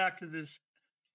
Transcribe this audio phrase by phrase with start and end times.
[0.00, 0.58] back to this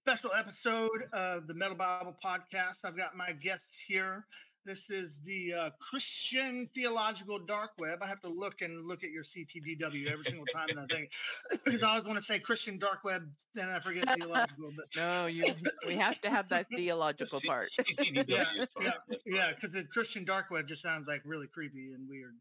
[0.03, 2.85] special episode of the Metal Bible Podcast.
[2.85, 4.27] I've got my guests here.
[4.63, 8.03] This is the uh, Christian Theological Dark Web.
[8.03, 11.09] I have to look and look at your CTDW every single time I think
[11.66, 14.71] because I always want to say Christian Dark Web, then I forget theological.
[14.75, 15.52] But No, you.
[15.88, 17.70] We have to have that theological part.
[17.99, 18.44] yeah,
[18.80, 18.91] yeah,
[19.25, 22.36] yeah, because the Christian Dark Web just sounds like really creepy and weird.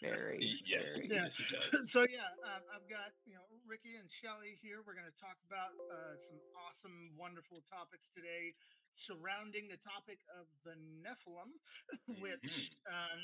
[0.00, 0.38] Very.
[0.66, 0.78] Yeah.
[0.78, 1.10] very.
[1.10, 1.80] Yeah.
[1.84, 4.78] so yeah, uh, I've got you know Ricky and Shelly here.
[4.86, 8.54] We're going to talk about uh, some awesome, wonderful topics today
[8.94, 11.50] surrounding the topic of the Nephilim,
[12.22, 13.20] which um,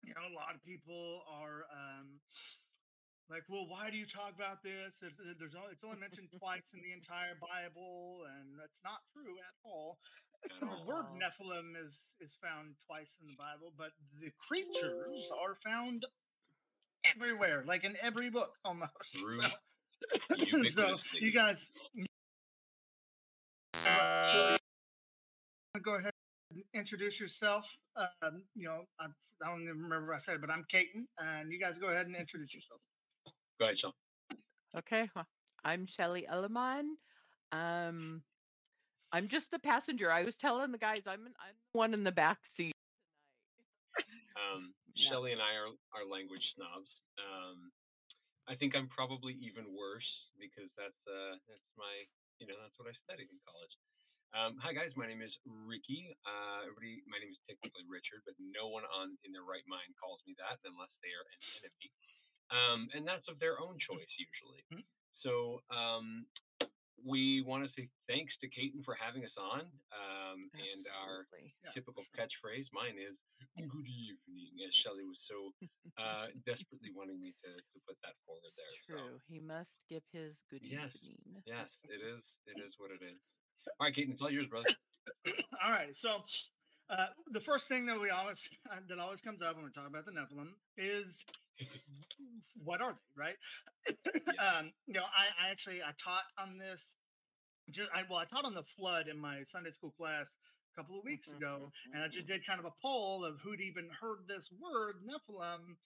[0.00, 1.68] you know a lot of people are.
[1.68, 2.18] Um,
[3.28, 4.96] like, well, why do you talk about this?
[5.04, 9.52] There's only, it's only mentioned twice in the entire Bible, and that's not true at
[9.68, 10.00] all.
[10.48, 10.88] At The all.
[10.88, 11.12] word.
[11.20, 16.08] Nephilim is is found twice in the Bible, but the creatures are found
[17.14, 18.92] everywhere, like in every book almost.
[19.14, 19.40] True.
[20.30, 21.70] So, Ubiquitous, so you guys
[23.84, 24.56] uh,
[25.84, 26.12] go ahead
[26.52, 27.64] and introduce yourself.
[27.96, 29.06] Um, you know, I,
[29.42, 32.06] I don't even remember what I said, but I'm Caton, and you guys go ahead
[32.06, 32.80] and introduce yourself.
[33.58, 33.92] Go ahead, Sean.
[34.76, 35.10] Okay.
[35.16, 35.26] well,
[35.64, 36.84] I'm Shelly Elleman.
[37.52, 38.22] Um,
[39.12, 40.12] I'm just the passenger.
[40.12, 42.77] I was telling the guys I'm I'm the one in the back seat tonight.
[44.98, 45.14] Yeah.
[45.14, 46.90] Shelly and I are, are language snobs.
[47.22, 47.70] Um,
[48.50, 50.10] I think I'm probably even worse
[50.42, 52.02] because that's uh, that's my
[52.42, 53.74] you know that's what I studied in college.
[54.34, 56.18] Um, hi guys, my name is Ricky.
[56.26, 59.94] Uh, everybody, my name is technically Richard, but no one on in their right mind
[60.02, 61.88] calls me that unless they are an enemy,
[62.50, 64.62] um, and that's of their own choice usually.
[64.74, 64.84] Mhm.
[65.22, 66.26] So um,
[67.04, 69.60] we want to say thanks to Caton for having us on,
[69.94, 71.26] um, and our
[71.62, 72.16] Yeah, typical sure.
[72.24, 72.66] catchphrase.
[72.72, 73.16] Mine is
[73.56, 75.52] "Good evening," as Shelley was so
[75.98, 78.74] uh, desperately wanting me to, to put that forward there.
[78.86, 79.20] So, True.
[79.28, 80.94] He must give his good Yes.
[81.02, 81.42] evening.
[81.46, 82.22] yes, it is.
[82.46, 83.18] It is what it is.
[83.80, 84.66] All right, Keaton, it's all yours, brother.
[85.64, 85.96] All right.
[85.96, 86.22] So
[86.90, 88.38] uh, the first thing that we always
[88.70, 91.06] uh, that always comes up when we talk about the Nephilim is
[92.54, 93.38] what are they, right?
[94.38, 96.86] um, you know, I, I actually I taught on this.
[97.70, 100.28] Just, I, well, I taught on the flood in my Sunday school class
[100.74, 102.28] a couple of weeks Mhm, ago, and I just mhm.
[102.28, 105.78] did kind of a poll of who'd even heard this word Nephilim,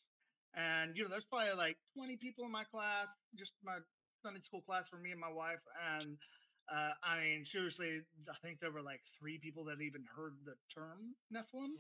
[0.55, 3.81] and you know, there's probably like 20 people in my class, just my
[4.23, 6.21] Sunday school class for me and my wife, and
[6.69, 10.57] uh, I mean, seriously, I think there were like three people that even heard the
[10.69, 11.77] term Nephilim,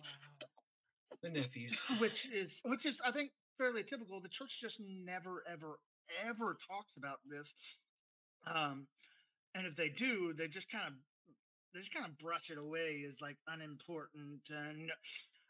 [1.23, 1.81] The nephews.
[1.89, 4.21] which is which is I think fairly typical.
[4.21, 5.79] The church just never, ever,
[6.29, 7.53] ever talks about this.
[8.47, 8.87] Um,
[9.55, 10.95] and if they do, they just kind of
[11.75, 14.91] they just kind of brush it away as like unimportant and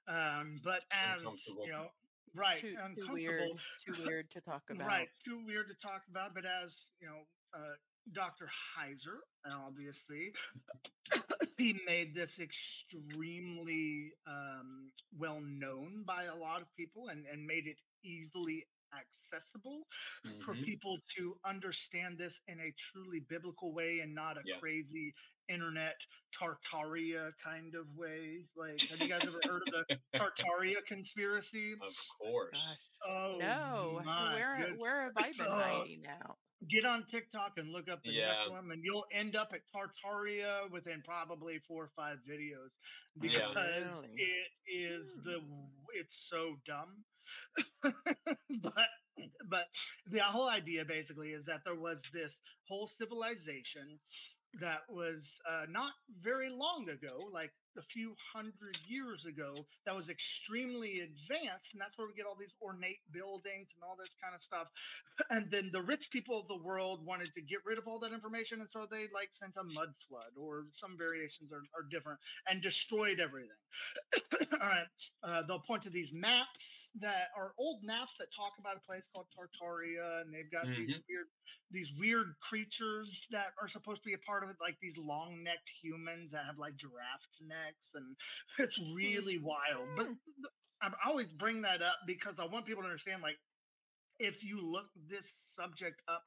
[0.09, 1.87] um, but as you know,
[2.35, 3.15] right, Too, too uncomfortable.
[3.15, 3.51] weird.
[3.87, 4.87] Too weird to talk about.
[4.87, 6.35] Right, too weird to talk about.
[6.35, 7.23] But as you know,
[7.55, 7.75] uh,
[8.13, 8.49] Dr.
[8.77, 10.33] Heiser, obviously,
[11.57, 17.67] he made this extremely um, well known by a lot of people and, and made
[17.67, 19.89] it easily accessible
[20.45, 20.65] for Mhm.
[20.65, 24.59] people to understand this in a truly biblical way and not a Yeah.
[24.59, 25.15] crazy
[25.49, 25.97] internet
[26.33, 28.47] Tartaria kind of way.
[28.55, 31.73] Like, have you guys ever heard of the Tartaria conspiracy?
[31.75, 32.53] Of course.
[32.53, 32.79] Gosh.
[33.03, 34.01] Oh, No.
[34.05, 35.51] Where good- where have I been Oh.
[35.51, 36.39] hiding now?
[36.69, 38.47] get on TikTok and look up the Yeah.
[38.47, 42.71] Nephilim, and you'll end up at Tartaria within probably four or five videos
[43.17, 43.21] Yeah.
[43.21, 44.15] because Really?
[44.23, 45.43] it is the
[45.95, 47.05] it's so dumb.
[48.63, 48.89] but
[49.49, 49.67] but
[50.07, 52.33] the whole idea basically is that there was this
[52.69, 53.99] whole civilization
[54.61, 60.09] that was uh, not very long ago, like a few hundred years ago, that was
[60.09, 64.35] extremely advanced, and that's where we get all these ornate buildings and all this kind
[64.35, 64.69] of stuff.
[65.31, 68.13] And then the rich people of the world wanted to get rid of all that
[68.13, 72.19] information, and so they like sent a mud flood, or some variations are, are different,
[72.49, 73.61] and destroyed everything.
[74.61, 74.89] all right,
[75.23, 79.09] uh, they'll point to these maps that are old maps that talk about a place
[79.13, 81.29] called Tartaria, and they've got these weird
[81.73, 85.43] these weird creatures that are supposed to be a part of it, like these long
[85.43, 87.62] necked humans that have like giraffe necks,
[87.95, 88.17] and
[88.59, 88.95] it's mm-hmm.
[88.95, 89.89] really wild.
[89.97, 93.39] But th- I always bring that up because I want people to understand, like,
[94.19, 95.27] if you look this
[95.59, 96.23] subject up,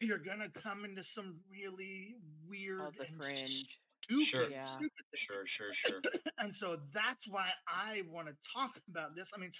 [0.00, 2.16] you're gonna come into some really
[2.48, 3.78] weird All the and fringe.
[4.04, 4.50] stupid, Sure.
[4.50, 4.64] Yeah.
[4.64, 6.00] stupid things Sure, sure, sure.
[6.38, 9.28] and so that's why I want to talk about this.
[9.34, 9.52] I mean,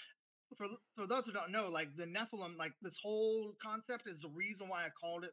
[0.56, 4.28] for for those who don't know, like the Nephilim, like this whole concept is the
[4.28, 5.32] reason why I called it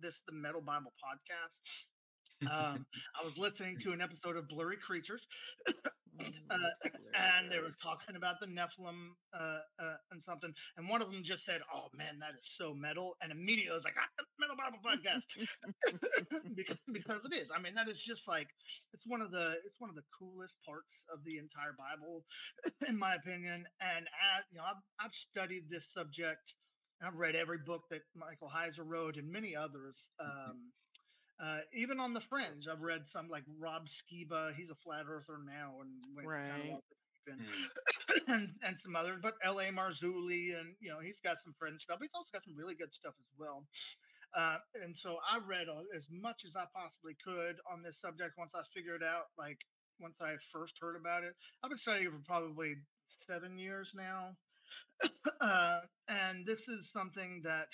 [0.00, 1.54] this the Metal Bible podcast.
[2.42, 2.86] Um,
[3.20, 5.26] I was listening to an episode of Blurry Creatures,
[5.68, 6.56] uh,
[7.14, 11.22] and they were talking about the Nephilim uh, uh, and something, and one of them
[11.22, 14.56] just said, "Oh man, that is so metal," and immediately I was like, ah, "Metal
[14.56, 15.24] Bible Podcast,"
[16.56, 17.48] because, because it is.
[17.54, 18.48] I mean, that is just like
[18.92, 22.24] it's one of the it's one of the coolest parts of the entire Bible,
[22.88, 23.64] in my opinion.
[23.80, 24.06] And
[24.36, 26.54] as you know, I've, I've studied this subject.
[27.02, 29.96] I've read every book that Michael Heiser wrote and many others.
[30.20, 30.72] Um,
[31.42, 34.54] uh, even on the fringe, I've read some like Rob Skiba.
[34.54, 36.72] He's a flat earther now, and went Right.
[36.72, 36.82] off
[37.28, 38.32] mm-hmm.
[38.32, 39.70] and and some others, but L.A.
[39.70, 41.98] Marzulli, and you know he's got some fringe stuff.
[42.00, 43.64] He's also got some really good stuff as well.
[44.36, 48.38] Uh, and so I read all, as much as I possibly could on this subject
[48.38, 49.58] once I figured out, like
[49.98, 51.34] once I first heard about it.
[51.62, 52.76] I've been studying for probably
[53.26, 54.36] seven years now,
[55.40, 57.68] uh, and this is something that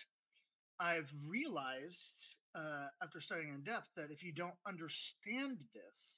[0.80, 6.16] I've realized uh, after studying in depth that if you don't understand this,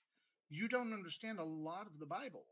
[0.51, 2.47] you don't understand a lot of the Bible.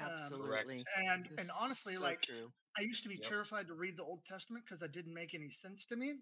[0.00, 0.84] Um, Absolutely.
[0.96, 2.52] and This and honestly, so like true.
[2.78, 3.28] I used to be Yep.
[3.28, 6.14] terrified to read the Old Testament because it didn't make any sense to me.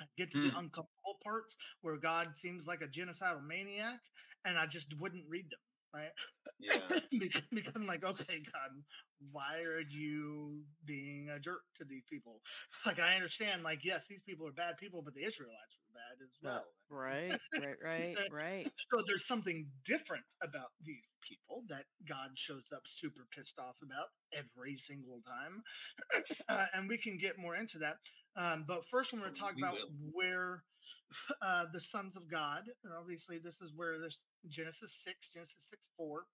[0.00, 0.48] I get to Hmm.
[0.48, 4.00] the uncomfortable parts where God seems like a genocidal maniac,
[4.44, 5.60] and I just wouldn't read them.
[5.94, 6.12] Right?
[6.58, 7.00] Yeah.
[7.10, 8.84] because, because I'm like, okay, God,
[9.18, 12.42] why are you being a jerk to these people?
[12.86, 16.22] Like, I understand, like, yes, these people are bad people, but the Israelites were bad
[16.22, 16.64] as Uh, well.
[16.90, 18.72] right, right, right, right.
[18.90, 24.08] So there's something different about these people that God shows up super pissed off about
[24.32, 25.62] every single time.
[26.48, 27.96] uh, and we can get more into that.
[28.36, 30.12] Um, but first, we're Oh, talking we about will.
[30.12, 30.64] where
[31.42, 34.18] uh, the sons of God, and obviously, this is where this
[34.48, 36.26] Genesis 6, Genesis 6 4,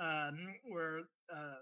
[0.00, 0.98] um, where,
[1.32, 1.58] uh,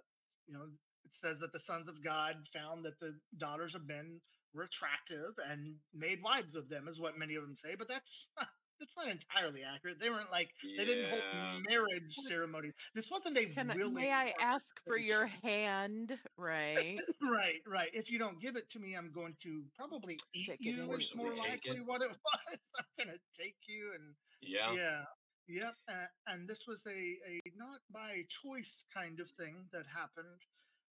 [0.46, 0.64] you know,
[1.04, 5.32] it says that the sons of God found that the daughters of men were attractive
[5.50, 7.74] and made wives of them, is what many of them say.
[7.78, 8.26] But that's
[8.80, 9.98] that's not entirely accurate.
[10.00, 12.74] They weren't like they didn't hold marriage ceremonies.
[12.94, 16.12] This wasn't a Can really may I ask for your hand?
[16.36, 16.98] Right.
[17.22, 17.90] right, right.
[17.92, 20.82] If you don't give it to me, I'm going to probably eat Take it you.
[20.92, 21.86] and Is more likely it.
[21.86, 22.58] what it was.
[22.78, 24.72] I'm gonna take you and Yeah.
[24.74, 25.04] yeah,
[25.48, 25.74] yep.
[25.88, 26.90] Uh, and this was a
[27.28, 30.40] a not by choice kind of thing that happened.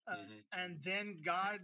[0.07, 0.43] Uh, Mhm.
[0.53, 1.59] And then God,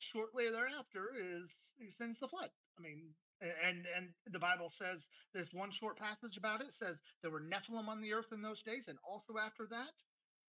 [0.00, 1.48] shortly thereafter, is
[1.78, 2.50] he sends the flood.
[2.78, 7.30] I mean, and and the Bible says there's one short passage about it says there
[7.30, 9.92] were Nephilim on the earth in those days, and also after that,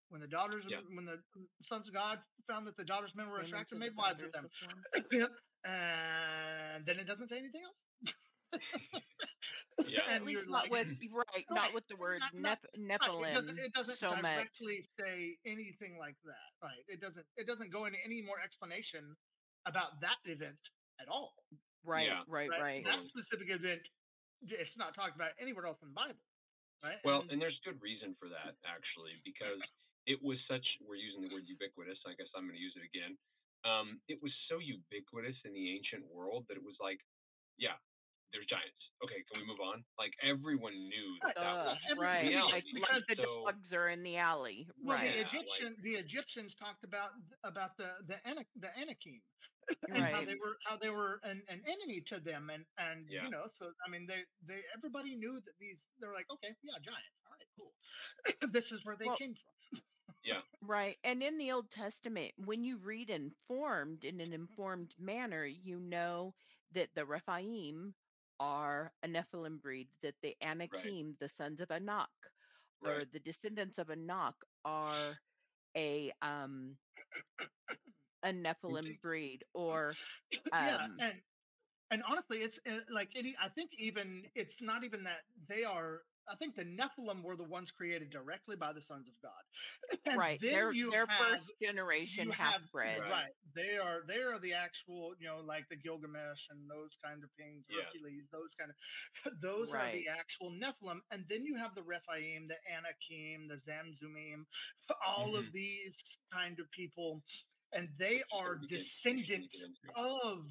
[0.09, 0.83] when the daughters, of, Yeah.
[0.95, 3.75] when the um, sons of God found that the daughters of men were Came attractive,
[3.77, 4.47] into made wives of them.
[5.11, 5.31] Yep.
[5.63, 7.79] And then it doesn't say anything else.
[9.87, 10.01] Yeah.
[10.11, 13.31] At least not like, with right, Right, not with the word not- not- Neph- Right,
[13.31, 14.21] it doesn't, Nephilim it doesn't so much.
[14.23, 16.49] directly say anything like that.
[16.61, 16.83] Right.
[16.87, 19.15] It doesn't it doesn't go into any more explanation
[19.65, 20.57] about that event
[20.99, 21.33] at all.
[21.83, 22.23] Right, Yeah.
[22.27, 22.61] right, Right.
[22.61, 22.85] right.
[22.85, 23.81] That specific event
[24.43, 26.19] it's not talked about anywhere else in the Bible.
[26.83, 26.97] Right.
[27.05, 29.61] Well, And- and there's good reason for that actually, because
[30.07, 30.65] it was such.
[30.81, 31.99] We're using the word ubiquitous.
[32.07, 33.17] I guess I'm going to use it again.
[33.63, 36.99] Um, it was so ubiquitous in the ancient world that it was like,
[37.57, 37.77] yeah,
[38.33, 38.89] there's giants.
[39.03, 39.85] Okay, can we move on?
[39.99, 42.27] Like everyone knew that that Uh, was right.
[42.27, 42.53] reality.
[42.53, 44.67] Like, because like the so, dogs are in the alley.
[44.77, 45.11] well, Right.
[45.13, 47.11] the Yeah, like- the Egyptians talked about
[47.43, 49.21] about the the Ana- the Anakim
[49.87, 53.23] and how they were how they were an, an enemy to them and and Yeah.
[53.23, 56.79] you know so I mean they they everybody knew that these they're like okay yeah
[56.81, 57.73] giants all right cool
[58.51, 59.81] this is where they Well, came from
[60.23, 60.41] Yeah.
[60.61, 60.97] Right.
[61.03, 66.35] And in the Old Testament, when you read informed in an informed manner, you know
[66.71, 67.95] that the Rephaim
[68.39, 72.09] are a Nephilim breed, that the Anakim, the sons of Anak,
[72.81, 75.19] or the descendants of Anak, are
[75.75, 76.77] a um
[78.23, 79.99] a Nephilim breed, or
[80.59, 81.23] yeah um and
[81.91, 86.05] and honestly it's uh, like any i think even it's not even that they are
[86.27, 89.43] i think the nephilim were the ones created directly by the sons of god
[90.05, 93.05] and right, they're they're have first generation half bred.
[93.05, 93.07] Right.
[93.07, 97.23] right they are they are the actual you know like the gilgamesh and those kind
[97.23, 97.93] of things Yeah.
[97.93, 102.47] hercules those kind of those are the actual nephilim and then you have the rephaim
[102.47, 104.45] the anakim the zamzummim
[105.05, 105.53] all of Mhm.
[105.53, 107.23] these kind of people
[107.73, 109.63] and they Which is where are we get- we usually descendants
[109.95, 110.45] of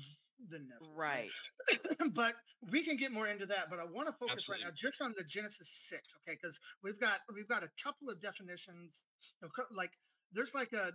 [0.49, 1.31] the nephilim Right.
[2.15, 2.35] but
[2.71, 3.69] we can get more into that.
[3.69, 6.39] But I want to focus right now just on the Genesis six, okay?
[6.41, 8.93] Because we've got we've got a couple of definitions.
[9.41, 9.91] you know, co- Like
[10.33, 10.93] there's like a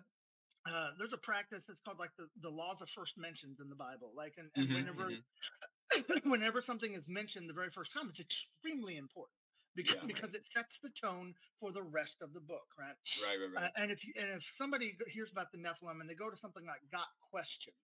[0.67, 3.75] uh, there's a practice that's called like the, the laws of first mentions in the
[3.75, 4.11] Bible.
[4.17, 5.21] Like and, and Mhm, whenever mhm.
[6.31, 9.37] whenever something is mentioned the very first time, it's extremely important
[9.75, 10.07] because Yeah.
[10.07, 12.95] because it sets the tone for the rest of the book, right?
[13.23, 13.63] Right, right, right.
[13.65, 16.65] Uh, and if and if somebody hears about the Nephilim and they go to something
[16.65, 17.75] like Got Questions,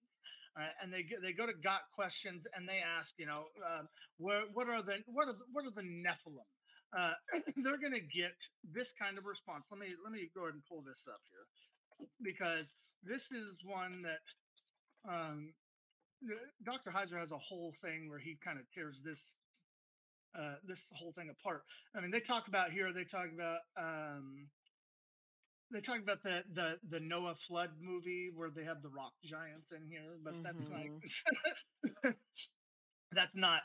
[0.60, 3.88] uh, and they go- they go to Got Questions and they ask, you know, um,
[4.18, 6.48] what what are the what are the, what are the Nephilim?
[6.98, 7.14] uh,
[7.64, 9.66] they're going to get this kind of response.
[9.72, 11.48] Let me let me go ahead and pull this up here
[12.22, 12.68] because
[13.04, 14.24] this is one that
[15.10, 15.54] um,
[16.64, 16.92] Dr.
[16.92, 19.20] Heiser has a whole thing where he kind of tears this
[20.38, 21.64] uh, this whole thing apart.
[21.96, 22.94] I mean, they talk about here.
[22.94, 24.48] They talk about um,
[25.72, 29.72] they talk about the the the Noah flood movie where they have the rock giants
[29.72, 32.16] in here, but that's like
[33.12, 33.62] that's not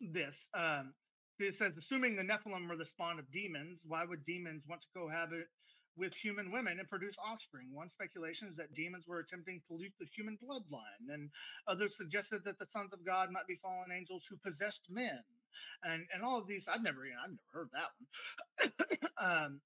[0.00, 0.48] this.
[0.54, 0.94] Um,
[1.38, 4.88] it says, assuming the Nephilim were the spawn of demons, why would demons want to
[4.96, 5.48] cohabit
[5.96, 7.68] with human women and produce offspring?
[7.72, 11.30] One speculation is that demons were attempting to pollute the human bloodline, and
[11.66, 15.22] others suggested that the sons of God might be fallen angels who possessed men.
[15.84, 19.10] And and all of these, I've never, you know, I've never heard that one.
[19.44, 19.60] um,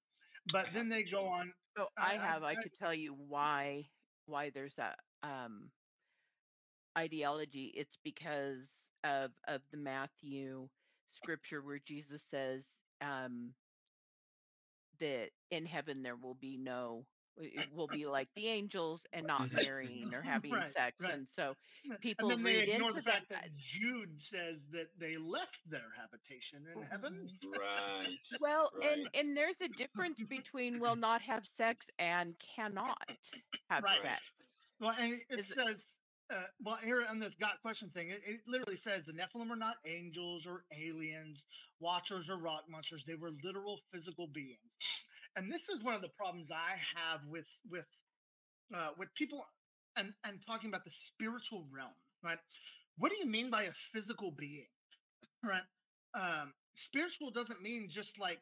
[0.51, 1.51] but then they go on.
[1.77, 2.43] So I have.
[2.43, 3.85] I, I, I could tell you why
[4.25, 5.69] why there's that um,
[6.97, 7.73] ideology.
[7.75, 8.67] It's because
[9.03, 10.67] of of the Matthew
[11.11, 12.63] scripture where Jesus says
[13.01, 13.53] um,
[14.99, 17.05] that in heaven there will be no
[17.39, 19.55] it will be like the angels and not mm-hmm.
[19.63, 20.95] marrying or having right, sex.
[20.99, 21.13] Right.
[21.13, 21.53] And so
[22.01, 25.81] people and then they ignore the fact that, that, Jude says that they left their
[25.97, 27.29] habitation in heaven.
[27.45, 28.17] Right.
[28.39, 28.91] Well, right.
[28.91, 32.97] and and there's a difference between will not have sex and cannot
[33.69, 33.99] have right.
[34.01, 34.21] sex.
[34.79, 35.83] Well, and it Is says
[36.31, 39.55] uh, well, here on this got question thing, it, it, literally says the Nephilim are
[39.55, 41.41] not angels or aliens,
[41.79, 43.03] watchers or rock monsters.
[43.05, 44.59] They were literal physical beings,
[45.39, 47.87] and this is one of the problems I have with with
[48.75, 49.45] uh, with people
[49.95, 51.95] and and talking about the spiritual realm.
[52.21, 52.37] Right?
[52.97, 54.67] What do you mean by a physical being?
[55.39, 55.63] Right?
[56.19, 58.39] Um, spiritual doesn't mean just like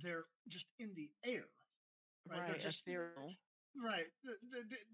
[0.00, 1.42] they're just in the air.
[2.30, 2.38] Right?
[2.38, 3.34] right they're just ethereal.
[3.74, 4.06] Right.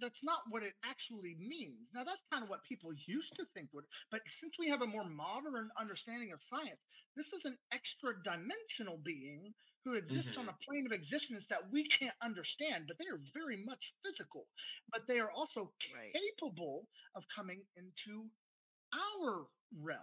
[0.01, 1.93] That's not what it actually means.
[1.93, 4.89] Now, that's kind of what people used to think would, but since we have a
[4.89, 6.81] more modern understanding of science,
[7.15, 9.53] this is an extra dimensional being
[9.85, 10.41] who exists mm-hmm.
[10.41, 14.47] on a plane of existence that we can't understand, but they are very much physical.
[14.93, 16.13] But they are also right.
[16.13, 18.27] capable of coming into
[18.93, 19.47] our
[19.83, 20.01] realm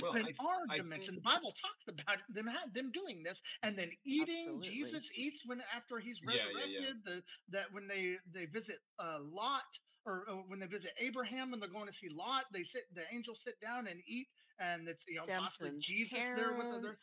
[0.00, 1.14] well, in I, our I dimension.
[1.14, 1.24] Think...
[1.24, 4.46] The Bible talks about them them doing this, and then eating.
[4.48, 4.70] Absolutely.
[4.70, 6.70] Jesus eats when after he's resurrected.
[6.70, 6.92] Yeah, yeah, yeah.
[7.04, 9.66] The that when they they visit uh, Lot
[10.06, 13.02] or, or, when they visit Abraham and they're going to see Lot, they sit the
[13.12, 16.98] angels sit down and eat, and it's you know possibly Jesus there with other.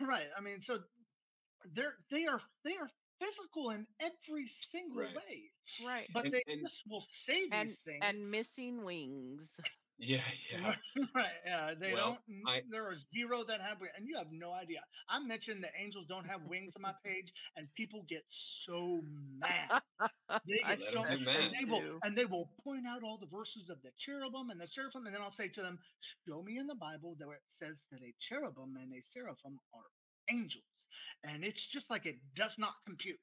[0.06, 0.28] right.
[0.36, 0.78] I mean, so
[1.74, 5.16] they're they are they are physical in every single right.
[5.16, 5.86] way.
[5.86, 6.08] Right.
[6.12, 8.02] But and, they and, just will say these and, things.
[8.02, 9.48] And missing wings.
[9.98, 10.18] Yeah,
[10.52, 10.74] yeah.
[11.14, 11.26] right.
[11.44, 11.74] Yeah.
[11.78, 14.78] They well, don't I, there are zero that have and you have no idea.
[15.08, 19.00] I mentioned the angels don't have wings on my page, and people get so
[19.38, 19.82] mad.
[20.46, 23.78] They get so and they will and they will point out all the verses of
[23.82, 25.78] the cherubim and the seraphim, and then I'll say to them,
[26.28, 29.88] Show me in the Bible where it says that a cherubim and a seraphim are
[30.30, 30.77] angels.
[31.24, 33.16] And it's just like it does not compute.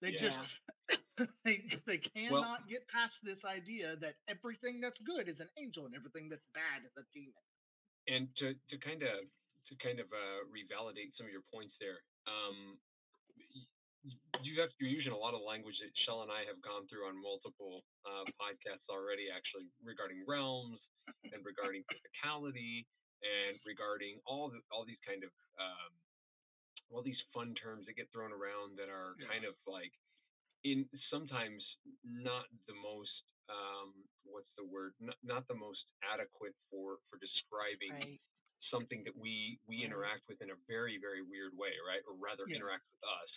[0.00, 0.32] They yeah.
[0.32, 0.40] just
[1.44, 5.84] they they cannot well, get past this idea that everything that's good is an angel
[5.86, 7.44] and everything that's bad is a demon.
[8.08, 9.28] And to to kind of
[9.68, 12.80] to kind of uh, revalidate some of your points there, um,
[14.40, 17.04] you have you're using a lot of language that Shell and I have gone through
[17.04, 20.80] on multiple uh, podcasts already, actually regarding realms
[21.32, 22.88] and regarding physicality
[23.20, 25.92] and regarding all the, all these kind of um,
[26.90, 29.30] all these fun terms that get thrown around that are yeah.
[29.30, 29.94] kind of like
[30.66, 31.62] in sometimes
[32.04, 33.14] not the most
[33.50, 33.90] um,
[34.26, 34.94] what's the word?
[35.02, 38.20] Not, not the most adequate for for describing right.
[38.70, 42.02] something that we we interact with in a very very weird way right?
[42.06, 42.58] Or rather yeah.
[42.58, 43.32] interact with us.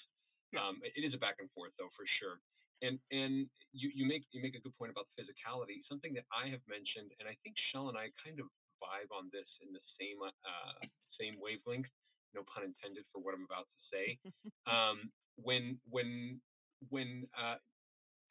[0.54, 2.38] Um, it is a back and forth though for sure.
[2.86, 5.82] And and you you make you make a good point about physicality.
[5.90, 8.46] Something that i have mentioned and i think shell and i kind of
[8.78, 10.78] vibe on this in the same uh,
[11.18, 11.90] same wavelength
[12.36, 14.06] no pun intended for what I'm about to say.
[14.68, 15.10] um,
[15.42, 16.42] when when
[16.90, 17.58] when uh,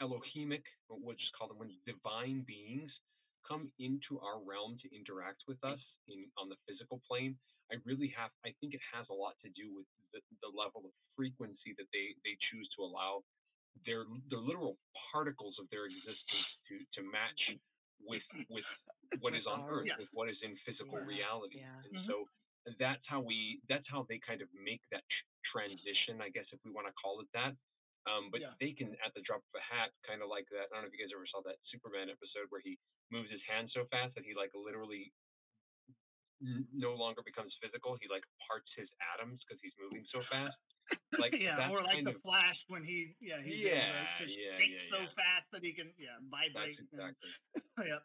[0.03, 2.91] Elohimic, we'll just call them when divine beings
[3.47, 7.35] come into our realm to interact with us in on the physical plane,
[7.71, 10.87] I really have I think it has a lot to do with the, the level
[10.87, 13.25] of frequency that they they choose to allow
[13.87, 14.77] their their literal
[15.11, 17.59] particles of their existence to to match
[18.05, 18.67] with with
[19.21, 19.99] what is on earth, yeah.
[19.99, 21.07] with what is in physical yeah.
[21.07, 21.59] reality.
[21.61, 21.83] Yeah.
[21.85, 22.11] And mm-hmm.
[22.11, 22.27] so
[22.79, 25.03] that's how we that's how they kind of make that
[25.43, 27.55] transition i guess if we want to call it that
[28.03, 28.59] um, but yeah.
[28.59, 30.91] they can at the drop of a hat kind of like that i don't know
[30.91, 32.79] if you guys ever saw that superman episode where he
[33.11, 35.11] moves his hand so fast that he like literally
[36.43, 40.59] n- no longer becomes physical he like parts his atoms because he's moving so fast
[41.23, 44.99] like yeah or like the of, flash when he yeah he yeah, yeah, yeah, so
[45.15, 47.31] fast that he can yeah vibrate that's exactly
[47.79, 48.03] and, yeah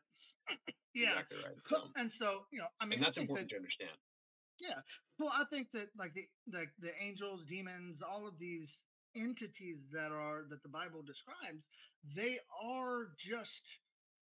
[0.93, 1.57] yeah exactly right.
[1.69, 3.97] so, and so you know i mean and that's important that, to understand
[4.61, 4.81] Yeah.
[5.19, 8.69] Well, I think that like the like the angels, demons, all of these
[9.15, 11.63] entities that are that the Bible describes,
[12.15, 13.61] they are just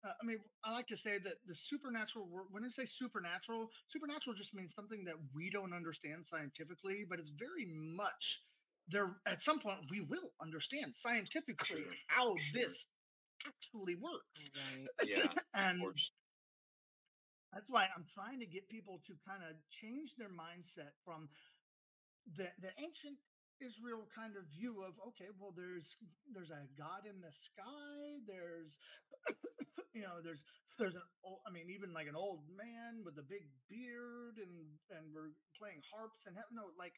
[0.05, 4.35] uh, I mean, I like to say that the supernatural when I say supernatural, supernatural
[4.35, 8.41] just means something that we don't understand scientifically, but it's very much
[8.89, 12.77] there at some point we will understand scientifically how this
[13.45, 14.41] actually works.
[14.55, 14.87] Right.
[15.07, 15.81] Yeah, and.
[17.57, 21.25] That's why I'm trying to get people to kind of change their mindset from
[22.37, 23.17] the the ancient
[23.57, 25.89] Israel kind of view of okay, well, there's
[26.29, 28.21] there's a God in the sky.
[28.29, 28.69] There's
[29.97, 30.37] you know there's
[30.77, 34.77] there's an old, I mean even like an old man with a big beard and
[34.93, 36.93] and we're playing harps and no like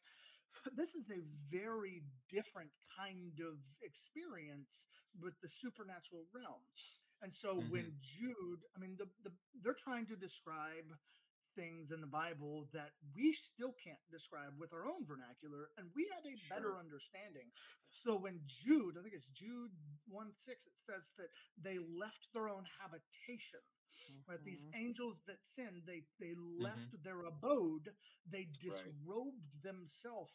[0.76, 4.68] this is a very different kind of experience
[5.24, 6.60] with the supernatural realm.
[7.22, 9.32] And so hmm when Jude, I mean, the, the
[9.64, 10.88] they're trying to describe
[11.56, 16.08] things in the Bible that we still can't describe with our own vernacular, and we
[16.14, 17.52] had a better understanding.
[17.90, 19.72] So when Jude, I think it's Jude
[20.08, 23.62] 1 6, it says that they left their own habitation.
[24.28, 24.74] Right, these Mhm.
[24.74, 27.90] angels that sinned, they they hmm left their abode,
[28.26, 28.94] they Right.
[29.04, 30.32] disrobed themselves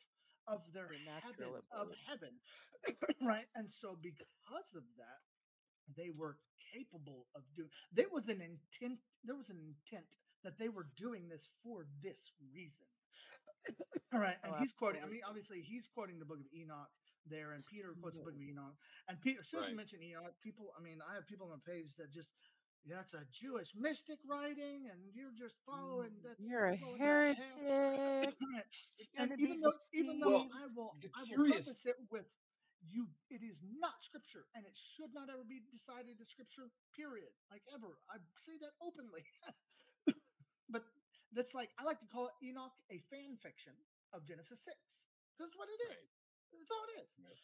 [0.47, 2.41] of their natural of heaven,
[3.23, 3.47] right?
[3.55, 5.23] And so because of that,
[5.97, 6.39] they were
[6.75, 10.07] capable of doing there was an intent there was an intent
[10.43, 12.19] that they were doing this for this
[12.53, 12.89] reason.
[14.13, 16.91] All right Oh, and he's quoting i mean obviously he's quoting the book of enoch
[17.27, 18.77] there and peter quotes the book of enoch
[19.09, 21.57] and peter as soon as you mention enoch people i mean i have people on
[21.57, 22.29] the page that just
[22.85, 27.39] that's a jewish mystic writing and you're just following Mm, that's You're a heretic.
[29.17, 32.27] And even though even though Well, i will i will preface it with
[32.91, 37.33] you it is not scripture and it should not ever be decided as scripture period
[37.51, 39.25] like ever i say that openly
[40.73, 40.85] but
[41.33, 43.75] that's like i like to call it enoch a fan fiction
[44.13, 44.77] of genesis 6
[45.41, 46.09] that's what it is
[46.53, 47.39] that's all it is Right.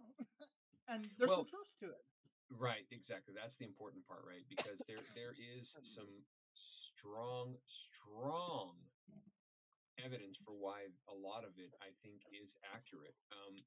[0.90, 2.04] and there's some Well, truth to it
[2.56, 2.86] right.
[2.90, 3.34] Exactly.
[3.36, 4.44] That's the important part, right?
[4.48, 6.08] Because there there is some
[6.96, 8.72] strong, strong
[9.98, 13.14] evidence for why a lot of it I think is accurate.
[13.34, 13.60] Um,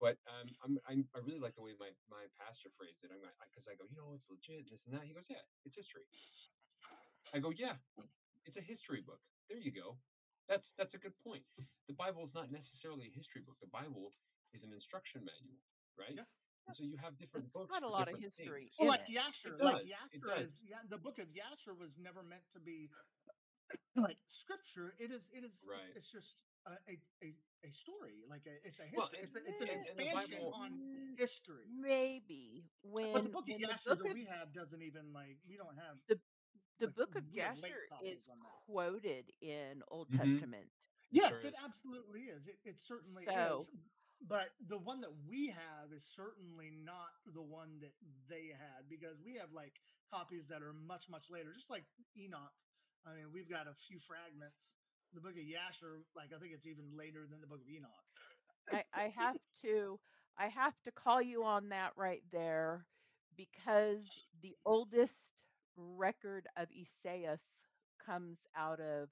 [0.00, 3.10] but um, I'm, I'm I really like the way my my pastor phrased it.
[3.12, 5.04] I'm because I go, you know, it's legit, this and that.
[5.08, 6.04] He goes, yeah, it's history.
[7.34, 7.76] I go, yeah,
[8.46, 9.20] it's a history book.
[9.48, 9.96] There you go.
[10.48, 11.44] That's that's a good point.
[11.88, 13.56] The Bible is not necessarily a history book.
[13.60, 14.12] The Bible
[14.52, 15.60] is an instruction manual,
[15.98, 16.16] right?
[16.16, 16.28] yeah
[16.76, 19.16] so you have different It's books got a lot of history well like it.
[19.16, 22.92] It yasher like yasher is yeah the book of yasher was never meant to be
[23.96, 25.92] like scripture it is it is it's, Right.
[25.96, 26.28] it's just
[26.68, 27.28] a, a a
[27.66, 30.04] a story like a, it's a history and it's, a, it's an and, and the
[30.04, 31.72] expansion Bible, on Mm, history.
[31.80, 32.64] Maybe
[33.12, 35.38] but the when book of when the book that of we have doesn't even like
[35.48, 36.18] we don't have the
[36.80, 38.62] the like book of we Jasher is copies on that.
[38.66, 40.68] quoted in Old hmm Testament.
[41.10, 41.54] yes sure it is.
[41.64, 42.46] absolutely is.
[42.46, 43.60] It, it certainly is.
[44.22, 47.94] But the one that we have is certainly not the one that
[48.28, 49.74] they had because we have like
[50.10, 51.84] copies that are much much later just like
[52.16, 52.54] enoch.
[53.06, 54.58] I mean we've got a few fragments
[55.14, 58.06] the book of yasher like i think it's even later than the book of enoch
[58.70, 59.98] I I have to
[60.38, 62.86] I have to call you on that right there
[63.36, 64.00] because
[64.42, 65.14] the oldest
[65.76, 67.40] record of Isaias
[68.04, 69.08] comes out of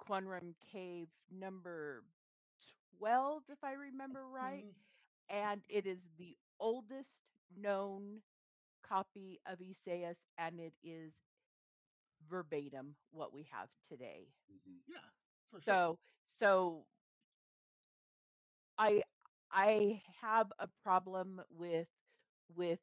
[0.00, 2.04] Qumran Cave number
[2.98, 4.74] 12 if I remember right Mhm.
[5.28, 7.10] and it is the oldest
[7.56, 8.22] known
[8.82, 11.12] copy of Isaias and it is
[12.28, 14.28] verbatim what we have today.
[14.48, 15.10] hmm yeah
[15.50, 15.98] for sure So
[16.40, 16.86] so
[18.78, 19.02] I
[19.50, 21.88] I have a problem with
[22.48, 22.80] with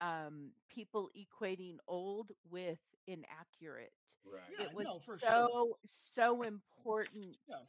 [0.00, 3.92] um people equating old with inaccurate.
[4.24, 4.52] Right.
[4.58, 5.78] yeah It was no for sure so
[6.14, 7.64] so important yeah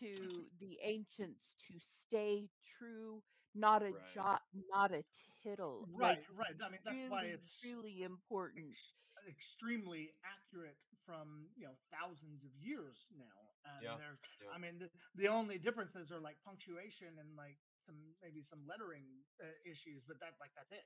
[0.00, 3.22] to the ancients to stay true,
[3.54, 4.02] not a Right.
[4.14, 5.04] jot, not a
[5.42, 5.88] tittle.
[5.94, 8.70] Like right right i mean that's why it's really important.
[8.70, 8.94] ex-
[9.28, 13.98] extremely accurate from you know thousands of years now and Yeah.
[13.98, 14.54] there's Yeah.
[14.54, 19.24] i mean the, the only differences are like punctuation and like some maybe some lettering
[19.42, 20.84] uh, issues but that like that's it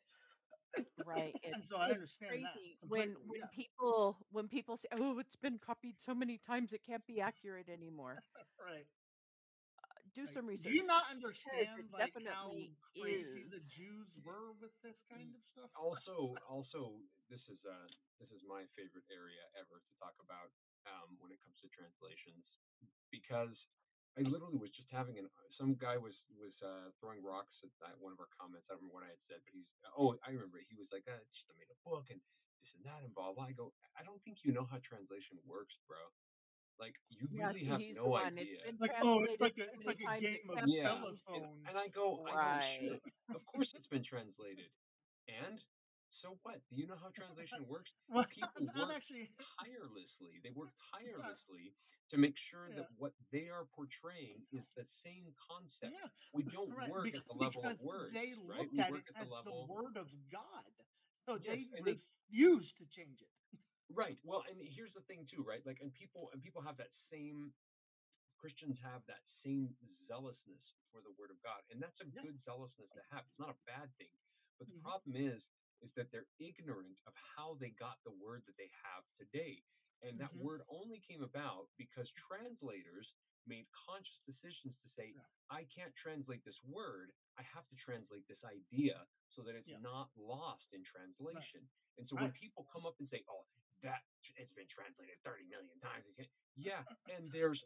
[0.97, 1.37] Right.
[1.43, 4.77] It, and so i it's understand that crazy when completely when yeah people when people
[4.77, 8.25] say, "Oh, it's been copied so many times it can't be accurate anymore."
[8.59, 8.87] right
[10.12, 13.51] Do like, some do research you not understand like how definitely crazy is.
[13.51, 17.88] the jews were with this kind of stuff Also, also, this is uh,
[18.19, 20.51] this is my favorite area ever to talk about
[20.87, 22.59] um, when it comes to translations
[23.11, 23.55] because
[24.18, 27.94] I literally was just having an some guy was was uh, throwing rocks at that,
[28.03, 28.66] one of our comments.
[28.68, 31.07] I don't remember what I had said, but he's oh I remember he was like
[31.07, 32.21] uh, it's just I made a book and
[32.61, 33.47] this and that and blah blah.
[33.49, 36.01] I go I don't think you know how translation works, bro.
[36.79, 38.38] Like you Yeah, really see, have he's the no one.
[38.38, 38.59] It's idea.
[38.62, 41.18] been Like, oh, it's like a it's like a game of can't Yeah, be.
[41.35, 41.59] and, telephone.
[41.71, 42.79] and I go, I go, Right.
[42.79, 42.99] sure,
[43.35, 44.71] of course it's been translated.
[45.27, 45.59] And
[46.23, 46.62] so what?
[46.71, 47.90] Do you know how translation works?
[48.11, 50.38] Well, People I'm, I'm work actually tirelessly.
[50.42, 51.75] They work yeah, tirelessly
[52.11, 55.92] to make sure yeah, that what they are portraying is the same concept.
[55.92, 56.09] yeah.
[56.33, 58.59] We don't Right, work bec- at the level because of words, they right?
[58.59, 60.64] looked at it at as the the word of God,
[61.27, 63.29] so yes, they and they refused to change it.
[63.92, 64.18] right.
[64.25, 65.64] Well, and here's the thing too, right?
[65.66, 67.53] Like, and people and people have that same
[68.38, 69.75] Christians have that same
[70.09, 72.23] zealousness for the word of God, and that's a Yeah.
[72.23, 73.25] good zealousness to have.
[73.27, 74.12] It's not a bad thing.
[74.59, 75.42] But the hmm problem is,
[75.83, 79.64] is that they're ignorant of how they got the word that they have today.
[80.02, 83.06] And that hmm word only came about because translators
[83.46, 85.22] made conscious decisions to say, Yeah.
[85.50, 87.12] I can't translate this word.
[87.38, 89.78] I have to translate this idea so that it's Yeah.
[89.80, 90.84] not lost in
[91.32, 91.44] Right.
[91.44, 91.68] translation.
[91.98, 93.46] And so when people come up and say, "Oh,
[93.82, 94.02] that
[94.37, 96.04] it's been translated 30 million times,"
[96.56, 97.62] yeah, and there's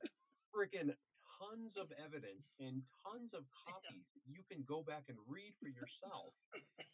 [0.54, 0.94] friggin'
[1.42, 5.66] tons of evidence and tons of copies that you can go back and read for
[5.66, 6.30] yourself,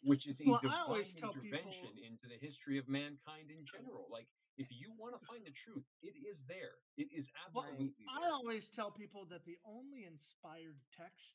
[0.01, 2.09] which is a Well, divine intervention people.
[2.09, 4.09] into the history of mankind in general.
[4.09, 4.25] Like,
[4.57, 6.81] if you want to find the truth, it is there.
[6.97, 8.33] It is Well, absolutely I there.
[8.33, 11.29] always tell people that the only inspired text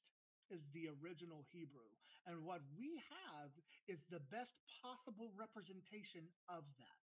[0.51, 1.89] is the original Hebrew,
[2.27, 3.51] and what we have
[3.89, 7.01] is the best possible representation of that.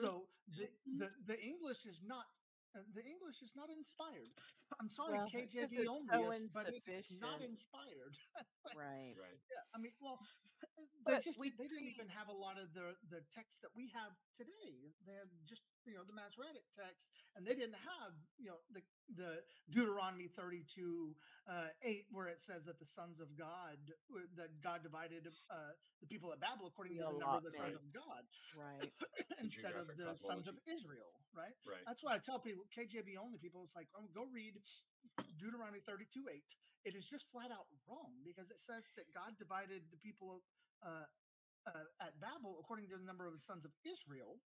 [0.00, 0.98] So the, mm-hmm.
[0.98, 2.24] the the English is not
[2.74, 4.34] the English is not inspired.
[4.80, 7.60] I'm sorry, Well, KJV only so is, but it's not insufficient.
[7.60, 8.14] inspired.
[8.74, 9.14] Right.
[9.14, 9.38] Right.
[9.50, 10.18] Yeah, I mean, well,
[10.76, 13.74] they But just we they didn't even have a lot of the the texts that
[13.74, 14.96] we have today.
[15.00, 17.02] They had just you know the Masoretic text,
[17.34, 22.40] and they didn't have you know the the Deuteronomy thirty two uh, eight where it
[22.46, 26.66] says that the sons of God uh, that God divided uh, the people at Babel
[26.66, 27.74] according to the number of the sons Right.
[27.74, 27.86] allotment.
[27.86, 28.92] of God Right.
[29.38, 30.54] Instead of the sons of.
[30.66, 31.54] Israel, right?
[31.66, 31.84] Right.
[31.86, 33.64] That's why I tell people KJV only people.
[33.64, 34.62] It's like oh, go read
[35.36, 36.44] Deuteronomy 32 8.
[36.84, 40.44] It is just flat out wrong because it says that God divided the people
[40.84, 41.04] uh,
[41.66, 44.40] uh, at Babel according to the number of the sons of Israel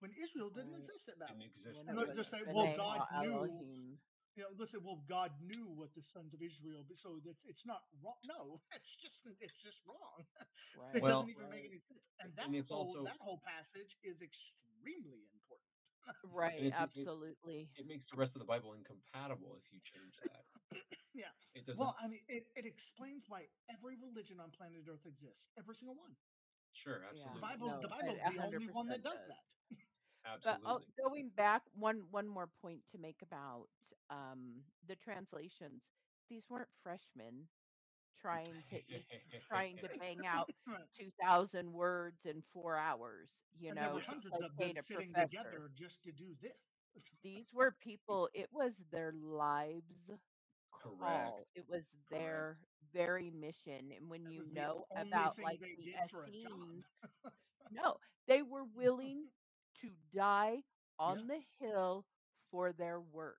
[0.00, 0.82] when Israel didn't Right.
[0.82, 1.44] exist at Didn't Babel.
[1.52, 4.00] exist And they'll just say, well, God knew, Elohim.
[4.34, 7.44] you know, they'll say, well, God knew what the sons of Israel, but so that's
[7.44, 8.16] it's not wrong.
[8.24, 10.24] No, it's just it's just wrong.
[10.40, 10.48] it
[10.80, 11.02] Right.
[11.02, 12.00] Well, doesn't even make any sense.
[12.24, 15.68] And and that it's whole also that whole passage is extremely important.
[16.24, 16.58] Right.
[16.58, 17.70] it, it, it Absolutely.
[17.76, 20.42] it makes the rest of the Bible incompatible if you change that.
[21.14, 21.32] Yeah.
[21.54, 21.64] It.
[21.76, 25.44] Well, I mean, it, it explains why every religion on planet Earth exists.
[25.58, 26.14] Every single one.
[26.72, 27.00] Sure.
[27.12, 27.32] Yeah.
[27.32, 29.26] The Bible, No, the it Bible's the only one that does does.
[29.26, 29.44] that.
[30.44, 30.86] But oh, Absolutely.
[31.02, 33.66] going back, one one more point to make about
[34.10, 35.82] um, the translations.
[36.28, 37.48] These weren't freshmen
[38.20, 39.06] trying to eat,
[39.46, 40.50] trying to bang out
[40.98, 43.28] two thousand words in four hours.
[43.58, 44.14] You And there know, were yeah.
[44.22, 45.20] to of them a sitting professor.
[45.20, 46.56] together just to do this.
[47.22, 48.28] These were people.
[48.34, 50.10] It was their lives
[50.72, 51.34] Correct.
[51.34, 51.46] call.
[51.54, 52.10] It was Correct.
[52.10, 52.58] their
[52.92, 53.92] very mission.
[53.96, 56.68] And when That you know about like the did for a job.
[56.70, 56.84] Essenes,
[57.70, 57.96] no,
[58.28, 59.26] they were willing
[59.82, 60.62] to die
[61.06, 61.16] yeah.
[61.16, 62.04] on the hill
[62.50, 63.38] for their work.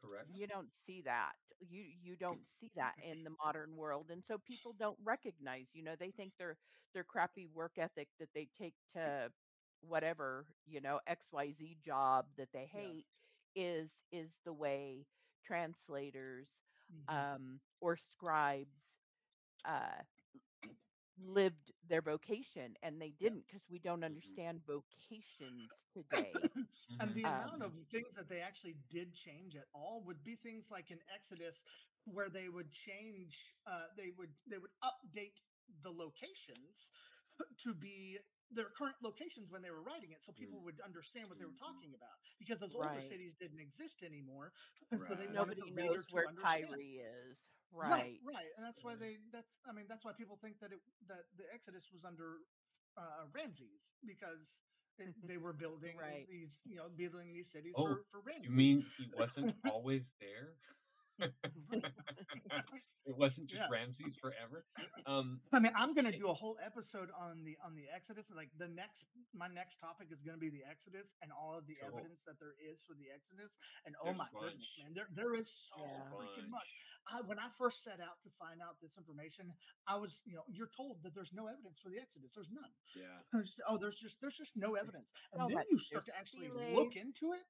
[0.00, 0.30] Correct.
[0.30, 1.32] You don't see that.
[1.60, 4.06] You you don't see that in the modern world.
[4.10, 6.56] And so people don't recognize, you know, they think their
[6.94, 9.30] their crappy work ethic that they take to
[9.80, 12.92] whatever, you know, XYZ job that they Yeah.
[12.92, 13.06] hate
[13.54, 15.04] is is the way
[15.46, 16.46] translators
[16.90, 18.70] hmm um or scribes
[19.64, 20.02] uh
[21.22, 26.50] lived their vocation and they didn't because we don't hmm understand vocations today
[27.00, 30.22] and hmm the amount um of things that they actually did change at all would
[30.24, 31.54] be things like in Exodus,
[32.04, 33.32] where they would change,
[33.66, 35.36] uh, they would they would update
[35.82, 36.74] the locations
[37.64, 38.18] to be
[38.50, 41.56] their current locations when they were writing it, so people would understand what they were
[41.56, 41.58] Mm-hmm.
[41.58, 42.16] talking about.
[42.38, 44.52] Because those older cities didn't exist anymore,
[44.92, 46.28] and so they nobody knows where.
[46.42, 47.36] Kyrie is
[47.72, 49.18] Right, right right, and that's why they.
[49.32, 52.38] That's I mean that's why people think that it that the Exodus was under
[52.96, 54.40] uh, Ramses because
[54.98, 58.50] it, they were building right these you know building these cities Oh, for for you
[58.50, 60.56] mean he wasn't always there?
[63.08, 63.72] it wasn't just yeah.
[63.72, 64.62] Ramses forever.
[65.06, 68.26] Um, I mean, I'm gonna do a whole episode on the on the Exodus.
[68.30, 69.02] Like the next,
[69.34, 71.98] my next topic is gonna be the Exodus and all of the cool.
[71.98, 73.50] evidence that there is for the Exodus.
[73.82, 74.54] And oh There's a my bunch.
[74.54, 76.70] goodness, man, there there is so yeah freaking much.
[77.08, 79.48] I, when I first set out to find out this information,
[79.88, 82.28] I was, you know, you're told that there's no evidence for the Exodus.
[82.36, 82.68] There's none.
[82.92, 83.16] Yeah.
[83.32, 85.08] Just, oh, there's just there's just no evidence.
[85.32, 87.48] And then you start to actually look into it.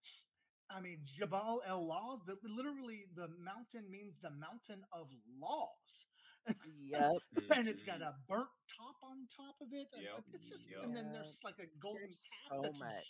[0.71, 6.07] I mean, Jabal al-Lawz, the, literally the mountain means the mountain of laws.
[6.65, 8.03] yep and it's got Mhm.
[8.03, 9.89] a burnt top on top of it.
[9.93, 10.25] And Yep.
[10.27, 10.83] it's just, Yep.
[10.83, 13.07] and then there's like a golden there's calf so that's much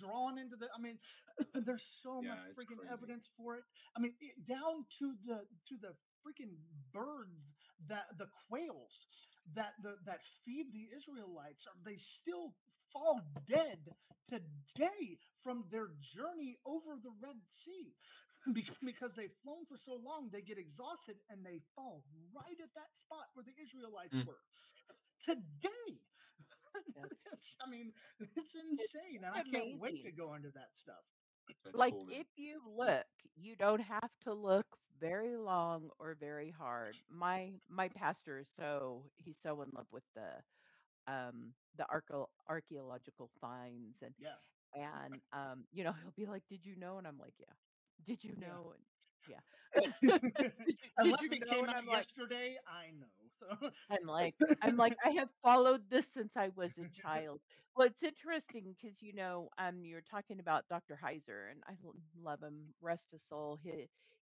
[0.00, 0.68] drawn into the.
[0.76, 1.00] I mean,
[1.66, 2.92] there's so Yeah, much freaking crazy.
[2.92, 3.64] evidence for it.
[3.96, 6.58] I mean, it, down to the to the freaking
[6.92, 7.44] birds
[7.80, 8.94] that the quails
[9.54, 12.56] that the that feed the Israelites are they still
[12.92, 13.94] fall dead
[14.28, 17.94] today from their journey over the Red Sea.
[18.54, 22.72] Bec- Because they've flown for so long, they get exhausted and they fall right at
[22.74, 24.26] that spot where the Israelites Mm.
[24.26, 24.40] were
[25.24, 26.00] today.
[26.94, 27.10] That's-
[27.60, 27.92] I mean,
[28.36, 31.04] it's insane, and I can't wait to go into that stuff.
[31.64, 34.66] That's like cool, if you look you don't have to look
[35.00, 40.04] very long or very hard my my pastor is so he's so in love with
[40.14, 40.28] the
[41.10, 44.36] um the archeo- archaeological finds and Yeah,
[44.74, 47.54] and um you know he'll be like did you know and i'm like yeah
[48.06, 48.84] did you know and
[49.26, 49.40] yeah
[50.10, 53.06] did, unless you it know came out like yesterday, I know.
[53.40, 57.40] So I'm like, I'm like, I have followed this since I was a child.
[57.76, 60.98] Well, it's interesting because you know, um, you're talking about Dr.
[61.02, 61.74] Heiser, and I
[62.22, 62.74] love him.
[62.80, 63.58] Rest his soul.
[63.62, 63.80] His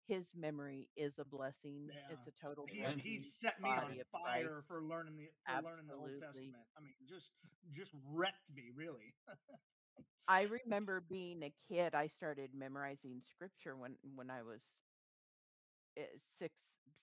[0.07, 1.89] his memory is a blessing.
[1.93, 2.01] Yeah.
[2.11, 2.83] It's a total blessing.
[2.85, 2.99] Amen.
[2.99, 6.65] he set me on fire for learning the for learning the Old Testament.
[6.77, 7.31] I mean, just
[7.75, 9.15] just wrecked me really.
[10.29, 11.95] I remember being a kid.
[11.95, 14.61] I started memorizing scripture when when I was
[15.99, 16.03] uh,
[16.39, 16.55] six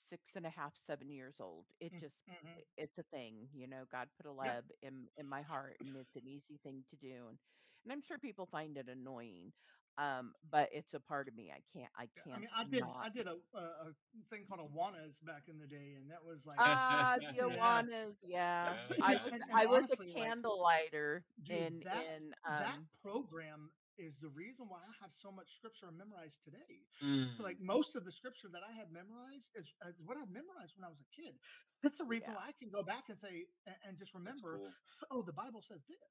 [0.09, 2.63] six and a half seven years old it Mm, just mhm.
[2.77, 6.15] it's a thing you know god put a lab in in my heart and it's
[6.15, 7.37] an easy thing to do and,
[7.83, 9.51] and i'm sure people find it annoying
[9.97, 12.81] um but it's a part of me i can't i can't I mean, I did
[12.81, 13.93] not I did a, a
[14.29, 18.73] thing called Awanas back in the day, and that was like ah the Awanas, yeah
[18.97, 22.77] Yeah, i was And, and i was honestly, a candle lighter in that in that
[22.77, 26.81] um program is the reason why I have so much scripture memorized today.
[27.03, 27.37] Mm.
[27.37, 30.85] Like most of the scripture that I have memorized is, is what I memorized when
[30.85, 31.37] I was a kid.
[31.83, 34.57] That's the reason yeah why I can go back and say and, and just remember,
[34.57, 34.73] cool.
[35.11, 36.09] oh, the Bible says this.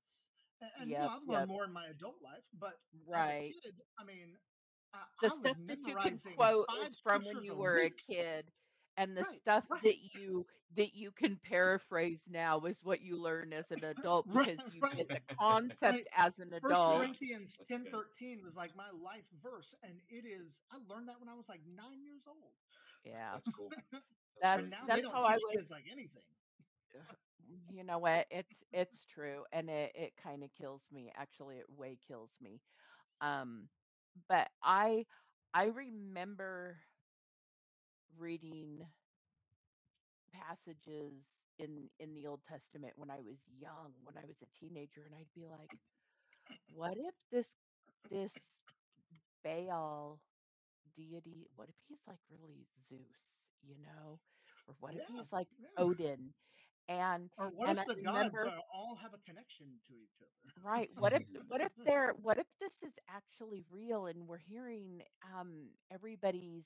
[0.79, 2.75] And, you know, I've learned yep more in my adult life, but
[3.14, 4.38] as a right kid, I mean,
[4.92, 8.51] I, the I stuff that you can quote is from when you were a kid
[8.96, 10.46] and the Right, stuff right, that you
[10.77, 14.83] that you can paraphrase now is what you learn as an adult right, because you
[14.83, 14.96] right.
[14.96, 19.75] get the concept as an adult Yeah, Corinthians ten thirteen was like my life verse,
[19.83, 20.53] and it is.
[20.70, 22.57] I learned that when I was like nine years old.
[23.05, 23.75] yeah That's cool.
[24.40, 26.22] That's that's how i was like anything.
[27.70, 31.66] you know what it's it's true and it it kind of kills me actually it
[31.76, 32.61] way kills me
[33.20, 33.68] um
[34.28, 35.05] but i
[35.55, 36.76] i remember
[38.18, 38.87] reading
[40.33, 41.12] passages
[41.59, 45.14] in in the Old Testament when I was young, when I was a teenager, and
[45.14, 45.70] I'd be like,
[46.74, 47.46] what if this
[48.11, 48.31] this
[49.44, 50.20] Baal
[50.96, 53.18] deity, what if he's like really Zeus,
[53.62, 54.20] you know?
[54.66, 55.68] Or what if he's like yeah.
[55.76, 56.35] Odin?
[56.88, 60.21] And Or what and if I the remember uh, all have a connection to each
[60.21, 60.53] other?
[60.62, 60.90] Right.
[60.97, 65.03] What if what if they're what if this is actually real and we're hearing
[65.37, 66.64] um everybody's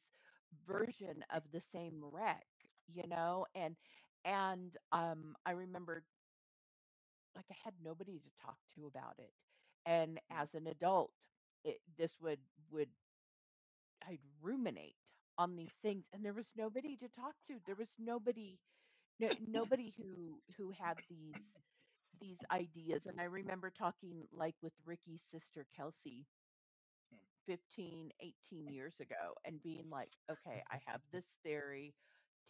[0.66, 2.46] version of the same wreck,
[2.88, 3.46] you know?
[3.55, 3.76] And
[4.24, 6.02] and um I remember
[7.35, 9.33] like I had nobody to talk to about it.
[9.87, 11.12] And as an adult,
[11.64, 12.88] it this would would
[14.07, 14.96] I'd ruminate
[15.38, 17.61] on these things and there was nobody to talk to.
[17.66, 18.59] There was nobody
[19.18, 21.37] no, nobody who who had these
[22.20, 26.26] these ideas and i remember talking like with ricky's sister kelsey
[27.11, 27.18] Yeah.
[27.46, 31.94] 15 18 years ago and being like okay i have this theory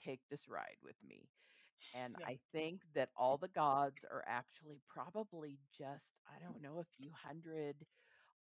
[0.05, 1.29] take this ride with me
[1.94, 2.26] and Yeah.
[2.26, 7.11] i think that all the gods are actually probably just i don't know a few
[7.12, 7.76] hundred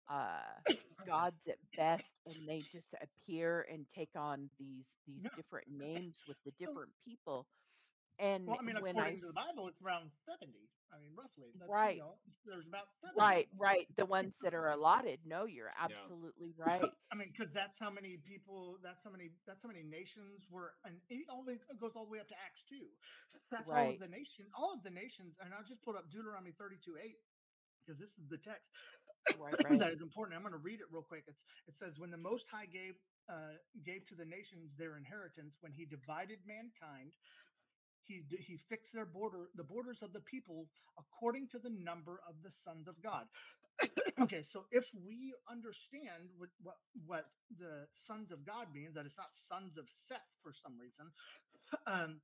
[0.10, 0.60] uh
[1.06, 6.38] gods at best and they just appear and take on these these different names with
[6.46, 7.48] the different people
[8.20, 10.72] and well, I mean, when i according to the Bible, it's around seventy.
[10.94, 11.52] I mean, roughly.
[11.60, 12.16] That's you right know,
[12.48, 13.20] there's about seventy.
[13.20, 13.88] Right, right.
[14.00, 15.20] The ones that are allotted.
[15.26, 15.84] No, you're Yeah.
[15.84, 16.84] absolutely right.
[17.12, 20.76] I mean, because that's how many people, that's how many, that's how many nations were,
[20.88, 22.88] and it always it goes all the way up to Acts two.
[23.52, 26.52] That's all of the nation, all of the nations, and I'll just put up Deuteronomy
[26.58, 27.22] thirty two eight
[27.86, 28.66] because this is the text
[29.34, 29.80] right, right.
[29.80, 30.38] that is important.
[30.38, 31.26] I'm going to read it real quick.
[31.28, 32.98] It's, it says, "When the Most High gave
[33.30, 37.14] uh, gave to the nations their inheritance, when He divided mankind,
[38.08, 42.42] He He fixed their border, the borders of the people, according to the number of
[42.44, 43.30] the sons of God."
[44.20, 49.18] okay, so if we understand what, what what the sons of God means, that it's
[49.18, 51.14] not sons of Seth for some reason,
[51.88, 52.24] um,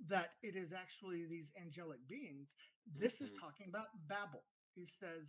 [0.00, 2.48] that it is actually these angelic beings.
[2.86, 3.40] This is Mhm.
[3.40, 4.44] talking about Babel.
[4.74, 5.28] He says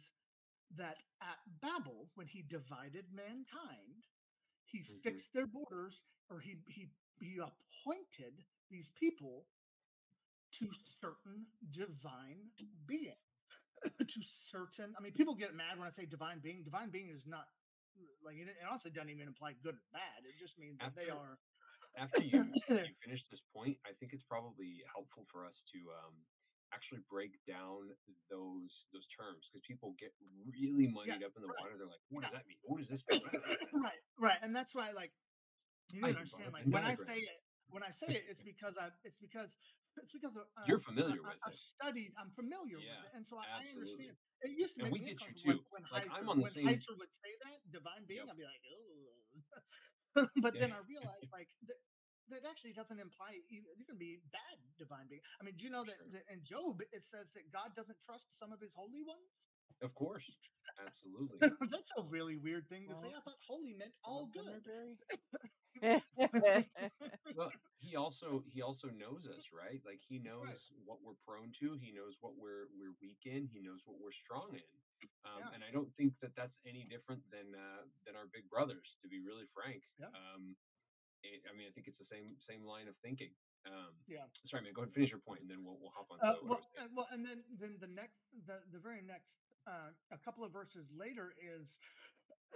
[0.71, 4.05] that at Babel, when he divided mankind,
[4.65, 5.01] he Mhm.
[5.03, 5.95] fixed their borders,
[6.29, 9.49] or he he he appointed these people
[10.59, 10.65] to
[11.01, 12.49] certain divine
[12.87, 13.19] beings.
[13.85, 14.19] to
[14.51, 14.95] certain.
[14.97, 16.63] I mean, people get mad when I say divine being.
[16.65, 17.45] Divine being is not
[18.25, 20.25] like it it honestly doesn't even imply good or bad.
[20.25, 21.37] It just means that they are.
[21.97, 26.13] After you, you finish this point, I think it's probably helpful for us to um,
[26.73, 27.89] actually break down
[28.29, 30.13] those those terms because people get
[30.45, 31.57] really muddied up in the right.
[31.57, 31.77] water.
[31.77, 32.33] They're like, "What Yeah.
[32.33, 32.61] does that mean?
[32.65, 35.13] What does this mean?" What does that mean?" right, right, and that's why like
[35.89, 37.39] you I understand like when I say it
[37.71, 39.49] when I say it it's because I it's because
[39.99, 43.13] it's because of, uh, You're familiar I, with I've studied I'm familiar Yeah, with it
[43.17, 44.13] and so I, I understand
[44.45, 45.73] it used to And make me get you uncomfortable too.
[45.73, 48.25] when, when Like, Heiser, I'm on the when same- Heiser would say that divine being
[48.25, 48.33] Yep.
[48.33, 51.79] I'd be like oh but then I realized like that
[52.27, 55.71] that actually doesn't imply even, it can be bad divine being I mean do you
[55.71, 56.11] know that, Sure.
[56.19, 59.27] that in Job it says that God doesn't trust some of his holy ones
[59.81, 60.25] Of course,
[60.81, 61.37] absolutely.
[61.71, 64.63] that's a really weird thing to say I thought holy meant all good
[67.37, 67.51] well,
[67.85, 69.81] he also he also knows us, right?
[69.85, 70.49] Like he knows
[70.85, 71.77] what we're prone to.
[71.77, 73.45] He knows what we're we're weak in.
[73.53, 74.73] He knows what we're strong in.
[75.25, 75.53] Um, Yeah.
[75.53, 79.07] And I don't think that that's any different than uh, than our big brothers, to
[79.07, 79.85] be really frank.
[80.01, 80.09] Yeah.
[80.13, 80.57] Um,
[81.21, 83.33] it, I mean, I think it's the same same line of thinking.
[83.65, 84.25] Um, Yeah.
[84.49, 84.73] Sorry, man.
[84.73, 86.17] Go ahead and finish your point, and then we'll we'll hop on.
[86.21, 88.17] Uh, to what I well, was uh, well, and then then the next,
[88.49, 89.29] the the very next,
[89.67, 91.67] uh, a couple of verses later is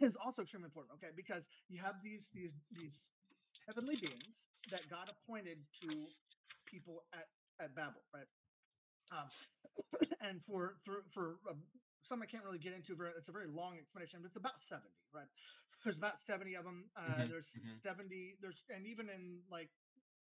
[0.00, 0.96] is also extremely important.
[0.98, 2.94] Okay, because you have these these these
[3.66, 6.16] heavenly beings that God appointed to
[6.66, 8.28] people at at Babel, right?
[9.10, 9.30] Um,
[10.20, 12.96] and for for for um, some I can't really get into.
[12.96, 15.28] Very, it's a very long explanation, but it's about seventy, right?
[15.84, 16.92] There's about seventy of them.
[16.96, 17.82] Uh, Mhm, there's mhm.
[17.82, 18.36] seventy.
[18.40, 19.72] There's and even in like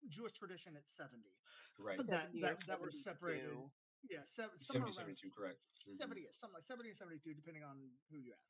[0.09, 1.37] Jewish tradition, it's seventy
[1.79, 1.99] Right.
[2.09, 3.65] that 70 that, that were separated.
[4.07, 4.15] 72.
[4.15, 5.59] Yeah, seven, somewhere 70, around 72, correct.
[5.87, 5.99] Mhm.
[5.99, 7.77] 70 is something like 70 and 72, depending on
[8.11, 8.49] who you ask.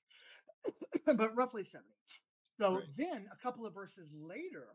[1.16, 1.88] but roughly 70.
[2.58, 2.96] So Right.
[2.96, 4.68] then a couple of verses later,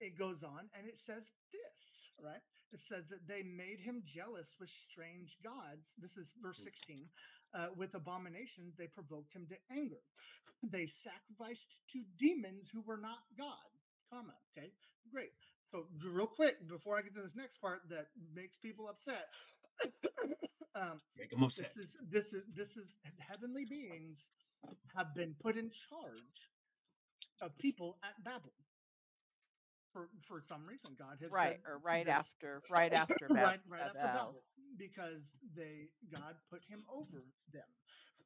[0.00, 2.42] it goes on and it says this, right?
[2.72, 5.86] It says that they made him jealous with strange gods.
[5.98, 6.64] This is verse Mm.
[6.64, 7.10] 16.
[7.52, 10.02] Uh, with abominations, they provoked him to anger.
[10.62, 13.70] They sacrificed to demons who were not God.
[14.10, 14.34] Comma.
[14.50, 14.72] Okay,
[15.10, 15.32] great.
[15.70, 19.30] So real quick, before I get to this next part that makes people upset,
[20.74, 21.72] um, Make them upset.
[21.74, 24.18] this is this is this is heavenly beings
[24.94, 26.38] have been put in charge
[27.42, 28.52] of people at Babel.
[29.92, 33.70] For for some reason, God has right or right this- after right after right, Bab-
[33.70, 34.42] right after Babel.
[34.42, 34.42] Babel,
[34.78, 35.22] because
[35.54, 37.70] they God put him over them,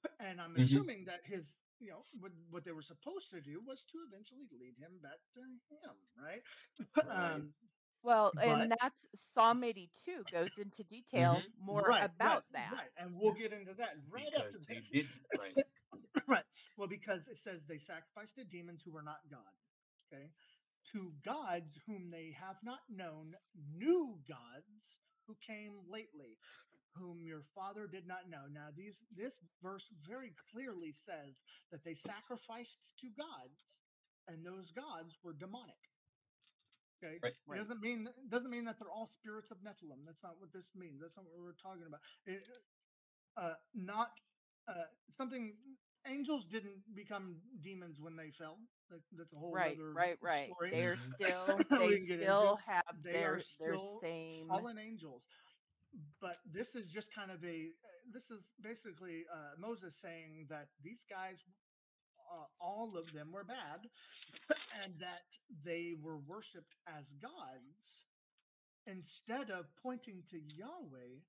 [0.21, 0.65] and I'm Mhm.
[0.65, 1.45] assuming that his
[1.79, 5.21] you know what what they were supposed to do was to eventually lead him back
[5.37, 6.43] to him, right?
[7.05, 7.37] Right.
[7.37, 7.53] Um,
[8.03, 8.95] Well, and But- that's
[9.35, 11.59] Psalm 82 goes into detail Mhm.
[11.59, 12.73] more right, about right, that.
[12.73, 14.91] right, and we'll get into that right because after they this.
[14.91, 15.09] did
[15.39, 15.57] right.
[16.27, 16.47] right.
[16.77, 19.53] Well, because it says they sacrificed to demons who were not God.
[20.13, 20.31] Okay.
[20.93, 24.67] To gods whom they have not known, new gods
[25.27, 26.39] who came lately,
[26.95, 28.47] whom your father did not know.
[28.49, 31.35] Now, these this verse very clearly says
[31.71, 33.59] that they sacrificed to gods,
[34.29, 35.79] and those gods were demonic.
[37.03, 37.21] Okay.
[37.23, 37.35] Right.
[37.49, 37.59] It Right.
[37.59, 40.05] doesn't mean it doesn't mean that they're all spirits of Nephilim.
[40.07, 41.01] That's not what this means.
[41.01, 42.01] That's not what we're talking about.
[42.27, 42.45] It,
[43.37, 44.11] uh, not
[44.69, 44.85] uh,
[45.17, 45.57] something.
[46.07, 48.59] Angels didn't become demons when they fell.
[48.91, 50.57] That, that's a whole Right, other right, right.
[50.59, 50.71] story.
[50.71, 51.15] They are Mhm.
[51.15, 55.23] still they can into still have They their are their still same fallen angels.
[56.21, 57.73] But this is just kind of a.
[58.13, 61.37] This is basically uh, Moses saying that these guys,
[62.31, 63.81] uh, all of them, were bad,
[64.83, 65.23] and that
[65.65, 67.77] they were worshipped as gods
[68.87, 71.21] instead of pointing to Yahweh.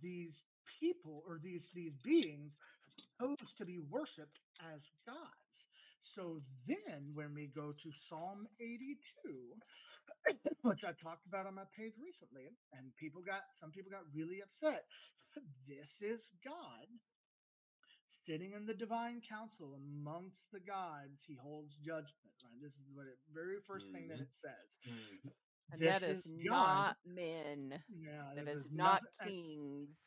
[0.00, 0.34] These
[0.80, 2.52] people or these these beings
[3.20, 5.66] chose to be worshipped as gods.
[6.02, 9.54] So then, when we go to Psalm 82,
[10.62, 14.42] which I talked about on my page recently, and people got some people got really
[14.42, 14.86] upset.
[15.66, 16.88] This is God
[18.26, 21.18] sitting in the divine council amongst the gods.
[21.26, 22.34] He holds judgment.
[22.42, 22.60] Right.
[22.62, 24.22] This is what it very 1st thing that Mhm.
[24.22, 24.68] it says.
[24.86, 25.32] Mhm.
[25.70, 26.96] and this that is, God.
[26.96, 27.82] not men.
[27.88, 29.98] Yeah, That this is not nothing- and- kings.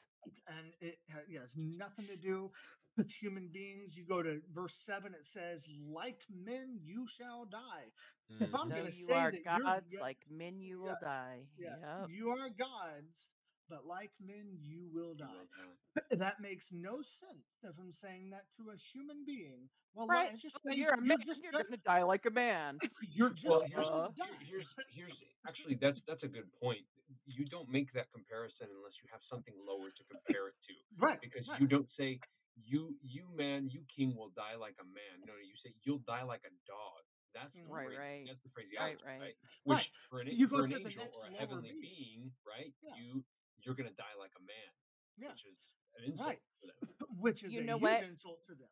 [0.48, 2.52] and it ha- yeah, has nothing to do
[2.98, 3.96] with human beings.
[3.96, 7.92] You go to verse seven; it says, "Like men, you shall die."
[8.40, 8.70] If I'm Mhm.
[8.70, 11.48] Though gonna you say are that you're gods, like men you will Yeah, die.
[11.58, 12.10] Yeah, Yep.
[12.10, 13.35] you are gods,
[13.70, 15.32] but like men, you will You die.
[15.34, 16.16] will die.
[16.18, 19.70] That makes no sense if I'm saying that to a human being.
[19.94, 20.34] Well, Right.
[20.34, 21.18] it's just Oh, saying you're a man.
[21.26, 22.80] just You're gonna- gonna die like a man.
[23.10, 24.10] you're just Well, here's, Uh,
[24.44, 26.86] here's here's actually that's that's a good point.
[27.26, 31.20] You don't make that comparison unless you have something lower to compare it to, right
[31.22, 31.62] because right.
[31.62, 32.20] you don't say
[32.56, 35.22] you you man you king will die like a man.
[35.26, 37.04] No, you say you'll die like a dog.
[37.34, 37.70] That's the Mhm.
[37.70, 38.24] Right, phrase- right.
[38.28, 39.20] That's the phraseology, right.
[39.20, 39.38] right?
[39.66, 39.92] Which Right.
[40.10, 41.82] for an, You go for an to the angel next or a heavenly being.
[41.82, 42.74] being, right?
[42.82, 42.96] Yeah.
[42.96, 43.26] You
[43.66, 44.72] you're gonna die like a man,
[45.18, 45.30] Yeah.
[45.32, 45.58] which is
[45.98, 46.42] an insult Right.
[46.62, 46.78] for them.
[47.20, 48.04] which is You a know huge what?
[48.04, 48.70] insult to them.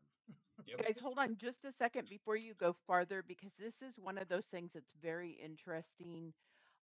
[0.65, 0.81] Yep.
[0.83, 4.27] Guys, hold on just a second before you go farther because this is one of
[4.29, 6.33] those things that's very interesting.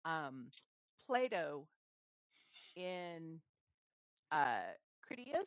[0.04, 0.50] Um,
[1.06, 1.66] Plato
[2.76, 3.40] in
[4.30, 4.72] uh,
[5.02, 5.46] Critias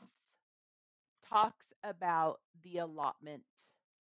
[1.28, 3.43] talks about the allotment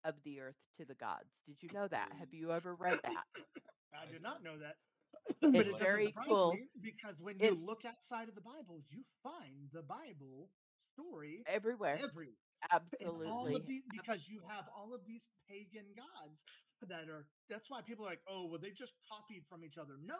[0.06, 1.30] of the earth to the gods.
[1.46, 2.10] Did you know that?
[2.20, 3.26] Have you ever read that?
[3.94, 4.44] I I did did not not.
[4.44, 4.78] know that.
[5.28, 6.55] It's but it very cool.
[6.82, 10.49] because when you It look outside of the Bible, you find the Bible
[10.93, 11.99] story everywhere.
[12.03, 12.36] everywhere.
[12.72, 13.57] Absolutely.
[13.67, 16.38] these because you have all of these pagan gods
[16.89, 19.97] that are that's why people are like oh well they just copied from each other
[20.01, 20.17] no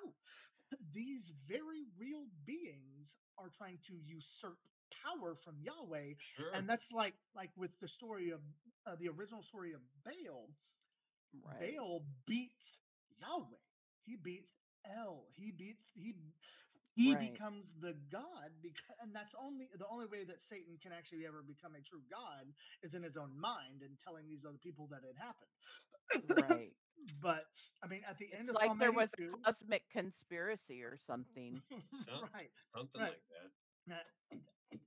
[0.93, 4.57] these very real beings are trying to usurp
[5.03, 6.51] power from yahweh Sure.
[6.53, 8.41] and that's like like with the story of
[8.85, 10.49] uh, the original story of baal
[11.33, 11.73] Right.
[11.77, 12.65] baal beats
[13.19, 13.61] yahweh
[14.05, 14.51] he beats
[14.86, 16.13] el he beats he
[16.93, 17.15] he Right.
[17.15, 21.43] becomes the god because and that's only the only way that satan can actually ever
[21.43, 22.53] become a true god
[22.84, 25.51] is in his own mind and telling these other people that it happened
[26.21, 26.75] Right.
[27.21, 27.45] but
[27.84, 30.97] i mean at the It's end of like psalm there was a cosmic conspiracy or
[30.97, 31.63] something.
[32.07, 32.21] Yeah.
[32.34, 33.07] right Something right.
[33.07, 33.23] like
[33.88, 34.05] that.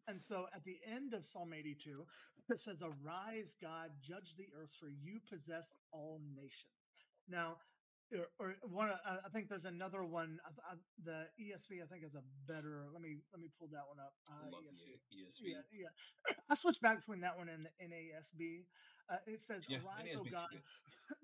[0.09, 2.07] And so at the end of Psalm 82,
[2.51, 6.93] it says, Arise, God, judge the earth, for you possess all nations.
[7.29, 7.61] Now,
[8.13, 10.41] or, or one, of- I think there's another one.
[10.45, 12.89] I, I, the ESV, I think, is a better.
[12.91, 14.15] Let me let me pull that one up.
[14.29, 15.01] I Uh, ESV.
[15.13, 15.41] ESV.
[15.41, 16.35] Yeah, yeah.
[16.49, 18.67] I switched back between that one and the NASB.
[19.09, 20.63] Uh, it says, Yeah, "Arise, NASB O God, good.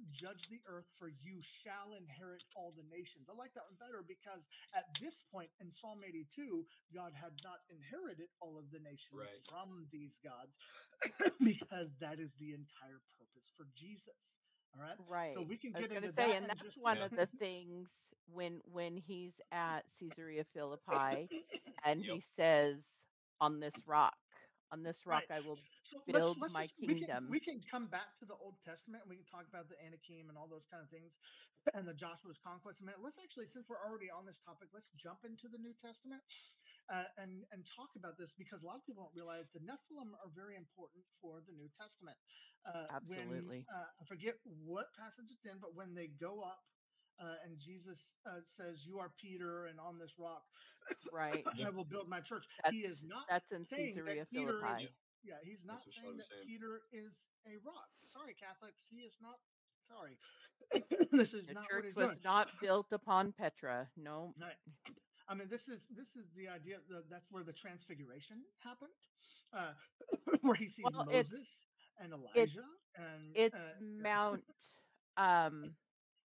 [0.20, 4.02] judge the earth, for you shall inherit all the nations." I like that one better
[4.02, 4.42] because
[4.74, 9.40] at this point in Psalm 82, God had not inherited all of the nations Right.
[9.48, 10.52] from these gods,
[11.40, 14.14] because that is the entire purpose for Jesus.
[14.74, 14.98] All right.
[14.98, 15.34] Right.
[15.34, 17.06] So we can I was going to into say, that and that's just one Yeah.
[17.06, 17.88] of the things
[18.26, 21.30] when when he's at Caesarea Philippi
[21.84, 22.16] and Yep.
[22.16, 22.76] he says,
[23.40, 24.18] "On this rock,
[24.70, 25.30] on this rock, Right.
[25.30, 25.58] I will
[25.90, 28.34] So build let's let's my just we can kingdom." we can come back to the
[28.36, 31.12] Old Testament and we can talk about the Anakim and all those kind of things
[31.74, 33.00] and the Joshua's conquest a minute.
[33.02, 36.22] Let's actually, since we're already on this topic, let's jump into the New Testament
[36.90, 40.12] uh, and and talk about this because a lot of people don't realize the Nephilim
[40.20, 42.18] are very important for the New Testament.
[42.66, 43.64] Uh, Absolutely.
[43.64, 44.36] When, uh, I forget
[44.66, 46.60] what passage it's in, but when they go up.
[47.20, 50.40] Uh, and Jesus uh, says, "You are Peter, and on this rock
[51.12, 51.44] Right.
[51.60, 54.84] I will build my church." That's he is not that's in Caesarea that Peter Philippi.
[54.88, 54.90] is
[55.22, 56.48] yeah, he's not That's saying that saying.
[56.48, 57.12] Peter is
[57.44, 57.88] a rock.
[58.16, 59.36] Sorry, Catholics, he is not.
[59.92, 60.16] Sorry,
[61.12, 62.24] this is The not what church he's was doing.
[62.24, 63.88] not built upon Petra.
[63.96, 64.32] No.
[64.40, 64.56] Right.
[65.30, 68.92] I mean, this is this is the idea that that's where the transfiguration happened,
[69.54, 69.72] uh,
[70.42, 71.46] where he sees Well, Moses
[71.98, 74.44] and it's Elijah and it's uh, Mount
[75.16, 75.76] um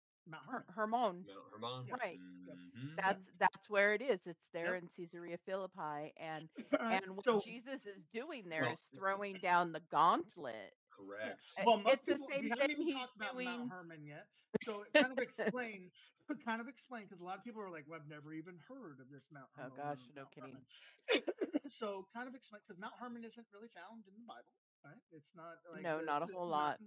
[0.27, 1.25] Mount Her- Hermon.
[1.25, 1.25] Hermon.
[1.25, 1.87] Mount Hermon.
[1.87, 1.95] Yeah.
[2.01, 2.19] Right.
[2.47, 2.57] Yep.
[2.75, 4.19] hmm That's that's where it is.
[4.25, 4.75] It's there Yep.
[4.75, 7.01] in Caesarea Philippi, and All right.
[7.05, 10.73] and what So, Jesus is doing there Well, is throwing down the gauntlet.
[10.95, 11.39] correct.
[11.57, 13.61] Uh, well, most It's the people we same haven't thing even he's talked about Mount
[13.61, 13.69] doing.
[13.69, 14.27] Hermon yet.
[14.65, 15.19] So kind of
[16.29, 18.59] explain, kind of explain, because a lot of people are like, "Well, I've never even
[18.67, 20.57] heard of this Mount Oh gosh, no Mount kidding.
[21.67, 24.53] So kind of explain, because Mount Hermon isn't really found in the Bible,
[24.83, 24.99] right?
[25.11, 26.79] It's not like No, the, not a whole not lot.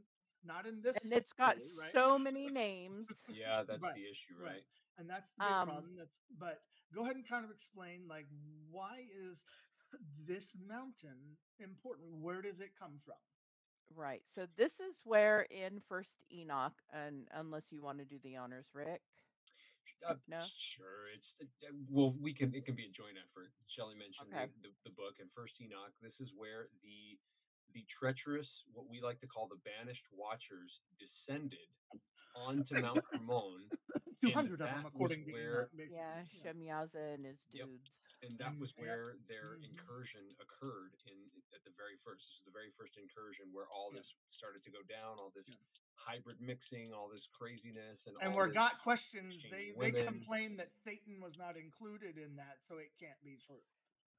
[0.44, 1.94] not in this And it's got story, right?
[1.94, 3.08] so many names.
[3.28, 4.62] Yeah, that's Right, the issue, right.
[4.62, 4.64] right?
[4.98, 5.96] And that's the big Um, problem.
[5.96, 6.62] That's but
[6.94, 8.26] go ahead and kind of explain like
[8.70, 9.38] why is
[10.26, 12.20] this mountain important?
[12.20, 13.20] Where does it come from?
[13.94, 14.22] right.
[14.34, 18.66] So this is where in First Enoch, and unless you want to do the honors,
[18.74, 19.02] Rick.
[20.02, 20.42] Uh, No.
[20.76, 21.28] Sure, it's
[21.62, 22.50] uh, well, we can.
[22.54, 23.50] It can be a joint effort.
[23.76, 24.50] Shelley mentioned Okay.
[24.62, 25.94] the, the, the book and First Enoch.
[26.02, 27.18] This is where the
[27.72, 30.68] the treacherous, what we like to call the banished watchers,
[31.00, 31.70] descended
[32.36, 33.64] onto Mount Hermon,
[34.20, 35.96] Two hundred of them, according to where Enoch, basically.
[35.96, 36.42] Yeah, Yeah.
[36.44, 37.56] Shemyaza and his dudes.
[37.56, 37.68] Yep.
[37.72, 37.88] dudes.
[38.22, 39.66] and that Mm, was where their Mhm.
[39.74, 41.16] incursion occurred in
[41.56, 42.22] at the very first.
[42.22, 43.98] This is the very first incursion where all Yeah.
[44.04, 45.56] this started to go down, all this Yeah.
[46.04, 50.04] Hybrid mixing, all this craziness, and And all where this God questions, exchanging they they
[50.04, 53.62] complain that Satan was not included in that, so it can't be true.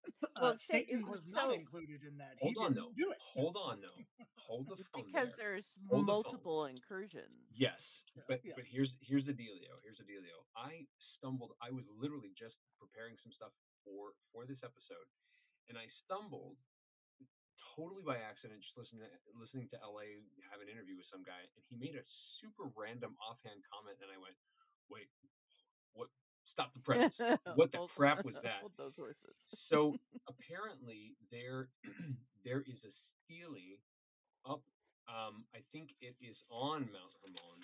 [0.35, 2.35] Well, Uh, say- Satan was not so- included in that.
[2.41, 3.03] Hold he on, didn't though.
[3.05, 3.19] do it.
[3.35, 3.99] Hold on, though.
[4.47, 5.61] Hold the phone Because there.
[5.61, 7.47] there's Hold the multiple incursions.
[7.55, 7.79] Yes,
[8.27, 8.53] but yeah.
[8.57, 9.79] but here's here's the dealio.
[9.83, 10.43] Here's the dealio.
[10.57, 10.83] I
[11.15, 11.55] stumbled.
[11.63, 13.53] I was literally just preparing some stuff
[13.85, 15.07] for for this episode,
[15.69, 16.57] and I stumbled
[17.75, 20.21] totally by accident, just listening to listening to LA
[20.51, 22.05] have an interview with some guy, and he made a
[22.41, 24.37] super random offhand comment, and I went,
[24.89, 25.09] "Wait,
[25.93, 26.09] what?
[26.53, 27.11] Stop the press!
[27.57, 29.35] What the crap was that?" Hold those horses.
[29.69, 29.97] so
[30.29, 31.69] apparently there
[32.45, 32.91] there is a
[33.25, 33.79] stele
[34.45, 34.61] up
[35.09, 37.59] um i think it is on mount hermon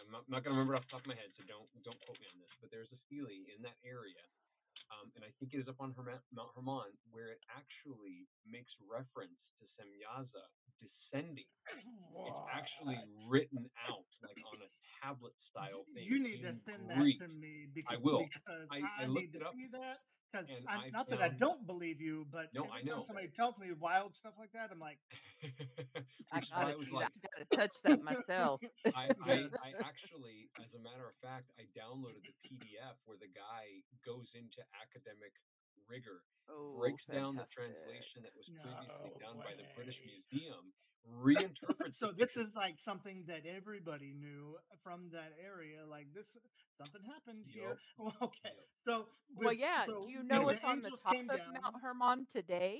[0.00, 2.00] i'm not, not going to remember off the top of my head so don't don't
[2.04, 4.20] quote me on this but there's a stele in that area
[4.90, 8.70] um, and I think it is up on Herma- Mount Hermon, where it actually makes
[8.90, 10.44] reference to Semyaza
[10.82, 11.46] descending.
[11.70, 16.04] It's actually written out like on a tablet style thing.
[16.04, 17.18] You need to send Greek.
[17.22, 18.26] that to me because, will.
[18.26, 19.98] because I- I, I need looked to it up, see that.
[20.30, 23.02] Because and I'm, not that I don't believe you, but No, I know.
[23.06, 24.98] somebody tells me wild stuff like that, I'm like,
[26.30, 27.10] I Which is why gotta I was see like, that.
[27.10, 28.60] I gotta touch that myself.
[28.94, 33.26] I, I, I actually, as a matter of fact, I downloaded the PDF where the
[33.26, 35.34] guy goes into academic
[35.90, 39.98] rigor, Oh, breaks down the translation that was previously No done by the British.
[40.06, 40.70] Museum,
[41.08, 41.96] reinterprets.
[41.98, 45.80] so this is like something that everybody knew from that area.
[45.88, 46.26] Like this,
[46.78, 47.76] something happened here.
[47.98, 48.66] Well, okay, Yup.
[48.84, 49.04] so
[49.36, 49.84] Well, yeah.
[49.86, 52.78] so Do you know the it's on the top of down, Mount Hermon today?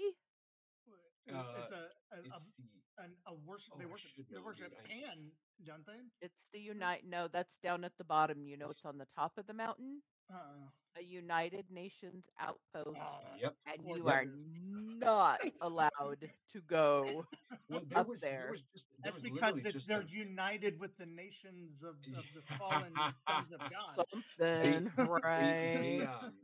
[1.27, 3.73] it's Uh, a a, It's a, the, an, a worship.
[3.75, 4.11] Oh, they worship.
[4.17, 4.79] should They worship dude.
[4.85, 5.19] I- Pan,
[5.67, 6.01] don't they?
[6.21, 7.05] It's the Unite.
[7.07, 8.47] No, that's down at the bottom.
[8.47, 10.03] You know, it's on the top of the mountain.
[10.31, 10.69] Uh,
[10.99, 12.99] A United Nations outpost,
[13.41, 13.55] yep.
[13.67, 16.21] and you are not allowed
[16.53, 17.25] to go.
[17.71, 18.49] Well, there Up was, there.
[18.51, 21.95] was just, there that's was because it- just they're a- united with the nations of,
[22.19, 22.93] of the fallen
[23.27, 23.95] sons of God.
[24.11, 26.03] Something, they, right?
[26.03, 26.35] um,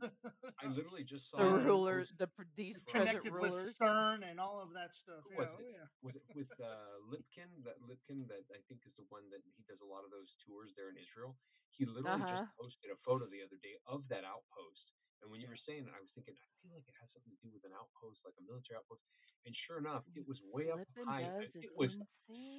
[0.63, 3.65] I literally just saw The rulers, post the these present Connected rulers.
[3.67, 5.23] with CERN and all of that stuff.
[5.29, 5.75] Who was yeah, it?
[5.75, 5.87] oh, yeah.
[6.01, 7.51] with with uh, Lipkin.
[7.67, 10.31] That Lipkin that I think is the one that he does a lot of those
[10.47, 11.35] tours there in Israel.
[11.77, 12.25] He literally Uh-huh.
[12.25, 14.85] just posted a photo the other day of that outpost.
[15.21, 17.33] And when you were saying it, I was thinking, I feel like it has something
[17.33, 19.03] to do with an outpost, like a military outpost.
[19.45, 21.31] And sure enough, it was way up Flippin' high.
[21.39, 21.91] does, It it's was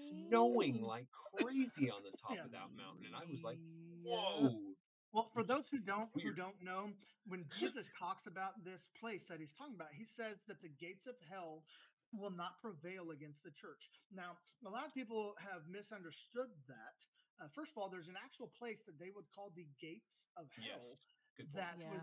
[0.08, 2.44] snowing like crazy on the top Yeah.
[2.44, 3.60] of that mountain, and I was like,
[4.02, 4.76] "Whoa!"
[5.12, 6.92] Well, for those who don't who don't know,
[7.26, 11.06] when Jesus talks about this place that he's talking about, he says that the gates
[11.06, 11.64] of hell
[12.12, 13.80] will not prevail against the church.
[14.12, 16.96] Now, a lot of people have misunderstood that.
[17.40, 20.48] Uh, first of all, there's an actual place that they would call the gates of
[20.50, 21.00] hell
[21.36, 21.54] good point.
[21.56, 21.88] that Yeah.
[21.90, 22.02] was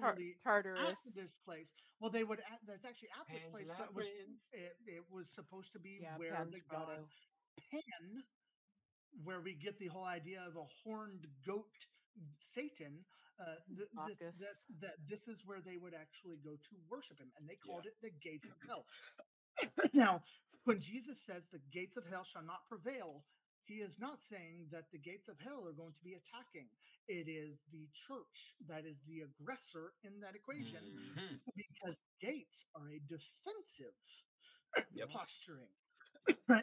[0.00, 0.98] Tar- actually Tartarus.
[1.06, 1.68] at this place.
[2.00, 4.06] Well, they would at, that's actually at this Pan's place that was
[4.52, 7.10] it, it was supposed to be Yeah, where the god Pan's
[7.70, 8.24] Pan,
[9.24, 11.72] where we get the whole idea of a horned goat
[12.54, 13.06] Satan.
[13.38, 17.32] Uh, th- this, that, that this is where they would actually go to worship him,
[17.36, 17.66] and they Yeah.
[17.66, 18.86] called it the gates of hell.
[19.94, 20.22] now,
[20.64, 23.26] when Jesus says the gates of hell shall not prevail,
[23.66, 26.68] he is not saying that the gates of hell are going to be attacking.
[27.08, 28.38] It is the church
[28.68, 31.40] that is the aggressor in that equation Mhm.
[31.56, 33.96] because gates are a defensive
[34.92, 35.08] Yep.
[35.12, 35.72] posturing.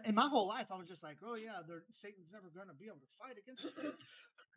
[0.06, 1.62] In my whole life, I was just like, "Oh yeah,
[2.02, 4.02] Satan's never going to be able to fight against the church."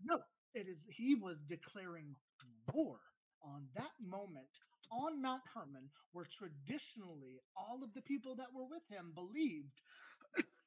[0.01, 0.23] No,
[0.55, 0.79] it is.
[0.97, 2.17] He was declaring
[2.73, 3.01] war
[3.43, 4.51] on that moment
[4.91, 9.81] on Mount Hermon, where traditionally all of the people that were with him believed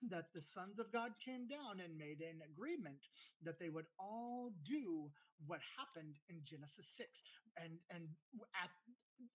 [0.01, 3.01] that the sons of God came down and made an agreement
[3.41, 7.11] that they would all do what happened in Genesis six,
[7.57, 8.17] and and
[8.55, 8.71] at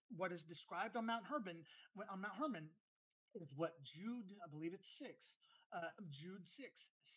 [0.09, 1.65] what is described on Mount Hermon
[2.09, 2.69] on Mount Hermon
[3.35, 5.17] is what Jude, I believe it's six,
[5.71, 6.73] uh, Jude six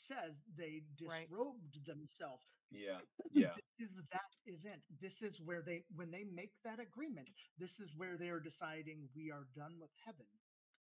[0.08, 1.28] says they Right.
[1.28, 2.44] disrobed themselves.
[2.70, 3.54] Yeah, yeah.
[3.56, 4.82] This is that event.
[5.00, 7.28] This is where they, when they make that agreement,
[7.58, 10.26] this is where they are deciding we are done with heaven.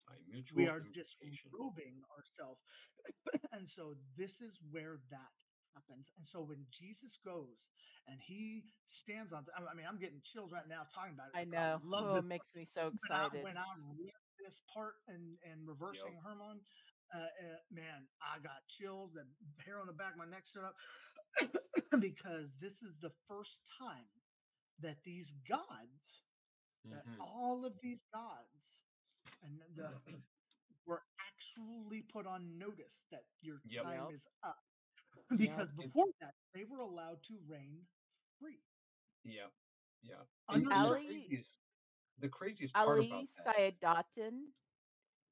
[0.09, 2.61] By mutual We are disrobing ourselves.
[3.53, 5.31] and so this is where that
[5.77, 6.07] happens.
[6.17, 7.57] And so when Jesus goes
[8.09, 8.63] and he
[9.05, 11.37] stands on, I mean, I'm getting chills right now talking about it.
[11.37, 11.79] i know.
[11.85, 13.43] love Oh, it makes me so when I, excited.
[13.43, 16.59] when I read this part and and reversing Hermon,
[17.13, 19.13] uh, uh, man, I got chills.
[19.13, 19.25] The
[19.63, 20.75] hair on the back of my neck stood up
[22.01, 24.09] because this is the first time
[24.79, 26.03] that these gods,
[26.91, 27.19] that Mhm.
[27.19, 28.78] all of these gods,
[29.43, 29.89] and the
[30.85, 33.83] were actually put on notice that your Yep.
[33.83, 34.13] time Yep.
[34.15, 34.57] is up.
[35.37, 37.85] Because And- before that, they were allowed to reign
[38.39, 38.59] free.
[39.23, 39.49] Yeah,
[40.01, 40.23] yeah.
[40.47, 41.49] Under And the Ali- craziest,
[42.19, 43.27] the craziest part Ali about.
[43.45, 44.53] Siadatan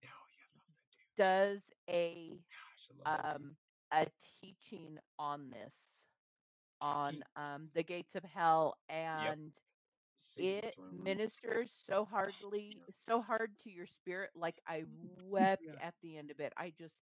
[0.03, 3.35] Oh, yeah, love that does a Gosh, I love that dude.
[3.35, 3.55] um
[3.91, 4.07] a
[4.41, 5.71] teaching on this
[6.81, 9.53] on um the gates of hell and Satan's
[10.37, 14.83] it ministers so hardly so hard to your spirit like i
[15.21, 15.73] wept Yeah.
[15.81, 16.95] at the end of it i just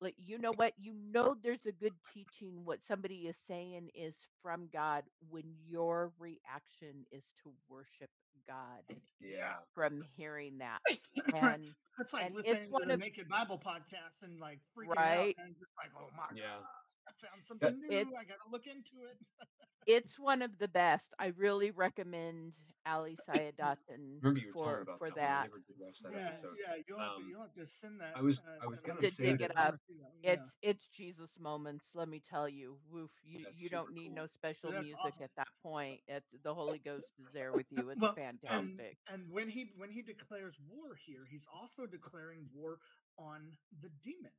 [0.00, 4.14] like you know what you know there's a good teaching what somebody is saying is
[4.42, 8.10] from god when your reaction is to worship
[8.48, 8.82] god
[9.20, 9.54] Yeah.
[9.74, 10.80] from hearing that
[11.34, 14.96] and It's like and it's one to the of- Naked Bible podcast and like freaking
[14.96, 15.36] Right.
[15.38, 16.58] out and just like, oh my Yeah.
[16.60, 16.66] god.
[17.08, 17.88] I found something new.
[17.98, 19.18] It's I gotta look into it.
[19.86, 21.12] it's one of the best.
[21.18, 22.52] I really recommend
[22.86, 25.42] Ali Siadatan Remember you were talking for for that that.
[25.42, 26.56] never did watch that yeah, episode.
[26.58, 26.74] yeah.
[26.86, 28.14] You'll have to Um, you'll have to send that.
[28.16, 29.74] I was Uh, I was gonna To say dig that it up.
[29.74, 32.78] wanna see that one, Yeah, It's it's Jesus moments, let me tell you.
[32.90, 34.14] Woof, you that's you don't need cool.
[34.14, 35.22] no special that's music awesome.
[35.22, 36.00] at that point.
[36.08, 37.90] It's the Holy Ghost is there with you.
[37.90, 38.10] It's Well,
[38.48, 38.98] Um, and fantastic.
[39.08, 42.78] and when he when he declares war here, he's also declaring war
[43.18, 44.32] on the demon,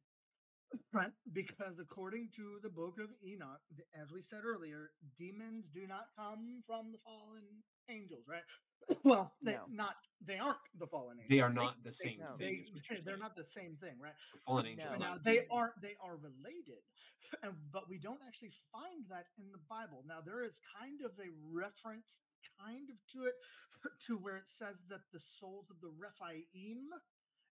[0.93, 1.11] right?
[1.34, 3.61] Because according to the book of Enoch,
[3.95, 7.43] as we said earlier, demons do not come from the fallen
[7.89, 8.45] angels, right?
[9.05, 9.65] Well, they No.
[9.69, 9.95] not
[10.26, 11.30] they aren't the fallen angels.
[11.30, 12.34] They are not the same No.
[12.38, 12.39] thing.
[12.39, 14.15] they, is what you're they're not the same thing, right?
[14.34, 14.97] The fallen angels No.
[14.97, 16.82] Now they are they are related,
[17.43, 20.03] and, but we don't actually find that in the Bible.
[20.07, 22.09] Now there is kind of a reference,
[22.57, 23.38] kind of to it,
[24.07, 26.89] to where it says that the souls of the Rephaim,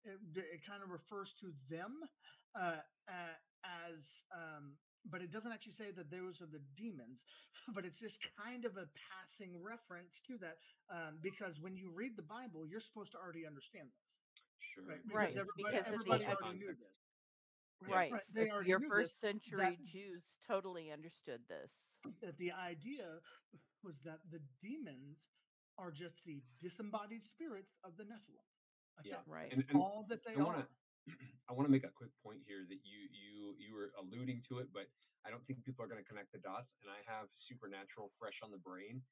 [0.04, 2.00] it, it kind of refers to them
[2.56, 3.34] uh, uh,
[3.64, 3.98] as,
[4.32, 4.76] um,
[5.08, 7.20] but it doesn't actually say that those are the demons.
[7.76, 10.56] But it's just kind of a passing reference to that,
[10.90, 14.06] um, because when you read the Bible, you're supposed to already understand this,
[14.74, 14.84] Sure.
[14.90, 14.98] right?
[15.04, 16.96] Because Right, everybody, because the everybody ex- already knew this.
[17.86, 17.94] Yeah.
[17.94, 18.10] Right.
[18.16, 21.70] Right, they already Your first this, century that- Jews totally understood this.
[22.24, 23.20] that the idea
[23.84, 25.20] was that the demons
[25.78, 28.49] are just the disembodied spirits of the Nephilim.
[29.04, 29.22] Yeah.
[29.26, 29.50] Right.
[29.52, 30.70] And, and all that they I wanna- are.
[31.48, 34.60] I want to make a quick point here that you you you were alluding to
[34.62, 34.86] it, but
[35.26, 36.70] I don't think people are going to connect the dots.
[36.84, 39.02] And I have Supernatural fresh on the brain,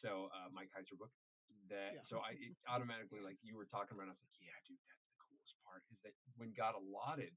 [0.00, 1.10] so uh, Mike Heiser book.
[1.68, 2.06] That Yeah.
[2.08, 4.08] so I it automatically like you were talking about.
[4.08, 7.34] I was like, yeah, dude, that's the coolest part is that when God allotted,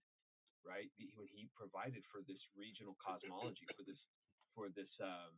[0.64, 4.00] right, the, when He provided for this regional cosmology, for this
[4.56, 5.34] for this um,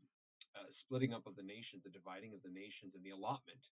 [0.53, 3.63] uh, splitting up of the nations, the dividing of the nations, and the allotment.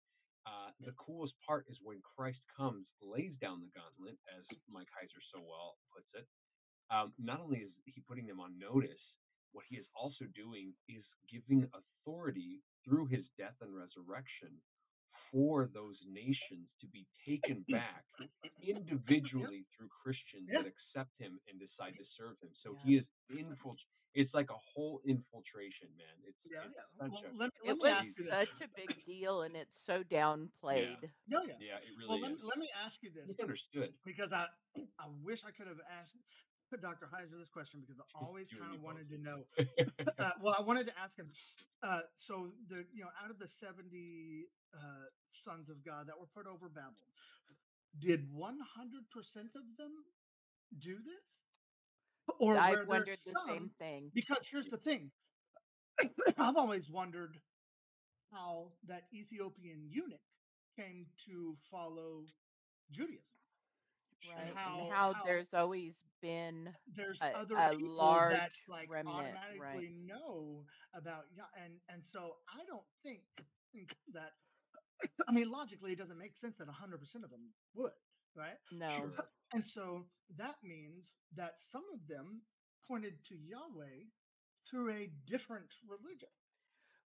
[0.45, 5.21] Uh, the coolest part is when Christ comes, lays down the gauntlet, as Mike Heiser
[5.33, 6.27] so well puts it.
[6.93, 9.01] Um, not only is he putting them on notice,
[9.53, 14.53] what he is also doing is giving authority through his death and resurrection
[15.35, 18.07] for those nations to be taken back
[18.63, 20.63] individually through Christians Yeah.
[20.63, 22.55] that accept him and decide to serve him.
[22.63, 22.83] So Yeah.
[22.87, 23.91] he is infiltrating.
[24.15, 26.15] It's like a whole infiltration, man.
[26.23, 26.87] It's, Yeah, it's yeah.
[26.95, 28.31] such Well, a let, It let me was ask you this.
[28.31, 31.11] such a big deal and it's so downplayed.
[31.27, 31.59] No, yeah.
[31.59, 32.39] yeah, it Well, really let, is.
[32.39, 33.91] me- let me ask you this Misunderstood.
[34.07, 34.47] because I
[34.97, 36.15] I wish I could have asked
[36.81, 37.07] Dr.
[37.07, 39.43] Heiser this question because I always kind of wanted to know.
[39.59, 41.27] uh, well, I wanted to ask him.
[41.85, 45.05] Uh, so the you know out of the seventy uh,
[45.45, 46.97] sons of God that were put over Babel,
[48.01, 49.93] did one hundred percent of them
[50.81, 54.09] do this, or I wondered the some- same thing.
[54.15, 55.11] Because here's the thing,
[56.37, 57.37] I've always wondered
[58.31, 60.19] how that Ethiopian eunuch
[60.75, 62.25] came to follow
[62.91, 63.21] Judaism.
[64.29, 64.47] Right.
[64.47, 68.89] And how- how, how- there's always been there's a- other a people that large like
[68.89, 69.35] remnant, right.
[69.35, 71.25] automatically know about
[71.63, 73.21] and and so i don't think
[73.73, 74.31] think that
[75.27, 77.91] i mean logically it doesn't make sense that 100% of them would
[78.35, 78.97] right no.
[78.97, 79.25] Sure.
[79.53, 80.05] and so
[80.37, 81.03] that means
[81.35, 82.41] that some of them
[82.87, 84.05] pointed to yahweh
[84.69, 86.29] through a different religion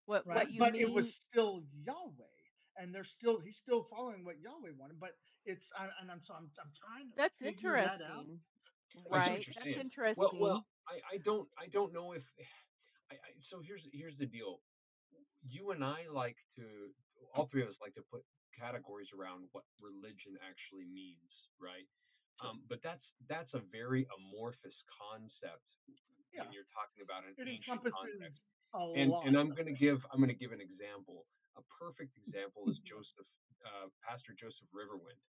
[0.06, 2.39] What right what you but mean it was still yahweh
[2.80, 5.12] and they're still he's still following what yahweh wanted but
[5.44, 8.24] it's I, and i'm so i'm, I'm trying to that's figure that out.
[8.24, 8.40] interesting.
[9.06, 9.46] Right.
[9.54, 9.78] That's saying.
[9.78, 10.18] interesting.
[10.18, 12.22] Well, well, I, I don't, I don't know if.
[13.10, 14.58] I, I, so here's here's the deal.
[15.46, 16.90] You and I like to,
[17.34, 18.22] all three of us like to put
[18.58, 21.30] categories around what religion actually means,
[21.62, 21.86] right?
[22.42, 25.66] Um, but that's that's a very amorphous concept
[26.34, 26.42] Yeah.
[26.42, 28.42] when you're talking about an it ancient encompasses context.
[28.74, 31.26] a and lot and I'm going to give I'm going to give an example.
[31.60, 33.28] A perfect example is Joseph,
[33.68, 35.20] uh, Pastor Joseph Riverwind.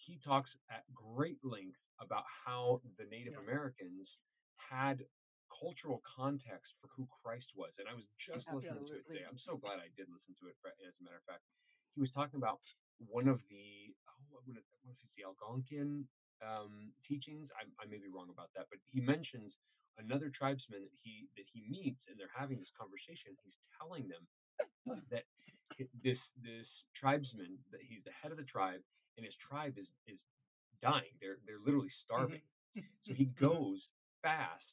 [0.00, 3.44] He talks at great length about how the Native Yeah.
[3.44, 4.08] Americans
[4.56, 5.04] had
[5.52, 9.24] cultural context for who Christ was, and I was just listening to it today.
[9.28, 10.56] I'm so glad I did listen to it.
[10.64, 11.44] As a matter of fact,
[11.94, 12.60] he was talking about
[12.98, 16.08] one of the oh, it, what if it's the Algonquin
[16.40, 17.50] um, teachings?
[17.60, 19.54] I, I may be wrong about that, but he mentions
[19.98, 24.26] another tribesman that he that he meets and they're having this conversation he's telling them
[25.10, 25.24] that
[26.02, 28.80] this this tribesman that he's the head of the tribe
[29.16, 30.18] and his tribe is is
[30.82, 31.12] dying.
[31.20, 32.42] They're they're literally starving.
[33.06, 33.40] So he Mhm.
[33.40, 33.80] goes
[34.22, 34.66] fasts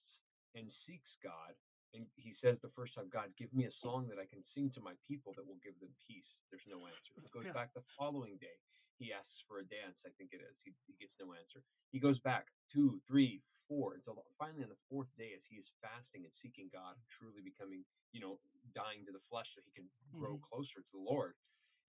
[0.56, 1.54] and seeks god
[1.94, 4.70] and he says the first time god give me a song that i can sing
[4.76, 6.28] to my people that will give them peace.
[6.52, 7.14] There's no answer.
[7.22, 7.54] He goes Yeah.
[7.54, 8.58] back the following day.
[9.00, 10.56] He asks for a dance i think it is.
[10.64, 11.62] He, he gets no answer.
[11.92, 13.42] He goes back two three
[13.72, 17.40] four until finally on the fourth day as he is fasting and seeking god truly
[17.40, 18.36] becoming you know
[18.76, 20.42] dying to the flesh so he can grow Mhm.
[20.44, 21.36] closer to the lord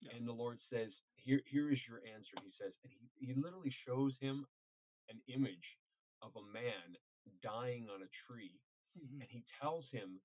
[0.00, 0.14] Yeah.
[0.14, 3.74] and the lord says here here is your answer he says and he, he literally
[3.84, 4.46] shows him
[5.10, 5.66] an image
[6.22, 6.96] of a man
[7.42, 8.60] dying on a tree
[8.98, 9.20] Mhm.
[9.20, 10.20] and he tells him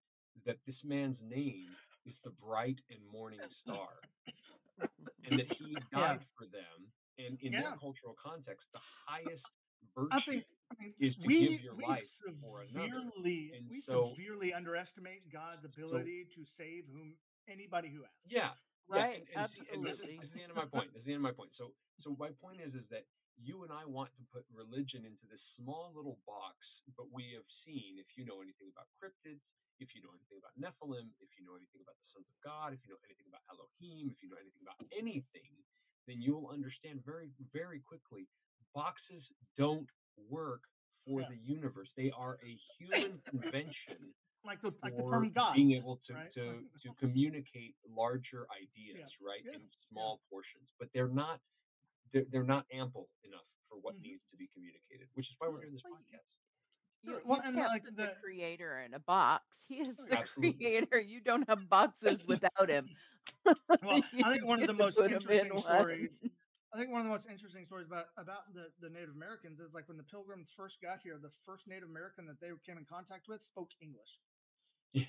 [0.46, 3.90] that this man's name is the bright and morning star,
[5.26, 6.92] and that he died for them.
[7.18, 7.62] And in Yeah.
[7.62, 9.44] their cultural context, the highest
[9.96, 12.04] virtue think I mean, is to we, give your we life
[12.44, 12.92] for another.
[12.92, 17.16] severely And we so- severely underestimate God's ability to save whom
[17.48, 18.28] anybody who asks.
[18.28, 18.52] Yeah,
[18.88, 20.16] Right, Yeah, and, and, see, and this, is, absolutely.
[20.24, 20.88] this is the end of my point.
[20.96, 21.52] This is the end of my point.
[21.60, 23.04] So, so my point is, is that
[23.36, 26.56] you and I want to put religion into this small little box,
[26.96, 29.44] but we have seen, if you know anything about cryptids,
[29.84, 32.74] if you know anything about Nephilim, if you know anything about the sons of God,
[32.74, 35.54] if you know anything about Elohim, if you know anything about anything,
[36.10, 38.26] then you'll understand very, very quickly.
[38.74, 39.24] Boxes
[39.58, 39.90] don't
[40.30, 40.62] work
[41.06, 41.30] for Yeah.
[41.30, 41.90] the universe.
[41.96, 44.14] They are a human convention
[44.44, 45.56] Like the like the term God.
[45.56, 46.34] being able to, right?
[46.34, 50.70] to to communicate larger ideas, right, yeah, in small portions.
[50.80, 51.42] But they're not
[52.14, 54.02] they're, they're not ample enough for what Mhm.
[54.04, 56.24] needs to be communicated, which is why we're doing this podcast.
[57.04, 57.22] You, Sure.
[57.26, 59.44] Well, you and, can't like, put the- the creator in a box.
[59.68, 60.54] He is Oh, the Absolutely.
[60.54, 61.00] creator.
[61.00, 62.90] You don't have boxes without him.
[63.82, 65.64] Well, I think one of the most put 'em in interesting one.
[65.64, 66.10] stories
[66.74, 69.74] I think one of the most interesting stories about about the, the Native Americans is
[69.74, 72.86] like when the Pilgrims first got here, the first Native American that they came in
[72.86, 74.10] contact with spoke English.
[74.94, 75.04] Yeah,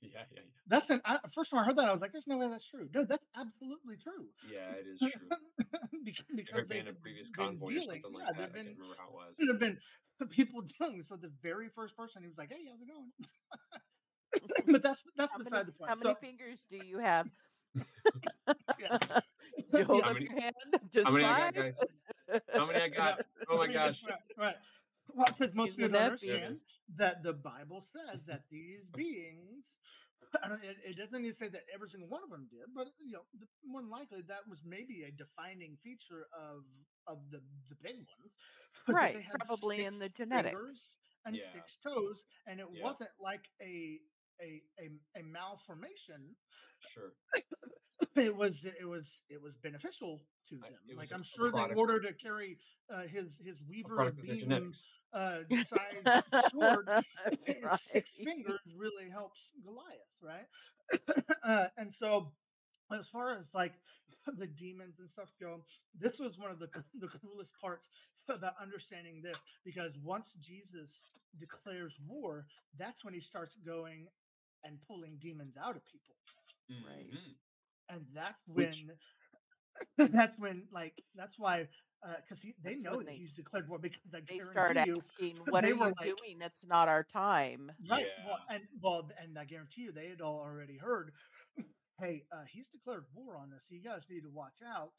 [0.00, 2.38] yeah, yeah, That's an I, first time I heard that I was like, "There's no
[2.38, 4.28] way that's true." No, that's absolutely true.
[4.42, 4.50] yeah.
[4.50, 5.28] Yeah, it is true.
[6.04, 8.44] because There because had they've a previous been convoy or dealing, something yeah, like that.
[8.44, 9.34] I they've can't been remember how it was.
[9.38, 9.78] there have been
[10.30, 11.02] people dealing.
[11.08, 13.12] So the very first person, he was like, "Hey, how's it going?"
[14.70, 15.90] but that's that's How many, beside the point.
[15.90, 17.26] how many fingers do you have?
[18.78, 18.98] yeah.
[19.72, 20.54] Do you hold How up many- your hand?
[20.94, 21.74] Just How many I got, guys?
[22.54, 23.26] How many I got?
[23.48, 23.96] Oh my gosh.
[24.08, 24.20] Right.
[24.38, 24.56] right.
[25.14, 26.56] Well, because most He's people an don't understand
[26.98, 28.30] that the Bible says mm-hmm.
[28.30, 29.64] that these beings,
[30.44, 32.88] I don't, it, it doesn't even say that every single one of them did, but
[33.00, 36.64] you know, the, more than likely that was maybe a defining feature of
[37.08, 38.32] of the the big ones.
[38.88, 40.58] Right, they had probably in the genetics.
[41.24, 41.52] and Yeah.
[41.54, 42.16] six toes,
[42.48, 42.82] and it Yeah.
[42.84, 44.00] wasn't like a
[44.40, 44.86] a a,
[45.20, 46.34] a malformation
[46.94, 47.12] Sure.
[48.16, 50.70] It was it was it was beneficial to them.
[50.88, 52.58] it Like I'm sure product- order to carry
[52.92, 54.74] uh, his his A weaver's product of their beam
[55.14, 55.38] uh,
[55.68, 57.80] size sword, Right.
[57.92, 60.48] six fingers really helps Goliath, right?
[61.44, 62.32] uh, and so,
[62.92, 63.72] as far as like
[64.38, 65.64] the demons and stuff go,
[65.98, 66.68] this was one of the
[67.00, 67.86] the coolest parts
[68.28, 70.88] about understanding this because once Jesus
[71.40, 72.46] declares war,
[72.78, 74.06] that's when he starts going
[74.64, 76.14] and pulling demons out of people
[76.86, 77.10] Right.
[77.10, 77.34] Mhm.
[77.92, 78.74] And that's Which-
[79.98, 81.66] when that's when like that's why
[82.26, 84.90] because he they That's know that they- he's declared war because I They start guarantee
[84.90, 86.36] you asking, "What they are were you like- doing?
[86.42, 90.40] It's not our time." right well and well and I guarantee you they had all
[90.40, 91.12] already heard
[92.00, 94.90] hey uh, he's declared war on us so you guys need to watch out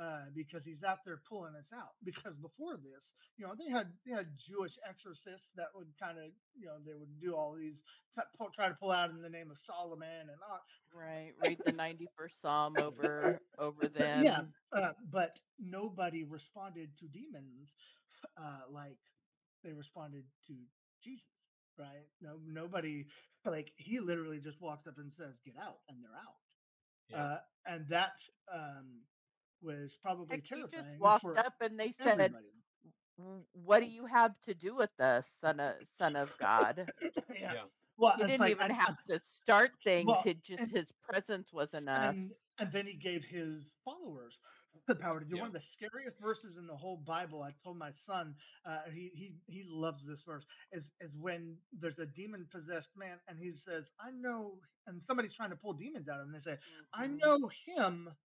[0.00, 3.02] uh, because he's out there pulling us out because before this
[3.38, 6.26] you know they had they had Jewish exorcists that would kind of
[6.58, 7.78] you know they would do all these
[8.18, 10.58] t- pull- try to pull out in the name of Solomon and all
[10.92, 11.32] Right.
[11.40, 14.24] Read the ninety-first Psalm over over them.
[14.24, 14.40] Yeah,
[14.72, 17.68] uh, but nobody responded to demons
[18.40, 18.98] uh, like
[19.64, 20.54] they responded to
[21.02, 21.24] Jesus,
[21.78, 22.06] right?
[22.20, 23.06] No, nobody
[23.44, 26.36] like he literally just walks up and says, "Get out," and they're out.
[27.10, 27.22] Yeah.
[27.22, 28.12] Uh, and that
[28.52, 29.02] um,
[29.62, 32.46] was probably he terrifying just walked up and they said, everybody.
[33.18, 36.88] "W- "What do you have to do with us, son of son of God?"
[37.40, 37.52] yeah.
[37.54, 37.64] Yeah.
[37.98, 40.06] Well, He didn't like, even I- have to start things.
[40.06, 42.14] well, it just and- his presence was enough.
[42.14, 42.30] and
[42.60, 44.34] and then he gave his followers
[44.86, 45.42] the power to do Yeah.
[45.42, 47.42] one of the scariest verses in the whole Bible.
[47.42, 48.34] I told my son,
[48.64, 50.44] uh, he he he loves this verse.
[50.72, 55.34] Is is when there's a demon possessed man and he says, "I know," and somebody's
[55.34, 56.32] trying to pull demons out of him.
[56.32, 56.58] They say,
[56.92, 57.18] "I Mhm.
[57.18, 58.16] know him."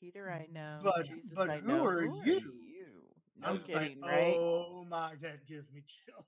[0.00, 0.80] Peter, I know.
[0.82, 1.84] but- Jesus, but I who know.
[1.84, 3.14] are who you?" you?
[3.42, 4.36] I No was kidding, like, right?
[4.36, 6.26] Oh my, that gives me chills.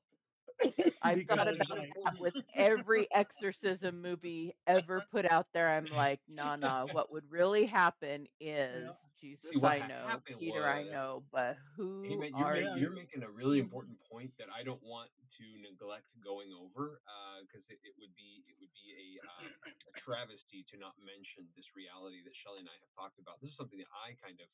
[1.03, 5.69] I've got Because, about that with every exorcism movie ever put out there.
[5.69, 6.89] I'm like, no, no.
[6.93, 8.91] What would really happen is
[9.21, 12.91] Jesus, what I know, Peter, I know, but who Hey man, you're, are make, you're
[12.95, 16.99] making a really important point that I don't want to neglect going over
[17.47, 19.51] because it, it would be it would be a, um,
[19.89, 23.41] a travesty to not mention this reality that Shelley and I have talked about.
[23.41, 24.49] This is something that I kind of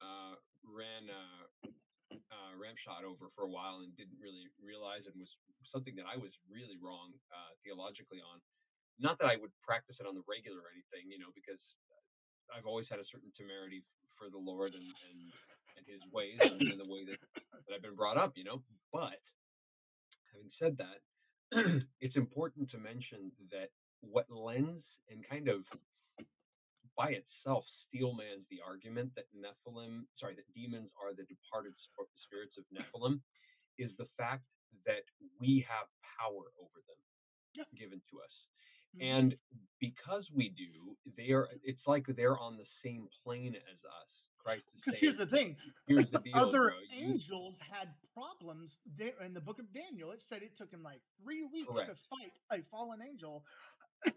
[0.00, 0.34] uh,
[0.64, 1.44] ran uh,
[2.12, 5.30] uh, ramshot over for a while and didn't really realize and was
[5.70, 8.42] something that I was really wrong uh, theologically on.
[9.00, 11.60] Not that I would practice it on the regular or anything, you know, because
[12.52, 13.82] I've always had a certain temerity
[14.18, 15.20] for the Lord and and,
[15.78, 18.60] and His ways and, and the way that, that I've been brought up, you know.
[18.92, 19.22] But
[20.34, 21.00] having said that,
[22.00, 25.64] it's important to mention that what lends and kind of
[27.00, 31.72] by itself steelmans the argument that Nephilim, sorry, that demons are the departed
[32.28, 33.20] spirits of Nephilim,
[33.80, 34.44] is the fact
[34.84, 35.08] that
[35.40, 37.00] we have power over them.
[37.56, 37.64] Yeah.
[37.76, 38.30] given to us.
[38.94, 39.02] Mhm.
[39.02, 39.38] And
[39.80, 44.10] because we do, they are it's like they're on the same plane as us.
[44.38, 46.78] Christ is Because here's the thing: here's the deal, other bro.
[46.94, 48.70] You, angels had problems.
[48.96, 51.96] there in the book of Daniel, it said it took him like three weeks to
[52.08, 53.44] fight a fallen angel.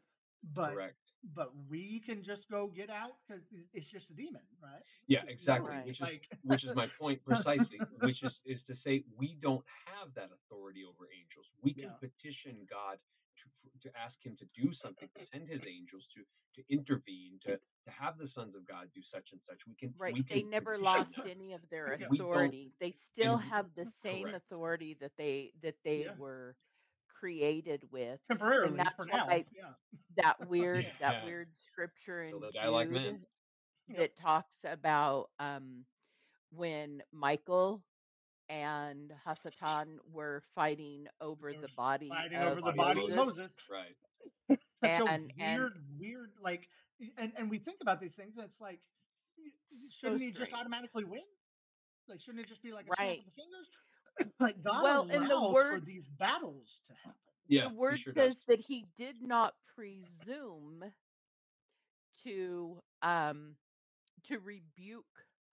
[0.53, 1.02] but correct.
[1.35, 3.41] But we can just go get out because
[3.73, 4.83] it's just a demon, right?
[5.07, 5.69] Yeah, exactly.
[5.71, 5.85] Right.
[5.85, 7.79] Which is like which is my point precisely.
[8.01, 11.47] which is is to say we don't have that authority over angels.
[11.61, 12.03] We can Yeah.
[12.03, 12.99] petition God
[13.39, 16.21] to to ask Him to do something, to send His angels to
[16.55, 19.59] to intervene, to to have the sons of God do such and such.
[19.67, 20.13] We can Right.
[20.13, 21.27] we They can never lost that.
[21.27, 22.07] any of their Yeah.
[22.09, 22.71] We don't- authority.
[22.79, 24.43] They still we- have the same correct.
[24.45, 26.15] authority that they that they Yeah.
[26.17, 26.55] were
[27.23, 28.19] created with.
[28.27, 29.27] temporarily that's for now.
[29.27, 29.63] why- yeah.
[30.17, 30.91] That weird Yeah.
[31.11, 33.25] that weird scripture in they like Jude.
[33.87, 33.97] Yep.
[33.97, 35.85] that talks about um
[36.51, 37.81] when Michael
[38.49, 43.37] and Hasatan were fighting over the body Fighting of over the body body of Moses.
[43.37, 43.51] Moses.
[43.71, 44.59] Right.
[44.81, 46.29] That's so And- and- weird, weird.
[46.41, 46.67] Like,
[47.17, 48.79] and and we think about these things, and it's like,
[50.01, 51.21] shouldn't he just automatically win?
[52.07, 53.67] Like, shouldn't it just be like a snap of the fingers?
[54.39, 57.13] Like God Well, allows and the for word- these battles to happen.
[57.47, 57.69] Yeah.
[57.69, 58.43] the word sure says does.
[58.47, 60.83] that he did not presume
[62.23, 63.55] to um
[64.27, 65.05] to rebuke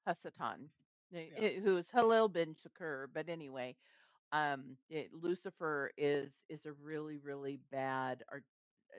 [0.08, 0.68] Hasatan,
[1.14, 1.38] eh, Yeah.
[1.44, 3.06] eh, who is Helel ben Shachar.
[3.12, 3.74] But anyway,
[4.32, 8.38] um, it, Lucifer is is a really really bad or
[8.94, 8.98] uh,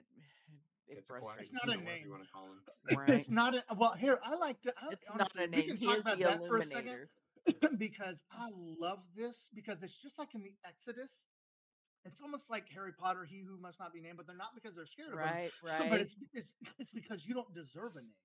[0.87, 2.03] it It's, a quiet, frustrates not a name.
[2.05, 2.61] you want to call him.
[2.97, 3.09] right?
[3.09, 3.93] It's not a well.
[3.97, 4.73] Here, I like to.
[4.77, 5.67] I, It's honestly, not a we name.
[5.69, 7.09] can He talk is about the that for a second illuminator.
[7.77, 11.09] because I love this because it's just like in the Exodus.
[12.05, 14.75] It's almost like Harry Potter, he who must not be named, but they're not because
[14.75, 15.35] they're scared of him.
[15.35, 15.53] Right,
[15.89, 16.01] But right.
[16.01, 18.21] it's it's it's because you don't deserve a name.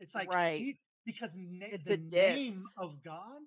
[0.00, 0.56] It's like Right.
[0.56, 3.42] he because na- the name of God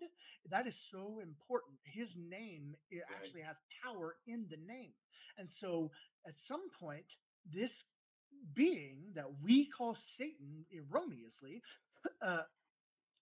[0.49, 1.77] that is so important.
[1.83, 3.17] His name it Right.
[3.17, 4.93] actually has power in the name,
[5.37, 5.91] and so
[6.27, 7.05] at some point
[7.51, 7.71] this
[8.53, 11.61] being that we call Satan erroneously,
[12.21, 12.43] uh,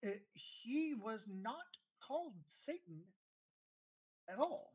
[0.02, 1.66] it- he was not
[2.12, 2.34] called
[2.66, 3.03] Satan
[4.28, 4.74] at all.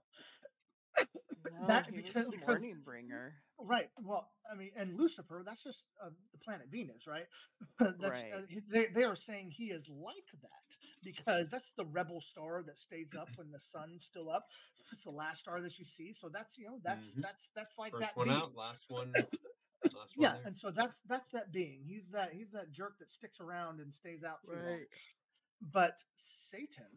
[1.47, 3.35] No, that- he was because- the because- morning bringer.
[3.61, 3.89] Right.
[4.03, 7.27] Well, I mean, and Lucifer, that's just uh, the planet Venus, right?
[7.79, 8.33] that's, Right.
[8.35, 10.67] Uh, they, they are saying he is like that
[11.05, 14.45] because that's the rebel star that stays up when the sun's still up.
[14.93, 16.15] It's the last star that you see.
[16.21, 17.23] So that's, you know, that's, Mhm.
[17.23, 18.17] that's, that's like First that.
[18.17, 18.41] one being.
[18.43, 19.13] out, last one.
[19.15, 20.33] Last one Yeah.
[20.35, 20.47] there.
[20.51, 21.85] And so that's, that's that being.
[21.87, 24.83] He's that, he's that jerk that sticks around and stays out too long.
[25.73, 25.95] But
[26.51, 26.91] Satan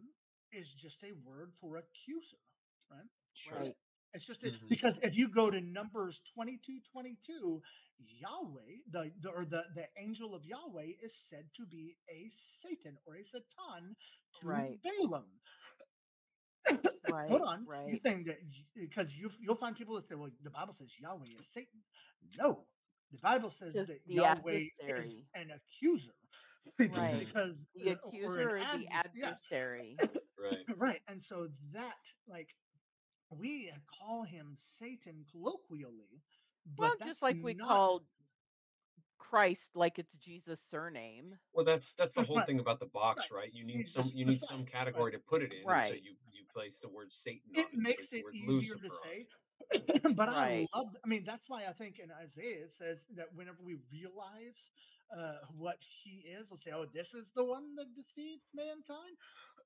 [0.51, 2.41] is just a word for accuser,
[2.91, 3.09] right?
[3.51, 3.75] Right.
[4.13, 4.69] It's just Mhm.
[4.69, 7.61] because if you go to Numbers 22 22,
[7.99, 12.31] Yahweh, the, the or the, the angel of Yahweh is said to be a
[12.63, 13.95] Satan or a Satan
[14.41, 14.79] to Right.
[14.81, 15.25] Balaam.
[17.09, 17.29] Right.
[17.29, 17.65] Hold on.
[17.65, 17.87] right.
[17.87, 18.37] You think that
[18.75, 21.83] because you you'll find people that say, well, the Bible says Yahweh is Satan.
[22.37, 22.65] No.
[23.11, 26.13] The Bible says Just that Yahweh is an accuser.
[26.77, 27.27] Because, Right.
[27.27, 28.85] because The uh, or accuser or the advers-
[29.15, 29.97] yeah, adversary.
[30.39, 30.77] Right.
[30.77, 31.95] right and so that
[32.29, 32.47] like
[33.29, 36.21] we call him satan colloquially
[36.77, 38.03] but Well, that's just like we not- called
[39.17, 41.35] Christ like it's Jesus' surname.
[41.53, 42.47] Well, that's that's the whole Right.
[42.47, 43.37] thing about the box, Right.
[43.51, 43.53] right?
[43.53, 45.57] You need He's some you need some Messiah, category to put it in.
[45.59, 46.01] and So Right.
[46.01, 47.41] you you place the word Satan.
[47.55, 49.27] on it you makes it easier to Lucifer on say
[50.15, 50.67] but Right.
[50.73, 53.75] i love i mean that's why i think in isaiah it says that whenever we
[53.91, 54.55] realize
[55.15, 59.17] uh, what he is we'll say oh this is the one that deceived mankind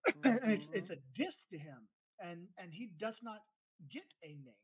[0.23, 0.91] and it's, it's Mhm.
[0.91, 1.89] a diss to him
[2.19, 3.41] and and he does not
[3.89, 4.55] get a name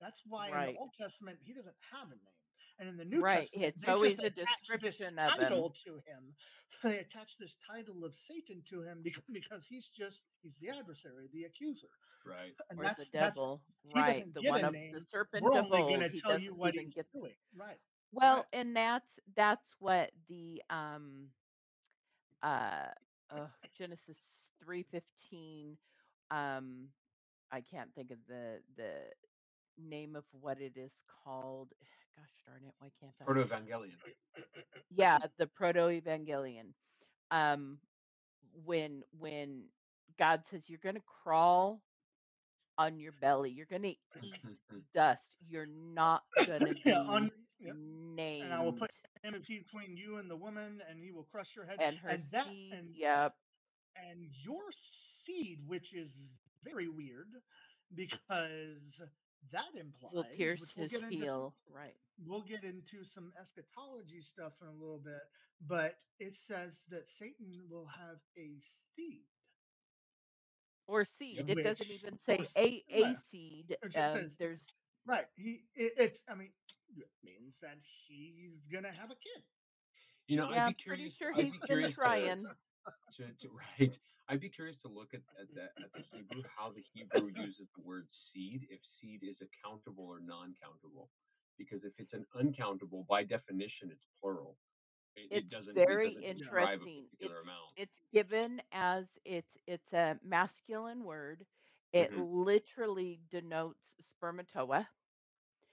[0.00, 2.44] that's why in the old testament he doesn't have a name
[2.78, 5.36] and in the new Right, testament it's they always just a attach this description of
[5.36, 5.66] him.
[5.66, 6.36] title to him
[6.84, 11.28] they attach this title of satan to him because, because he's just he's the adversary
[11.32, 11.88] the accuser
[12.24, 12.56] Right.
[12.70, 13.64] and or that's the that's devil.
[13.94, 14.04] he Right.
[14.04, 14.90] doesn't The get one a of name.
[14.90, 17.36] the serpent we're of only going to he tell you doesn't what even he's doing
[17.54, 17.80] right
[18.12, 18.60] Well, Right.
[18.60, 19.06] and that's
[19.36, 21.28] that's what the um
[22.42, 22.86] uh,
[23.30, 23.46] uh
[23.76, 24.16] Genesis
[24.64, 25.76] 3:15
[26.30, 26.88] um
[27.52, 28.92] I can't think of the the
[29.78, 30.92] name of what it is
[31.24, 31.68] called.
[32.16, 33.24] Gosh darn it, why can't I?
[33.24, 33.96] Proto Evangelion.
[34.90, 36.72] yeah, the proto evangelion.
[37.30, 37.78] Um
[38.64, 39.64] when when
[40.18, 41.80] God says you're going to crawl
[42.78, 43.98] on your belly, you're going to eat
[44.94, 45.20] dust.
[45.48, 47.30] You're not going to be on,
[47.60, 47.74] yep.
[47.76, 48.90] named and I will put
[49.24, 51.76] enmity between you and the woman, and he will crush your head.
[51.80, 52.72] and her and that seed.
[52.72, 53.34] and yep.
[53.96, 54.62] and your
[55.26, 56.08] seed, which is
[56.64, 57.28] very weird,
[57.94, 58.82] because
[59.52, 61.54] that implies Will pierce which we'll his get into some- heel.
[61.74, 61.94] Right.
[62.26, 65.22] we'll get into some eschatology stuff in a little bit,
[65.66, 68.50] but it says that Satan will have a
[68.96, 69.22] seed.
[70.86, 71.44] Or seed.
[71.46, 73.16] It doesn't even say a, right.
[73.30, 73.76] seed.
[73.84, 74.60] Um, says- there's
[75.06, 75.24] Right.
[75.36, 75.62] He.
[75.74, 76.20] It, it's.
[76.28, 76.50] I mean,
[77.24, 79.42] means that he's gonna have a kid.
[80.28, 81.14] You know, Yeah, I'd be pretty curious.
[81.18, 82.44] sure I'd he's be been curious to, trying.
[83.16, 83.92] to, to right.
[84.28, 87.68] I'd be curious to look at, at the at the Hebrew, how the Hebrew uses
[87.76, 91.08] the word seed, if seed is a countable or non-countable.
[91.58, 94.56] Because if it's an uncountable, by definition, it's plural.
[95.16, 95.74] It, it It's doesn't.
[95.74, 97.06] very it doesn't interesting.
[97.20, 97.34] It's
[97.76, 101.46] it's given as it's it's a masculine word.
[101.92, 102.44] It Mhm.
[102.46, 103.80] literally denotes
[104.22, 104.86] spermatoa.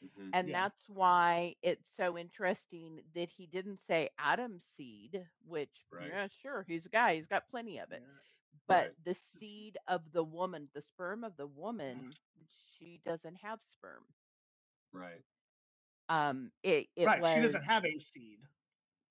[0.02, 0.56] Hmm And Yeah.
[0.56, 6.12] that's why it's so interesting that he didn't say Adam's seed, which, Right.
[6.12, 8.04] yeah, sure, he's a guy, he's got plenty of it.
[8.04, 8.20] Yeah.
[8.68, 8.96] But Right.
[9.06, 12.16] the seed of the woman, the sperm of the woman,
[12.78, 14.04] she doesn't have sperm.
[14.94, 15.24] Right.
[16.10, 17.18] Um, it it right.
[17.18, 18.40] was She doesn't have a seed.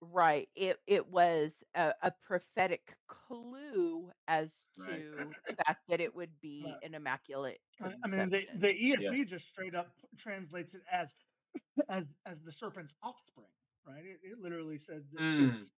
[0.00, 0.48] Right.
[0.54, 5.04] It it was a, a prophetic clue as Right.
[5.14, 6.78] to the fact that it would be Right.
[6.84, 8.60] an immaculate I I mean, the, conception.
[8.60, 11.12] the ESV just straight up translates it as
[11.88, 13.50] as as the serpent's offspring,
[13.86, 14.04] right?
[14.04, 15.58] It, it literally says that Mm.
[15.60, 15.70] it's,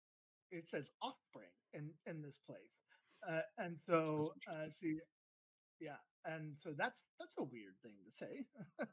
[0.51, 2.73] it says offspring in in this place,
[3.29, 5.01] uh, and so uh, see,
[5.81, 8.47] yeah, and so that's that's a weird thing to say.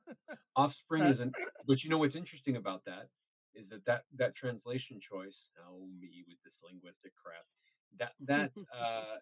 [0.56, 1.34] Offspring Uh, isn't.
[1.68, 3.10] But you know what's interesting about that
[3.56, 5.36] is that that that translation choice.
[5.62, 7.46] Oh, me with this linguistic crap.
[8.00, 9.20] That that uh,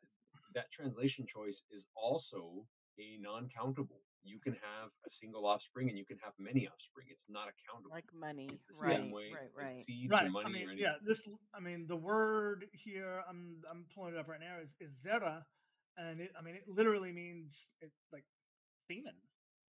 [0.53, 2.65] that translation choice is also
[2.99, 4.01] a non-countable.
[4.23, 7.07] You can have a single offspring and you can have many offspring.
[7.09, 7.89] It's not a countable.
[7.91, 10.31] like money, right, way right, like right.
[10.31, 10.45] right.
[10.45, 11.01] I mean, yeah.
[11.05, 11.21] This,
[11.55, 15.43] I mean, the word here, I'm I'm pulling it up right now is is zera,
[15.97, 18.25] and it, I mean, it literally means it's like
[18.87, 19.15] semen.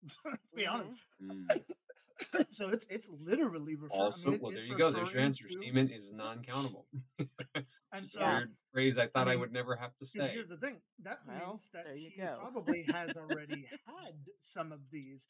[0.24, 1.00] to be honest.
[1.22, 1.46] Mhm.
[1.46, 1.62] Mm.
[2.51, 3.95] so it's it's literally refer.
[3.95, 4.93] I mean, it, well, there it's you go.
[4.93, 5.45] There's your answer.
[5.49, 6.87] to- Semen is non-countable.
[7.95, 10.33] And so, weird phrase I thought I, mean, would never have to because say.
[10.33, 12.39] here's the thing, that Well, means that there you he go.
[12.41, 14.14] probably has already had
[14.55, 15.20] some of these,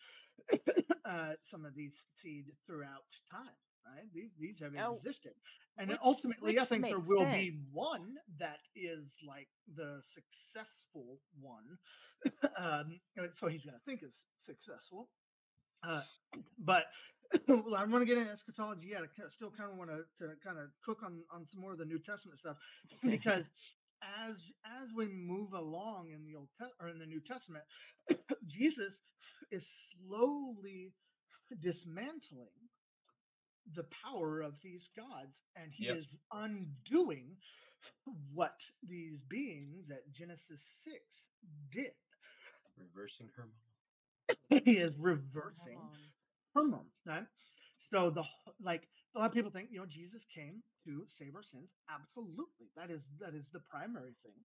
[1.05, 4.07] uh, some of these seed throughout time, right?
[4.15, 5.33] These these have Oh, existed,
[5.77, 7.37] and which- ultimately, I think there will sense.
[7.37, 11.79] be one that is like the successful one.
[12.57, 13.01] um,
[13.41, 14.15] so he's going to think is
[14.47, 15.09] successful,
[15.83, 16.03] uh,
[16.59, 16.85] but
[17.49, 19.03] well, I want to get into eschatology yet.
[19.03, 19.07] I
[19.37, 21.85] still kind of want to, to kind of cook on, on some more of the
[21.85, 22.57] New Testament stuff
[23.03, 23.45] because
[24.03, 27.65] as as we move along in the Old Te- or in the New Testament,
[28.47, 28.95] Jesus
[29.51, 29.65] is
[29.97, 30.95] slowly
[31.61, 32.71] dismantling
[33.75, 35.97] the power of these gods, and he Yep.
[35.97, 37.37] is undoing
[38.33, 41.05] what these beings at Genesis six
[41.71, 41.93] did.
[42.77, 43.49] Reversing her.
[44.65, 45.99] he is reversing uh-huh.
[46.55, 46.87] Hold on.
[47.07, 47.25] right?
[47.93, 48.23] So the
[48.63, 48.83] like
[49.17, 51.69] a lot of people think you know Jesus came to save our sins.
[51.89, 54.37] Absolutely, that is that is the primary thing.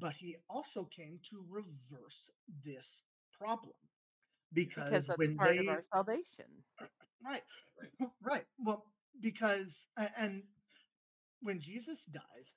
[0.00, 2.18] But he also came to reverse
[2.64, 2.86] this
[3.38, 3.78] problem
[4.52, 6.50] because, Because that's when part they of our salvation.
[7.24, 7.42] Right.
[8.22, 8.84] right well
[9.22, 9.66] because
[9.96, 10.42] and
[11.42, 12.48] when Jesus dies,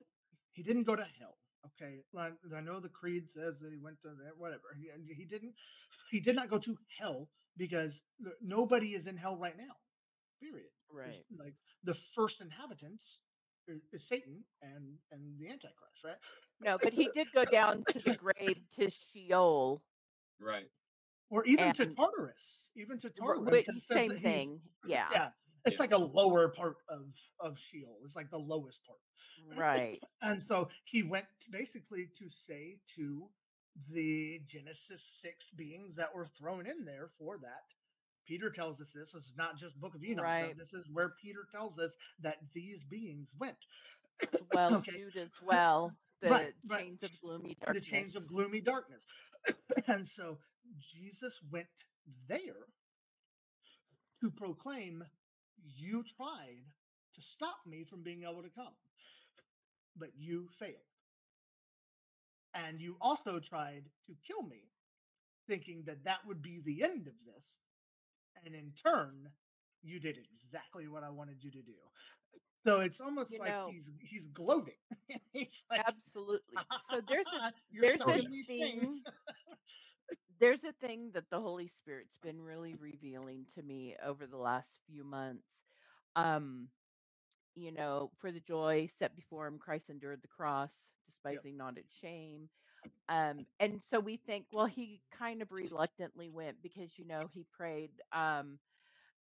[0.52, 1.38] he didn't go to hell.
[1.66, 4.64] Okay, like, I know the creed says that he went to there, whatever.
[4.80, 5.54] He, he didn't.
[6.12, 7.92] He did not go to hell because
[8.42, 9.76] nobody is in hell right now.
[10.42, 10.66] Period.
[10.92, 11.26] There's, Right.
[11.46, 11.54] Like
[11.84, 13.04] the first inhabitants
[13.68, 16.16] is, is Satan and and the Antichrist, right?
[16.62, 19.84] No, but he did go down to the grave to Sheol.
[20.42, 20.66] Right.
[21.30, 22.42] Or even to Tartarus,
[22.76, 23.46] even to Tartarus.
[23.46, 24.60] wi- because it says Same that he's- thing.
[24.88, 25.06] Yeah.
[25.12, 25.30] Yeah,
[25.66, 25.80] it's Yeah.
[25.80, 27.02] like a lower part of
[27.40, 28.00] of Sheol.
[28.04, 28.98] It's like the lowest part.
[29.58, 30.00] Right.
[30.22, 33.24] And so he went basically to say to
[33.94, 37.64] the Genesis 6 beings that were thrown in there for that.
[38.28, 39.12] Peter tells us this.
[39.14, 40.24] This is not just Book of Enoch.
[40.24, 40.58] Right.
[40.58, 43.58] This is where Peter tells us that these beings went.
[44.54, 44.92] Well, Okay.
[44.92, 45.94] Jude as well.
[46.22, 46.92] The Right, right.
[47.02, 47.86] of gloomy darkness.
[47.86, 49.02] The chains of gloomy darkness.
[49.88, 50.38] and so
[50.94, 51.68] Jesus went
[52.28, 52.68] there
[54.22, 55.04] to proclaim,
[55.78, 56.66] You tried
[57.16, 58.74] to stop me from being able to come,
[60.00, 60.76] but you failed.
[62.56, 64.64] And you also tried to kill me,
[65.48, 67.44] thinking that that would be the end of this.
[68.46, 69.30] And in turn,
[69.84, 71.74] you did exactly what I wanted you to do.
[72.66, 74.74] So it's almost You like know- he's he's gloating.
[75.34, 76.56] he's like, Absolutely.
[76.92, 79.02] So there's a there's a thing
[80.40, 84.68] there's a thing that the Holy Spirit's been really revealing to me over the last
[84.90, 85.44] few months.
[86.16, 86.68] Um,
[87.56, 90.70] you know, for the joy set before him, Christ endured the cross,
[91.08, 92.50] despising not its shame.
[93.10, 97.46] Um, and so we think, well, he kind of reluctantly went because you know he
[97.52, 98.60] prayed, um,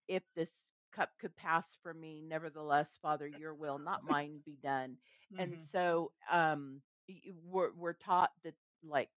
[0.07, 0.49] if this
[0.95, 4.97] cup could pass from me, nevertheless, Father, your will, not mine, be done
[5.37, 5.69] and Mhm.
[5.71, 6.81] so um
[7.49, 8.53] we're we're taught that
[8.83, 9.09] like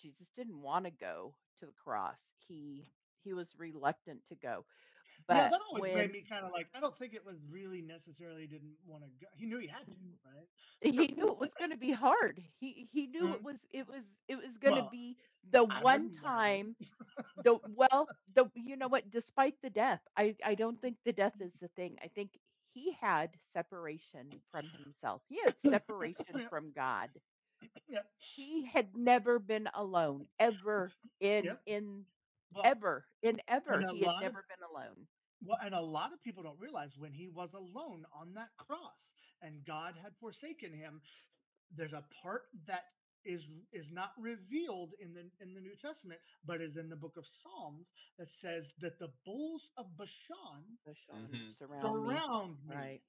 [0.00, 2.16] jesus didn't want to go to the cross
[2.48, 2.86] he
[3.24, 4.64] he was reluctant to go
[5.30, 6.66] yeah, that always made me kind of like.
[6.74, 9.26] I don't think it was really necessarily didn't want to go.
[9.36, 10.16] He knew he had to, Mm.
[10.24, 10.48] right?
[10.80, 12.42] he knew it was going to be hard.
[12.58, 13.42] He he knew it Mhm.
[13.42, 15.16] was it was it was going to Well, be
[15.50, 16.60] the I one wouldn't have it.
[16.62, 16.76] time
[17.42, 21.34] the well the you know what despite the death I I don't think the death
[21.40, 21.96] is the thing.
[22.02, 22.30] I think
[22.74, 25.22] he had separation from himself.
[25.28, 27.10] He had separation from God.
[27.88, 31.62] yep, He had never been alone ever in yep.
[31.66, 32.06] in
[32.54, 35.06] Well, ever in ever he had lot of never been alone.
[35.44, 38.98] Well, and a lot of people don't realize when he was alone on that cross
[39.42, 41.00] and God had forsaken him.
[41.76, 42.84] There's a part that
[43.24, 47.16] is is not revealed in the in the New Testament, but is in the book
[47.16, 47.86] of Psalms
[48.18, 52.24] that says that the bulls of Bashan Bashan hmm surround me.
[52.28, 52.74] surround me.
[52.74, 53.02] Right.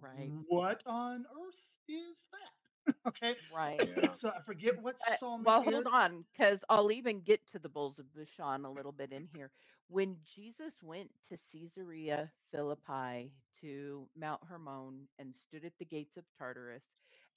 [0.00, 0.34] Right.
[0.48, 2.61] What on earth is that?
[3.06, 3.84] okay, Right.
[3.96, 4.14] Yeah.
[4.14, 5.86] so I forget what Uh, psalm well, it hold is.
[5.86, 9.50] on, because I'll even get to the bulls of Bashan a little bit in here.
[9.88, 16.24] When Jesus went to Caesarea Philippi to Mount Hermon and stood at the gates of
[16.38, 16.84] Tartarus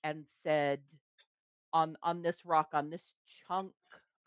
[0.04, 0.82] and said,
[1.74, 3.14] "On on this rock, on this
[3.48, 3.74] chunk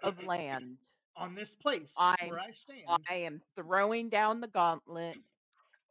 [0.03, 0.79] of land,
[1.17, 5.19] On this place I'm where I stand, I am throwing down the gauntlet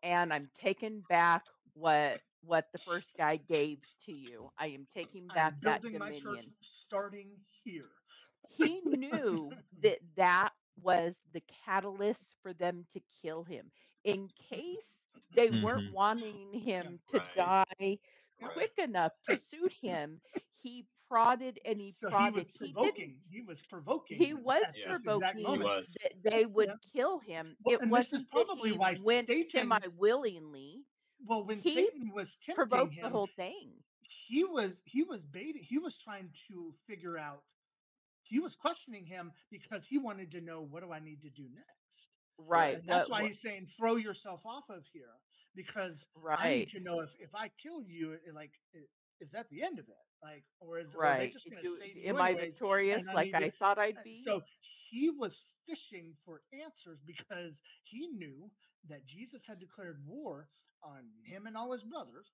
[0.03, 4.51] and I'm taking back what what the first guy gave to you.
[4.57, 6.55] I am taking back I'm that building my church dominion."
[6.87, 7.91] starting here.
[8.49, 13.71] he knew that that was the catalyst for them to kill him
[14.05, 14.77] in case
[15.31, 17.29] they weren't hmm wanting him to Right.
[17.35, 17.99] die
[18.41, 18.53] Right.
[18.53, 20.21] quick enough to suit him
[20.57, 23.21] he prodded and he So he was prodded he provoking.
[23.29, 24.93] He was provoking he was Yeah.
[24.93, 25.85] this exact He provoking was.
[26.01, 26.75] that they would Yeah.
[26.93, 29.47] kill him Well, it and this is wasn't probably he why went Satan.
[29.53, 30.85] semi-willingly
[31.25, 33.71] Well, when he Satan was tempting provoked the whole thing
[34.27, 35.63] he was he was baiting.
[35.63, 37.43] He was trying to figure out.
[38.23, 41.43] He was questioning him because he wanted to know what do I need to do
[41.53, 42.09] next.
[42.37, 45.13] right And that's why he's saying throw yourself off of here
[45.55, 45.95] because
[46.37, 48.79] I need to know if if I kill you, it- like i-
[49.19, 49.95] is that the end of it?
[50.21, 53.49] Like, or is or they right just to do am i victorious I like i
[53.51, 54.43] thought i'd be So
[54.89, 57.53] he was fishing for answers because
[57.83, 58.49] he knew
[58.89, 60.49] that Jesus had declared war
[60.83, 62.27] on him and all his brothers,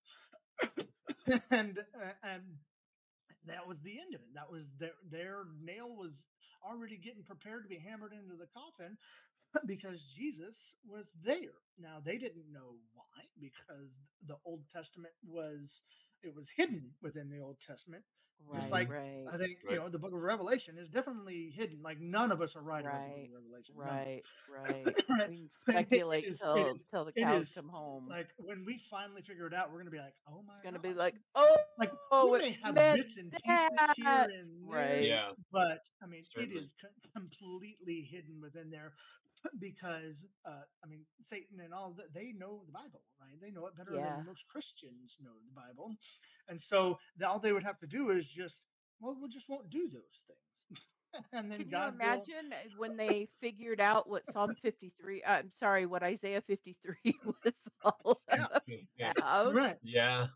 [1.51, 2.43] and uh, and
[3.45, 4.33] that was the end of it.
[4.35, 6.11] That was their their nail was
[6.65, 8.97] already getting prepared to be hammered into the coffin
[9.67, 10.55] because Jesus
[10.87, 11.57] was there.
[11.79, 13.89] Now they didn't know why because
[14.27, 15.59] the Old Testament was
[16.23, 18.03] it was hidden within the Old Testament.
[18.53, 21.81] Just like right I think you know the Book of Revelation is definitely hidden.
[21.83, 23.75] Like none of us are writing the Book Right, of Revelation.
[23.83, 24.95] None of right, right.
[25.09, 25.29] Right.
[25.29, 26.37] We can But it speculate is.
[26.41, 26.81] Till is.
[26.91, 28.09] till the It cows is come home.
[28.09, 30.79] like when we finally figure it out, we're gonna be like, oh my It's gonna
[30.79, 34.05] be like, oh, Like oh, we it may have meant bits and pieces here
[34.39, 35.31] and there, Right, Yeah.
[35.51, 36.63] but I mean, it Certainly.
[36.63, 38.93] is co- completely hidden within there
[39.59, 40.15] because
[40.45, 43.39] uh, I mean, Satan and all that they know the Bible, right?
[43.41, 45.95] They know it better yeah, than most Christians know the Bible,
[46.49, 48.55] and so the, all they would have to do is just,
[48.99, 52.27] well, we just won't do those things, and then Can you God will.
[52.27, 56.95] imagine uh, when they figured out what Psalm 53, uh, I'm sorry, what Isaiah 53
[57.25, 58.47] was all Yeah,
[58.97, 59.13] Yeah.
[59.17, 59.53] about?
[59.53, 59.77] right.
[59.83, 60.27] Yeah.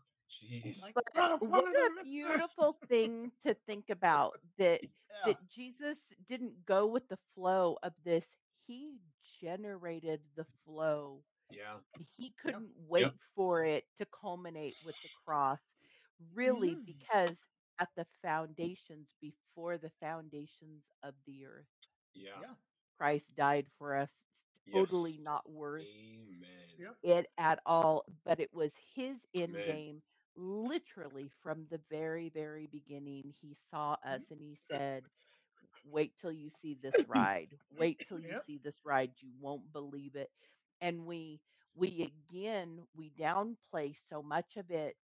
[0.80, 1.04] Like, But
[1.40, 2.42] what why did I a miss this?
[2.62, 4.80] beautiful thing to think about that
[5.10, 5.32] Yeah.
[5.32, 5.96] that Jesus
[6.28, 8.24] didn't go with the flow of this.
[8.68, 9.00] He
[9.42, 11.78] generated the flow Yeah.
[12.18, 15.60] he couldn't wait for it to culminate with the cross
[16.34, 16.84] really Mhm.
[16.86, 17.36] because
[17.80, 21.66] at the foundations before the foundations of the earth
[22.14, 22.40] Yeah.
[22.40, 22.54] Yeah.
[22.98, 24.10] christ died for us
[24.66, 24.88] Yes.
[24.88, 26.96] totally not worth Amen.
[27.02, 29.64] It at all but it was his end Amen.
[29.64, 30.02] game
[30.36, 35.04] literally from the very very beginning he saw us and he said
[35.90, 38.46] wait till you see this ride wait till you Yep.
[38.46, 40.30] see this ride you won't believe it
[40.80, 41.40] and we
[41.74, 44.96] we again we downplay so much of it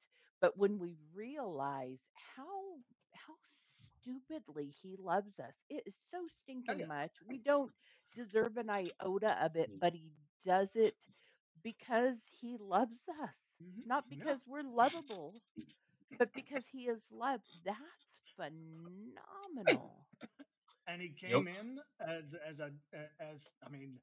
[0.41, 2.79] but when we realize how
[3.15, 3.35] how
[4.01, 6.19] stupidly he loves us it is so
[6.69, 6.87] Oh stinking yeah.
[6.87, 7.73] much we don't
[8.15, 9.81] deserve an iota of it Mm.
[9.81, 10.13] but he
[10.47, 10.95] does it
[11.63, 13.31] because he loves us
[13.61, 13.85] Mhm.
[13.87, 14.25] not Yeah.
[14.25, 15.35] because we're lovable
[16.19, 17.77] but because he is loved that's
[18.37, 20.02] phenomenal
[20.87, 21.43] and he Yep.
[21.43, 24.01] came in as as a a- as I mean,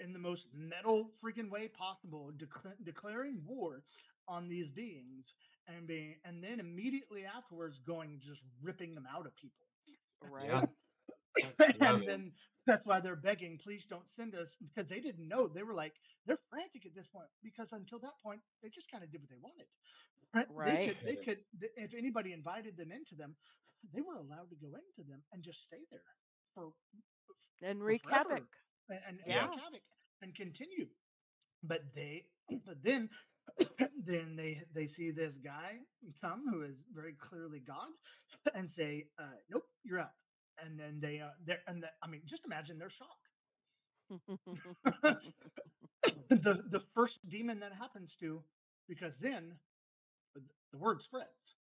[0.00, 3.82] in the most metal freaking way possible, decla- declaring war
[4.28, 5.24] on these beings,
[5.68, 9.66] and being and then immediately afterwards going just ripping them out of people.
[10.22, 10.62] right Yeah.
[11.74, 12.06] Yeah, and man.
[12.06, 12.32] then
[12.66, 15.48] that's why they're begging, please don't send us because they didn't know.
[15.48, 15.94] They were like
[16.26, 19.30] they're frantic at this point because until that point they just kind of did what
[19.30, 19.66] they wanted.
[20.48, 20.78] Right?
[20.78, 21.38] They could they could
[21.76, 23.36] if anybody invited them into them,
[23.94, 26.10] they were allowed to go into them and just stay there
[26.54, 26.72] for
[27.62, 28.44] and for wreak havoc
[28.90, 29.36] and, and, and Yeah.
[29.36, 29.82] wreak havoc
[30.22, 30.86] and continue.
[31.62, 32.24] but they
[32.66, 33.08] but then
[34.06, 35.78] then they they see this guy
[36.20, 37.88] come who is very clearly God
[38.54, 40.14] and say, uh, "Nope, you're out."
[40.64, 43.18] And then they uh, they and the, I mean, just imagine their shock.
[46.30, 48.42] the the first demon that happens to,
[48.88, 49.54] because then
[50.34, 50.42] the,
[50.72, 51.55] the word spreads.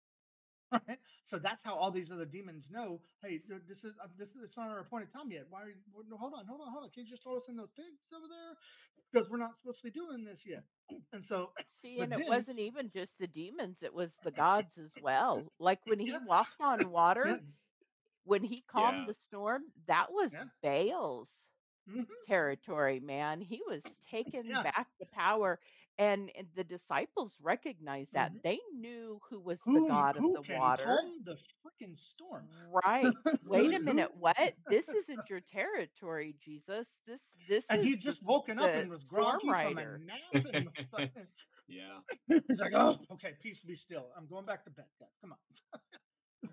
[0.89, 0.99] Right?
[1.29, 3.01] So that's how all these other demons know.
[3.23, 5.47] Hey, this is uh, this is it's not our appointed time yet.
[5.49, 5.63] Why?
[5.63, 6.91] Are you, well, hold on, hold on, hold on.
[6.91, 8.55] Can you just throw us in those pigs over there?
[9.13, 10.65] Because we're not supposed to be doing this yet.
[11.13, 11.51] And so,
[11.83, 15.53] See, and it wasn't even just the demons, it was the gods as well.
[15.59, 16.91] Like when he yeah, walked on
[17.23, 17.41] yeah, water,
[18.25, 19.07] when he calmed Yeah.
[19.07, 21.29] the storm, that was yeah, Baal's
[21.87, 23.41] mhm, territory, man.
[23.41, 24.63] He was taking yeah.
[24.63, 25.59] back the power.
[25.99, 28.33] And, and the disciples recognized that.
[28.33, 28.43] mhm.
[28.43, 30.85] They knew who was the Who God of the water.
[30.85, 32.49] calm the freaking storm?
[32.85, 33.07] Right.
[33.47, 34.37] Wait a minute, what?
[34.69, 36.87] This isn't your territory, Jesus.
[37.07, 39.85] This this And is he the just woken up the and was groggy from a
[39.85, 41.27] nap and fucking.
[41.69, 42.01] yeah.
[42.49, 44.11] He's like, oh, okay, peace be still.
[44.17, 45.09] I'm going back to bed, guys.
[45.21, 45.39] Come on.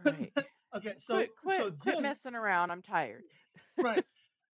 [0.03, 0.31] Right.
[0.76, 2.72] okay, so Quit quit so quit then messing around.
[2.72, 3.23] I'm tired.
[3.77, 4.03] right.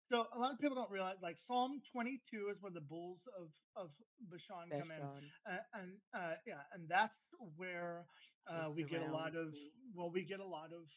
[0.10, 3.50] So a lot of people don't realize, like Psalm 22 is where the bulls of
[3.76, 3.92] of
[4.32, 5.04] Bashan come in,
[5.46, 7.18] uh, and uh, yeah, and that's
[7.58, 8.08] where
[8.50, 9.54] uh, we get a lot of
[9.94, 10.88] well, we get a lot of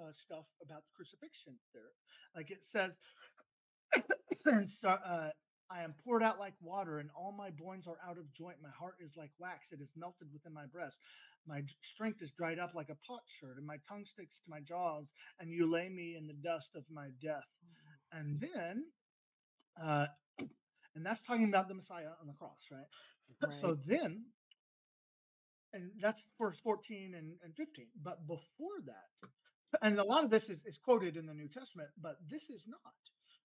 [0.00, 1.92] uh, stuff about the crucifixion there.
[2.34, 2.92] Like it says,
[4.46, 5.30] and so uh,
[5.70, 8.56] I am poured out like water, and all my bones are out of joint.
[8.62, 10.96] My heart is like wax; it is melted within my breast.
[11.46, 11.62] My
[11.94, 15.04] strength is dried up like a potsherd, and my tongue sticks to my jaws.
[15.40, 17.44] And you lay me in the dust of my death.
[18.14, 18.84] And then,
[19.82, 20.06] uh,
[20.94, 22.86] and that's talking about the Messiah on the cross, right?
[23.42, 23.52] Right.
[23.60, 24.24] So then,
[25.72, 27.86] and that's verse 14 and, and 15.
[28.02, 29.28] But before that,
[29.82, 32.62] and a lot of this is, is quoted in the New Testament, but this is
[32.66, 32.94] not.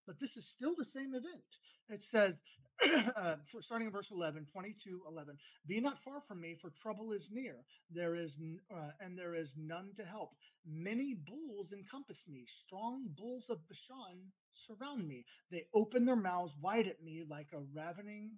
[0.08, 1.50] But this is still the same event.
[1.90, 2.36] It says,
[3.18, 5.38] uh, for, starting in verse 11, 22, 11,
[5.68, 7.58] be not far from me, for trouble is near.
[7.92, 10.32] There is, n- uh, and there is none to help.
[10.66, 12.46] Many bulls encompass me.
[12.66, 14.32] Strong bulls of Bashan
[14.68, 15.26] surround me.
[15.52, 18.32] They open their mouths wide at me like a ravening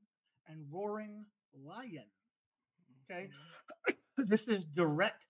[0.48, 1.26] and roaring
[1.66, 2.06] lion.
[3.10, 3.30] Okay.
[3.90, 3.96] Mhm.
[4.30, 5.24] This is direct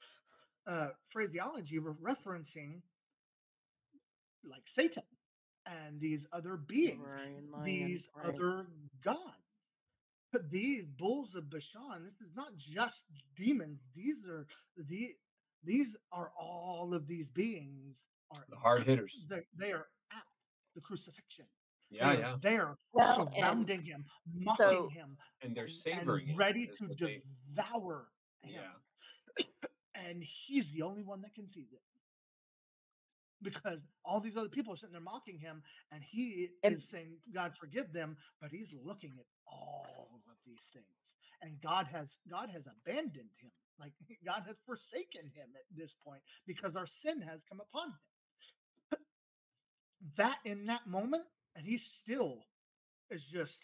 [0.68, 2.82] uh, phraseology referencing
[4.44, 5.04] like Satan
[5.66, 7.66] and these other beings, Roaring lion.
[7.66, 8.34] these Right.
[8.34, 8.66] other
[9.04, 9.38] gods.
[10.32, 13.04] But these bulls of Bashan, this is not just
[13.38, 13.80] demons.
[13.96, 14.46] These are
[14.78, 15.16] the
[15.64, 17.96] these are all of these beings
[18.32, 19.14] are The hard hitters.
[19.30, 19.86] they, they are at
[20.76, 21.46] the crucifixion.
[21.90, 22.36] Yeah, they are yeah.
[22.42, 26.88] there Well, and surrounding him, mocking so him, And they're savoring and ready is to
[26.88, 27.22] what they,
[27.56, 28.08] devour
[28.44, 28.54] him.
[28.54, 29.46] yeah.
[29.96, 31.82] And he's the only one that can see it.
[33.44, 35.62] Because all these other people are sitting there mocking him,
[35.92, 40.62] and he and is saying, God forgive them, but he's looking at all of these
[40.74, 40.86] things.
[41.42, 43.52] And God has God has abandoned him.
[43.80, 43.94] Like
[44.26, 48.00] God has forsaken him at this point because our sin has come upon him.
[50.18, 51.26] That in that moment,
[51.56, 52.46] and he still
[53.10, 53.58] is just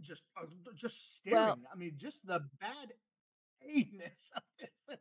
[0.00, 0.96] just uh, just
[1.30, 1.64] well, staring.
[1.72, 2.90] I mean, just the bad
[3.62, 4.98] of this.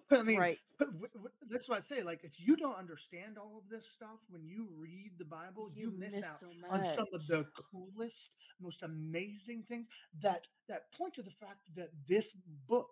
[0.10, 0.58] I mean, right.
[0.80, 2.02] w- w- that's what I say.
[2.02, 5.90] Like, if you don't understand all of this stuff when you read the Bible, You
[5.90, 8.30] you miss miss out so on some of the coolest,
[8.60, 9.86] most amazing things
[10.22, 12.28] that that point to the fact that this
[12.68, 12.88] book,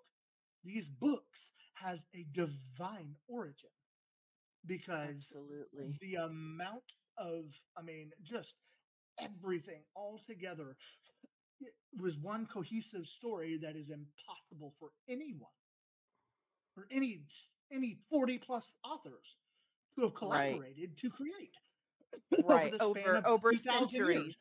[0.64, 1.40] these books,
[1.74, 3.70] has a divine origin
[4.66, 6.00] because Absolutely.
[6.00, 6.84] the amount
[7.18, 7.44] of,
[7.76, 8.54] I mean, just
[9.20, 10.76] everything all together
[11.60, 15.50] it was one cohesive story that is impossible for anyone
[16.76, 17.22] or any
[17.72, 19.36] any 40 plus authors
[19.96, 20.64] to have Right.
[20.64, 21.52] collaborated to create
[22.48, 22.74] over Right.
[22.80, 24.34] span Over over centuries.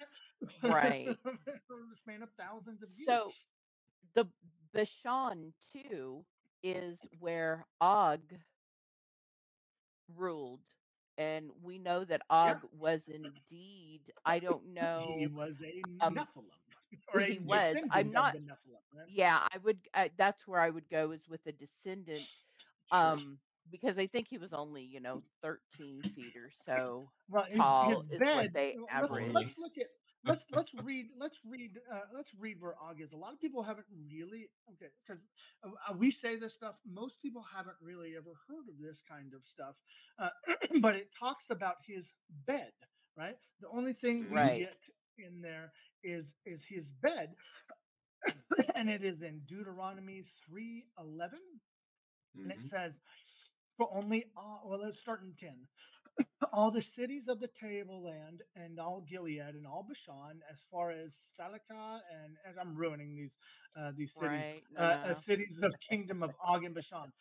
[0.62, 1.18] Right.
[1.26, 3.36] over the span of thousands of years So
[4.14, 4.28] the
[4.74, 6.26] Bashan too
[6.64, 8.22] is where Og
[10.16, 10.62] ruled.
[11.18, 15.18] And we know that yeah Og was indeed, I don't know.
[15.18, 16.62] he was a um nephilim
[17.08, 17.78] or he was.
[17.90, 19.08] I'm not the nephilim right?
[19.08, 22.28] yeah, I would uh, that's where I would go is with a descendant
[22.92, 23.40] um
[23.72, 27.98] because I think he was only, you know, 13 feet or so Well, his his
[27.98, 28.54] tall is what bed.
[28.54, 29.34] they well, Let's average.
[29.34, 29.88] let's look at
[30.28, 33.14] let's let's read let's read uh, let's read where Og is.
[33.14, 35.24] A lot of people haven't really okay because
[35.64, 36.76] uh, uh, we say this stuff.
[36.88, 39.76] Most people haven't really ever heard of this kind of stuff,
[40.20, 40.30] uh,
[40.82, 42.06] but it talks about his
[42.48, 42.72] bed.
[43.18, 43.38] Right.
[43.62, 44.58] The only thing we Right.
[44.58, 44.78] get
[45.18, 45.72] in there
[46.04, 47.36] is is his bed,
[48.76, 51.40] and it is in Deuteronomy three eleven,
[52.44, 52.94] and it hmm says
[53.78, 54.62] for only Og.
[54.66, 55.68] Well, let's start in ten.
[56.54, 61.20] all the cities of the tableland and all Gilead and all Bashan, as far as
[61.40, 63.38] Salakah and, and I'm ruining these
[63.76, 64.64] uh, these cities, Right.
[64.72, 67.14] No, uh, uh, cities of kingdom of Og and Bashan.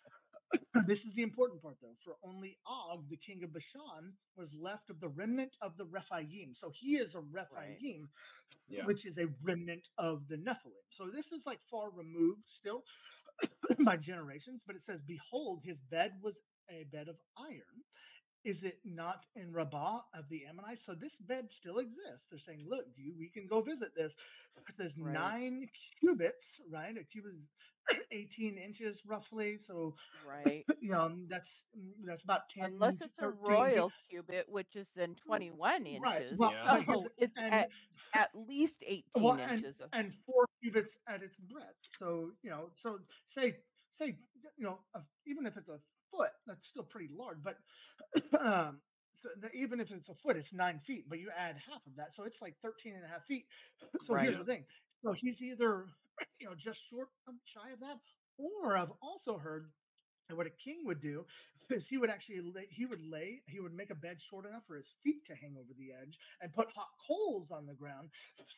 [0.87, 1.97] this is the important part, though.
[2.05, 6.55] For only Og, the king of Bashan, was left of the remnant of the Rephaim.
[6.55, 8.11] So he is a Rephaim,
[8.69, 8.87] Yeah.
[8.87, 10.87] which is a remnant of the Nephilim.
[10.91, 12.85] So this is like far removed still
[13.85, 16.37] by generations, but it says, Behold, his bed was
[16.71, 17.85] a bed of iron.
[18.47, 20.87] Is it not in Rabbah of the Ammonites?
[20.87, 22.27] So this bed still exists.
[22.31, 24.15] They're saying, look, you we can go visit this.
[24.69, 25.13] It says Right.
[25.13, 25.69] nine
[26.01, 26.97] cubits, right?
[26.97, 29.59] A cubit is 18 inches roughly.
[29.59, 30.65] So Right.
[30.81, 33.49] you know that's mm, that's about 10 Unless it's a 13 feet.
[33.49, 36.23] royal cubit, which is then 21 Right.
[36.23, 36.39] inches.
[36.39, 36.83] Well, Yeah.
[36.87, 37.71] but So it's and- at,
[38.15, 39.91] at least 18 well, and, inches of.
[39.93, 41.77] and four cubits at its breadth.
[41.99, 43.01] So you know, so
[43.35, 43.57] say
[43.99, 44.19] say
[44.57, 45.81] you know, a, even if it's a
[46.17, 47.39] foot, that's still pretty large.
[47.43, 47.59] But
[48.41, 48.79] um,
[49.23, 51.07] so even if it's a foot, it's nine feet.
[51.09, 53.47] But you add half of that, so it's like 13 and a half feet.
[54.03, 54.65] So here's the thing.
[55.03, 55.87] So he's either
[56.41, 57.09] you know just short
[57.45, 57.99] shy of that,
[58.39, 59.71] or I've also heard
[60.29, 61.25] and what a king would do
[61.71, 64.63] is he would actually lay, he would lay he would make a bed short enough
[64.67, 68.09] for his feet to hang over the edge and put hot coals on the ground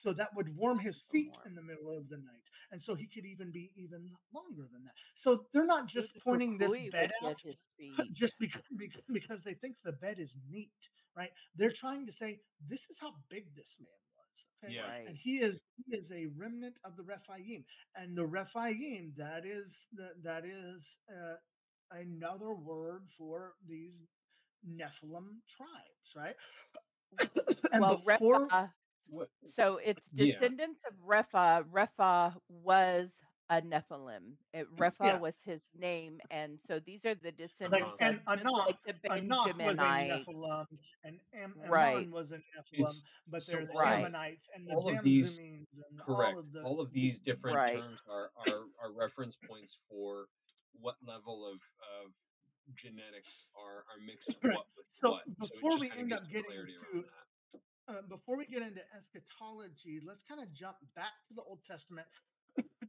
[0.00, 1.46] so that would warm his feet warm.
[1.46, 4.84] in the middle of the night and so he could even be even longer than
[4.84, 8.12] that so they're not just Maybe pointing this bed out get his feet.
[8.12, 8.62] just because,
[9.12, 10.70] because they think the bed is neat
[11.16, 14.28] right they're trying to say this is how big this man was
[14.64, 14.82] okay Yeah.
[14.82, 15.08] Right.
[15.08, 17.64] and he is he is a remnant of the Rephaim,
[17.94, 21.36] and the Rephaim that is that that is uh,
[21.90, 23.92] another word for these
[24.68, 26.36] Nephilim tribes, right?
[27.72, 28.70] and well, before, Repha,
[29.56, 30.34] so it's Yeah.
[30.34, 31.64] descendants of Repha.
[31.72, 33.08] Repha was
[33.50, 34.36] a Nephilim.
[34.52, 35.18] It, Repha Yeah.
[35.18, 39.12] was his name, and so these are the like, descendants and of Anak, like the
[39.12, 40.24] Anak was a Benjaminites.
[40.26, 40.66] Nephilim,
[41.04, 42.10] and Am- Ammon Right.
[42.10, 42.94] was a Nephilim,
[43.28, 44.00] but they're the Right.
[44.00, 45.66] Ammonites and the all of these- and
[46.04, 46.34] Correct.
[46.34, 47.76] all of the All of these different Right.
[47.78, 50.26] terms are, are, are reference points for
[50.72, 52.12] what level of, of
[52.76, 54.54] genetics are, are mixed Right.
[54.56, 55.24] what with So what.
[55.38, 57.04] before just we kinda end up getting to around
[57.88, 62.06] uh, before we get into eschatology, let's kind of jump back to the Old Testament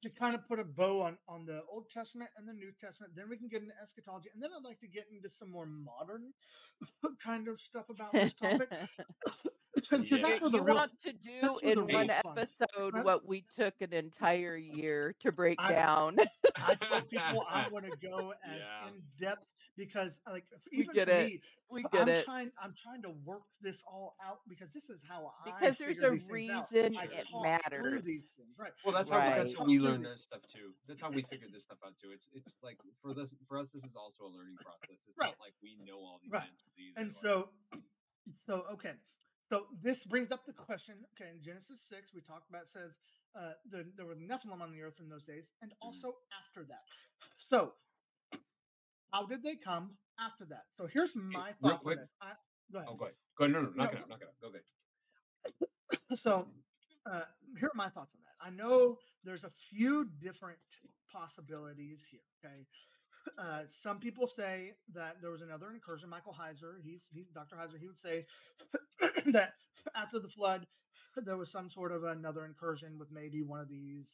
[0.04, 3.16] to kind of put a bow on on the Old Testament and the New Testament.
[3.16, 5.66] Then we can get into eschatology, and then I'd like to get into some more
[5.66, 6.34] modern
[7.24, 8.70] kind of stuff about this topic.
[9.76, 10.18] Because Yeah.
[10.22, 12.38] that's You, where the you real want to do that's where the in one fun-
[12.38, 13.04] episode Huh?
[13.04, 16.18] what we took an entire year to break I- down.
[16.68, 18.88] I tell people I want to go as Yeah.
[18.90, 19.45] in depth
[19.77, 21.27] because, like, f- We even get for it.
[21.27, 21.41] me,
[21.72, 22.52] we I'm it trying.
[22.61, 26.10] I'm trying to work this all out because this is how I because there's a
[26.11, 26.68] these out.
[26.72, 28.03] reason I it matters.
[28.03, 28.73] these things, right?
[28.84, 29.44] Well, that's how, Right.
[29.44, 30.73] that's how we through learn this stuff too.
[30.88, 32.11] That's how we figured this stuff out too.
[32.11, 34.98] It's it's like for this for us, this is also a learning process.
[35.07, 35.31] It's Right.
[35.31, 36.44] not like we know all these Right.
[36.49, 36.99] answers either.
[36.99, 37.49] And like- so,
[38.45, 38.94] so okay,
[39.48, 40.95] so this brings up the question.
[41.15, 42.91] Okay, in Genesis six, we talked about it says
[43.38, 45.88] uh, the, there were Nephilim on the earth in those days, and Mm-hmm.
[45.88, 46.84] also after that.
[47.50, 47.74] So,
[49.12, 50.66] how did they come after that?
[50.78, 52.10] So here's my real thoughts on this.
[52.22, 52.32] I,
[52.72, 52.90] go ahead.
[52.90, 53.16] oh, go ahead.
[53.38, 53.54] Go ahead.
[53.54, 54.10] No, no, knock No, it out.
[54.10, 54.36] Knock it out.
[54.42, 54.62] Go ahead.
[56.16, 56.48] So,
[57.06, 57.24] uh,
[57.60, 58.38] here are my thoughts on that.
[58.46, 60.60] I know there's a few different
[61.12, 62.22] possibilities here.
[62.46, 62.66] Okay.
[63.38, 66.10] Uh, some people say that there was another incursion.
[66.10, 67.56] Michael Heiser, he's, he's Dr.
[67.56, 68.26] Heiser, he would say
[69.34, 69.54] that
[69.96, 70.66] after the flood,
[71.15, 74.06] there was some sort of another incursion with maybe one of these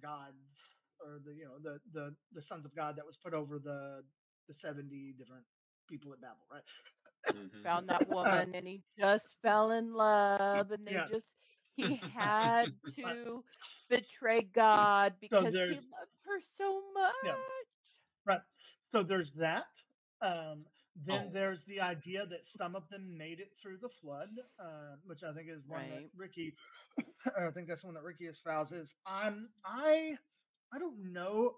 [0.00, 0.36] gods
[1.00, 4.04] or the you know the the the sons of God that was put over the
[4.48, 5.46] the 70 different
[5.88, 6.64] people at Babel, right?
[7.32, 7.62] Mhm.
[7.64, 11.08] Found that woman and he just fell in love and they Yeah.
[11.08, 11.26] just
[11.76, 13.44] he had to
[13.88, 17.14] betray God because he loved her so much.
[17.24, 17.36] Yeah.
[18.26, 18.42] Right.
[18.92, 19.66] So there's that.
[20.20, 20.66] Um,
[20.96, 21.30] then Oh.
[21.32, 25.32] there's the idea that some of them made it through the flood, uh, which I
[25.32, 26.10] think is one that Right.
[26.16, 26.54] Ricky.
[27.36, 28.88] I think that's one that Ricky espouses.
[29.06, 30.16] I'm I
[30.72, 31.56] I don't know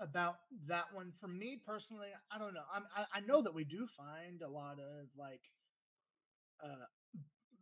[0.00, 0.36] about
[0.66, 1.12] that one.
[1.20, 2.64] For me personally, I don't know.
[2.72, 5.42] I'm, I I know that we do find a lot of like
[6.62, 6.86] uh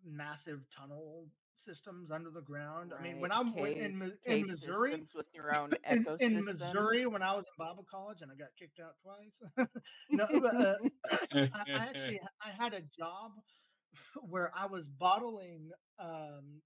[0.04, 1.28] massive tunnel
[1.66, 2.92] systems under the ground.
[2.98, 7.22] I mean, when I'm cave- in in Missouri, with your own in, in Missouri when
[7.22, 9.68] I was in Bible college and I got kicked out twice.
[10.10, 10.74] no, but, uh,
[11.32, 13.32] I, I actually I had a job
[14.28, 16.62] where I was bottling um,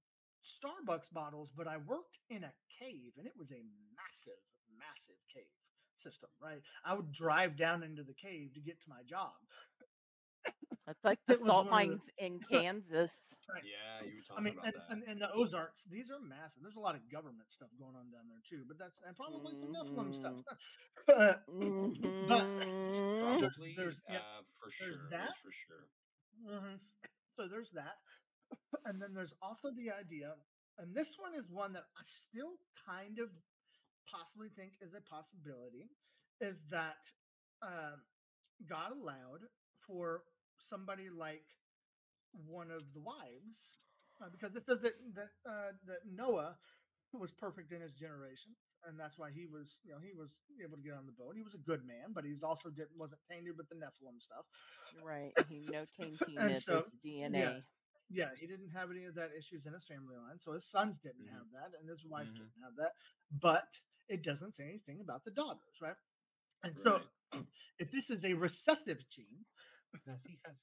[0.58, 3.62] Starbucks bottles, but I worked in a cave and it was a
[3.96, 4.40] massive,
[4.78, 5.44] massive cave
[6.02, 6.28] system.
[6.40, 9.32] Right, I would drive down into the cave to get to my job.
[10.86, 13.10] That's like the it salt of the- mines in Kansas.
[13.62, 14.86] Yeah, you were I talking mean, about and, that.
[14.90, 16.62] and, and the Ozarks, these are massive.
[16.62, 19.54] There's a lot of government stuff going on down there too, but that's and probably
[19.60, 20.34] some Nephilim stuff.
[21.06, 21.94] Uh, Mhm.
[22.26, 25.08] Probably, there's- yeah, uh, for there's sure.
[25.10, 25.30] that.
[25.42, 25.84] For sure.
[26.42, 26.76] hmm
[27.36, 27.98] So there's that,
[28.84, 30.34] and then there's also the idea,
[30.78, 33.30] and this one is one that I still kind of
[34.10, 35.90] possibly think is a possibility,
[36.40, 36.96] is that
[37.62, 38.02] um,
[38.68, 39.42] God allowed
[39.86, 40.22] for
[40.70, 41.46] somebody like
[42.32, 43.58] one of the wives,
[44.22, 46.56] uh, because it says that that uh, that Noah
[47.12, 48.52] was perfect in his generation,
[48.84, 50.30] and that's why he was, you know, he was
[50.62, 51.34] able to get on the boat.
[51.36, 54.44] He was a good man, but he's also didn't wasn't tainted with the Nephilim stuff.
[55.02, 55.32] Right.
[55.48, 57.62] He no tainting And so, his DNA.
[58.10, 60.98] yeah, he didn't have any of that issues in his family line, so his sons
[61.02, 61.32] didn't Mhm.
[61.32, 62.36] have that, and his wife Mhm.
[62.36, 62.92] didn't have that.
[63.30, 63.68] But
[64.08, 65.96] it doesn't say anything about the daughters, right?
[66.62, 67.00] And so,
[67.78, 69.44] if this is a recessive gene,
[70.06, 70.60] that he that's-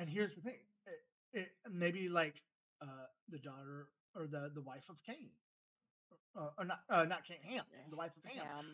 [0.00, 0.56] and here's the thing,
[1.34, 2.34] it, it maybe like
[2.80, 5.28] uh, the daughter or the the wife of Cain,
[6.34, 8.46] uh, or not uh, not Cain, Ham, the wife of Ham.
[8.48, 8.66] Ham.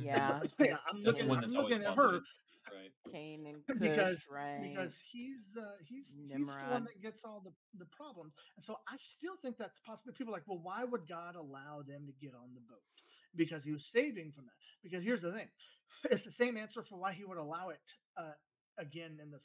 [0.04, 0.40] Yeah.
[0.60, 2.22] yeah, I'm looking, I'm looking at her.
[2.68, 2.92] Right.
[3.12, 4.60] Cain and because right?
[4.62, 6.70] because he's uh, he's he's the Nimrod.
[6.70, 10.12] one that gets all the the problems, and so I still think that's possible.
[10.16, 12.84] People are like, well, why would God allow them to get on the boat?
[13.34, 14.58] Because He was saving from that.
[14.84, 15.48] Because here's the thing,
[16.12, 17.80] it's the same answer for why He would allow it
[18.20, 18.36] uh,
[18.78, 19.40] again in the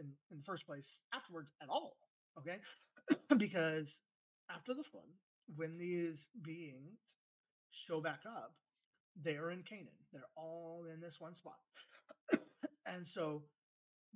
[0.00, 1.96] in, in the first place afterwards at all.
[2.38, 2.56] Okay,
[3.38, 3.86] because
[4.50, 5.08] after the flood,
[5.56, 6.98] when these beings
[7.86, 8.54] show back up,
[9.24, 9.88] they're in Canaan.
[10.12, 11.58] They're all in this one spot.
[12.86, 13.42] and so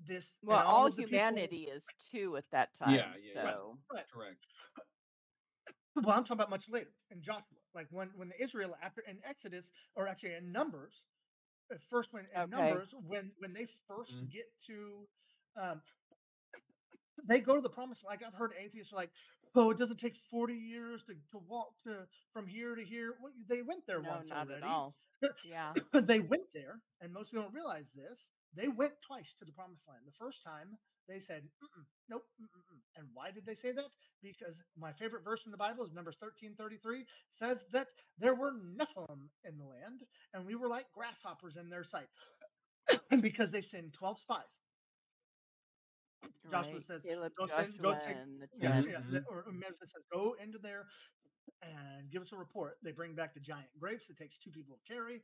[0.08, 1.82] this well, all of the people- humanity is
[2.12, 2.94] two at that time.
[2.94, 3.52] Yeah, yeah, yeah.
[3.52, 3.78] so
[4.12, 4.38] Correct.
[5.96, 9.18] well, I'm talking about much later in Joshua, like when when the Israel after in
[9.28, 10.92] Exodus or actually in Numbers,
[11.90, 12.50] first when in Okay.
[12.50, 14.32] Numbers when when they 1st Mhm.
[14.32, 15.06] get to,
[15.60, 15.80] um,
[17.28, 17.98] they go to the promise.
[18.04, 19.10] Like I've heard atheists are like,
[19.54, 23.14] oh, it doesn't take 40 years to to walk to from here to here.
[23.20, 24.62] Well, they went there no, once not already.
[24.62, 24.94] at all.
[25.48, 25.72] Yeah.
[25.96, 28.20] they went there, and most people don't realize this.
[28.54, 30.04] They went twice to the promised land.
[30.04, 30.76] The first time
[31.08, 32.24] they said, mm-mm, nope.
[32.36, 32.80] Mm-mm.
[32.96, 33.88] And why did they say that?
[34.22, 37.04] Because my favorite verse in the Bible is Numbers 13 33
[37.38, 37.88] says that
[38.18, 40.04] there were Nephilim in the land,
[40.34, 42.08] and we were like grasshoppers in their sight.
[43.20, 44.52] because they sent 12 spies.
[46.50, 46.86] Joshua right.
[46.86, 48.84] says, Caleb, "Go Joshua, send- go take- and the Yeah, ten.
[48.84, 49.00] Yeah.
[49.00, 49.24] mhm.
[49.28, 50.86] Or, or says, go into there
[51.62, 52.78] and give us a report.
[52.82, 54.04] They bring back the giant grapes.
[54.08, 55.22] It takes two people to carry.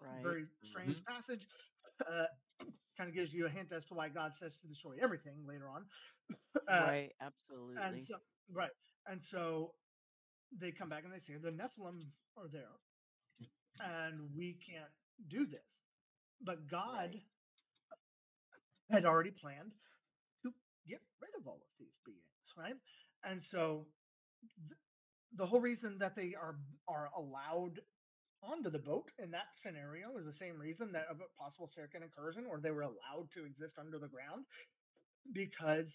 [0.00, 0.22] Right.
[0.22, 1.46] Very strange passage.
[2.06, 2.26] Uh,
[2.96, 5.68] kind of gives you a hint as to why God says to destroy everything later
[5.68, 5.84] on.
[6.66, 7.10] Uh, right.
[7.20, 8.06] And Absolutely.
[8.08, 8.16] so,
[8.50, 8.70] right.
[9.06, 9.74] And so
[10.58, 12.00] they come back and they say the Nephilim
[12.38, 12.72] are there,
[13.80, 14.90] and we can't
[15.28, 15.60] do this.
[16.40, 17.22] But God Right.
[18.90, 19.76] had already planned to
[20.88, 22.76] get rid of all of these beings, right?
[23.24, 23.86] And so
[24.68, 24.80] th-
[25.36, 26.56] the whole reason that they are
[26.88, 27.80] are allowed
[28.42, 32.02] onto the boat in that scenario is the same reason that of a possible second
[32.04, 34.44] incursion, or they were allowed to exist under the ground,
[35.32, 35.88] because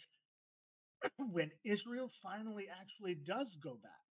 [1.32, 4.06] when Israel finally actually does go back,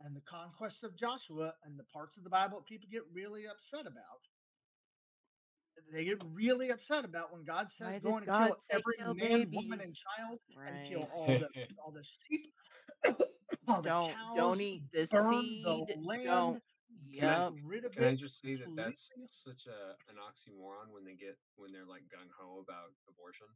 [0.00, 3.44] and the conquest of Joshua and the parts of the Bible that people get really
[3.46, 4.22] upset about,
[5.92, 8.76] they get really upset about when God says Why did go and God kill say
[8.76, 11.48] every kill man, woman, and child, and kill all the
[11.84, 12.54] all the sheep,
[13.68, 15.86] all the Don't cows, don't eat the burn seed.
[15.88, 16.62] the land, Don't.
[17.20, 17.54] get Yep.
[17.64, 19.28] rid of Can I just say that that's completely.
[19.46, 23.48] such a an oxymoron when they get when they're like gung ho about abortion?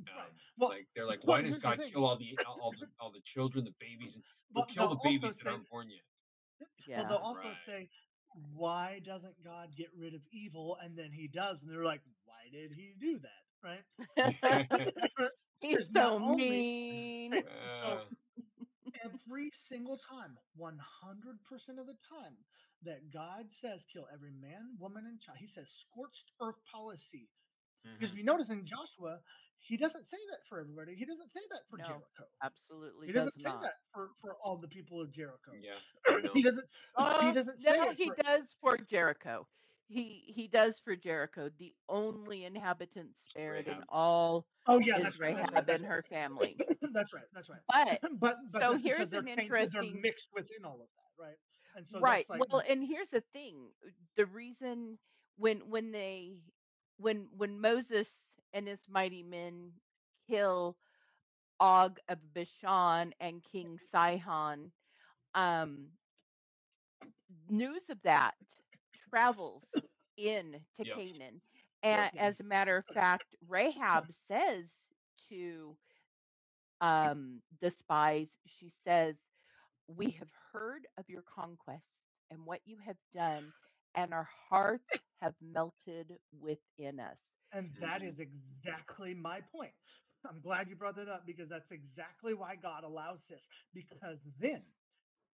[0.00, 0.30] Right.
[0.30, 2.72] Um, Well, like they're like, well, why does here's the God kill all the all
[2.72, 4.22] the all the children, the babies, and
[4.54, 6.04] Well, we'll kill the babies also that say, aren't born yet?
[6.86, 6.98] Yeah.
[6.98, 7.56] well, they'll also Right.
[7.66, 7.90] say,
[8.54, 10.76] why doesn't God get rid of evil?
[10.82, 13.44] And then He does, and they're like, why did He do that?
[13.64, 13.84] Right?
[15.60, 17.32] He's There's not so only- mean.
[17.34, 18.04] so Uh,
[19.04, 22.36] every single time, 100% of the time
[22.84, 27.28] that God says kill every man, woman, and child, He says scorched earth policy.
[27.98, 28.16] Because mhm.
[28.18, 29.20] we notice in Joshua,
[29.68, 30.94] He doesn't say that for everybody.
[30.94, 31.84] He doesn't say that for No.
[31.84, 32.24] Jericho.
[32.42, 33.62] Absolutely He does doesn't say not.
[33.62, 35.52] that for, for all the people of Jericho.
[35.60, 36.64] Yeah, he doesn't.
[36.96, 39.46] Uh, he doesn't say no, it he for, does for Jericho.
[39.88, 41.50] He he does for Jericho.
[41.58, 45.34] The only inhabitant spared in all Oh yeah, is that's right.
[45.36, 45.70] Rahab right.
[45.70, 46.56] and her family.
[46.92, 47.24] That's right.
[47.34, 47.98] That's right.
[48.02, 51.36] But but but So here's an tainted- they're interesting- mixed within all of that, right?
[51.76, 52.26] And so right.
[52.28, 53.56] that's like well, and here's the thing:
[54.16, 54.98] the reason
[55.38, 56.36] when when they
[56.98, 58.08] when when Moses
[58.52, 59.72] and his mighty men
[60.28, 60.76] kill
[61.60, 64.72] Og of Bashan and King Sihon,
[65.34, 65.88] um,
[67.48, 68.34] news of that
[69.10, 69.62] travels
[70.16, 70.94] in to Yep.
[70.94, 71.40] Canaan.
[71.82, 74.64] And as a matter of fact, Rahab says
[75.28, 75.76] to
[76.80, 79.14] um, the spies, she says,
[79.88, 81.82] We have heard of your conquests
[82.30, 83.52] and what you have done,
[83.94, 84.84] and our hearts
[85.20, 87.18] have melted within us.
[87.52, 88.12] And that Mhm.
[88.20, 89.76] exactly my point.
[90.24, 93.42] I'm glad you brought that up because that's exactly why God allows this.
[93.74, 94.74] Because then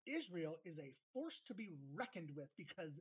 [0.05, 2.93] Israel is a force to be reckoned with because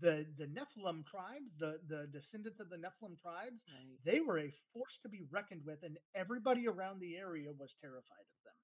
[0.00, 4.00] the the Nephilim tribes, the the descendants of the Nephilim tribes, Right.
[4.04, 8.26] they were a force to be reckoned with, and everybody around the area was terrified
[8.28, 8.54] of them.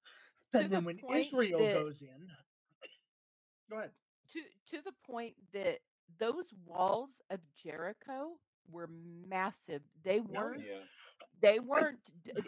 [0.53, 2.29] To And then the when point Israel that goes in,
[3.69, 3.95] go ahead.
[4.29, 9.83] to to the point that those walls of Jericho were massive.
[10.03, 10.83] They weren't Yeah.
[11.41, 11.99] they weren't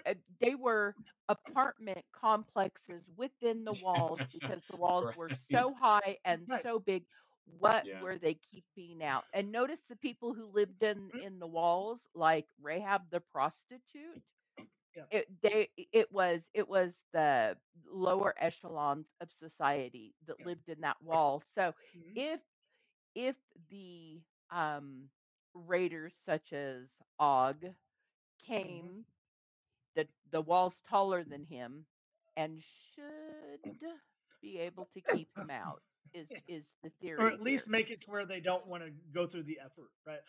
[0.05, 0.95] uh, they were
[1.29, 6.63] apartment complexes within the walls because the walls were so high and Right.
[6.63, 7.05] so big
[7.45, 7.99] what Yeah.
[7.99, 11.19] were they keeping out and notice the people who lived in Mm.
[11.19, 14.21] in the walls like rahab the prostitute
[14.95, 15.05] Yeah.
[15.11, 21.01] it they it was it was the lower echelons of society that lived in that
[21.01, 22.15] wall so Mhm.
[22.15, 22.41] if
[23.15, 23.35] if
[23.69, 25.09] the um
[25.53, 26.87] raiders such as
[27.19, 27.63] og
[28.63, 28.93] Mhm.
[28.93, 29.05] came
[29.95, 31.85] the the wall's taller than him
[32.37, 32.63] and
[32.95, 33.61] should
[34.41, 37.89] be able to keep him out is is the theory, Or at least here make
[37.91, 40.21] it to where they don't want to go through the effort, right?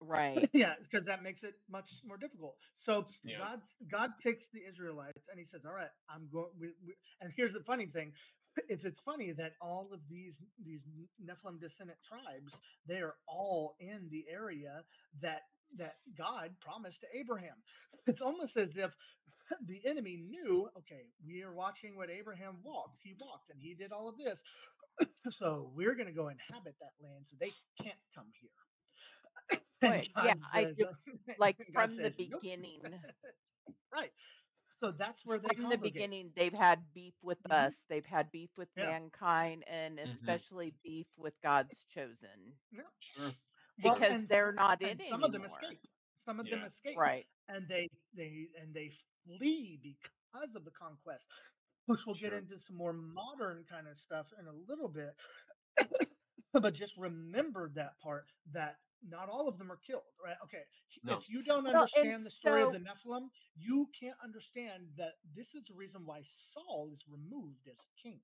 [0.00, 2.56] right yeah, because that makes it much more difficult.
[2.86, 3.38] So Yeah.
[3.38, 3.60] God
[3.90, 7.52] God takes the Israelites and he says, "All right, I'm going." We, we, and here's
[7.54, 8.12] the funny thing:
[8.68, 10.34] is it's funny that all of these
[10.64, 10.80] these
[11.22, 12.52] Nephilim descendant tribes
[12.86, 14.84] they are all in the area
[15.22, 15.42] that
[15.78, 17.56] that God promised to Abraham.
[18.06, 18.92] It's almost as if
[19.66, 23.00] the enemy knew, okay, we are watching what Abraham walked.
[23.02, 24.40] He walked and he did all of this.
[25.38, 27.52] So we're going to go inhabit that land so they
[27.82, 28.50] can't come here.
[29.82, 30.86] Right, yeah, God I do-
[31.38, 32.80] like from the says, "Nope." beginning
[33.92, 34.12] right.
[34.82, 37.50] So that's where they from the beginning they've had beef with Mhm.
[37.50, 38.92] us they've had beef with Yeah.
[38.92, 40.42] mankind and Mhm.
[40.44, 42.92] especially beef with god's chosen Sure.
[43.82, 45.82] Well, because and they're not in and some of them escape.
[46.26, 47.00] Some of them escape.
[47.00, 48.90] right and they they and they
[49.24, 51.24] flee because of the conquest
[51.86, 55.16] which we'll get into some more modern kind of stuff in a little bit
[56.52, 60.64] but just remember that part that not all of them are killed right okay
[61.04, 61.18] No.
[61.18, 65.46] if you don't Well, understand the story of the nephilim you can't understand that this
[65.54, 66.22] is the reason why
[66.52, 68.20] saul is removed as king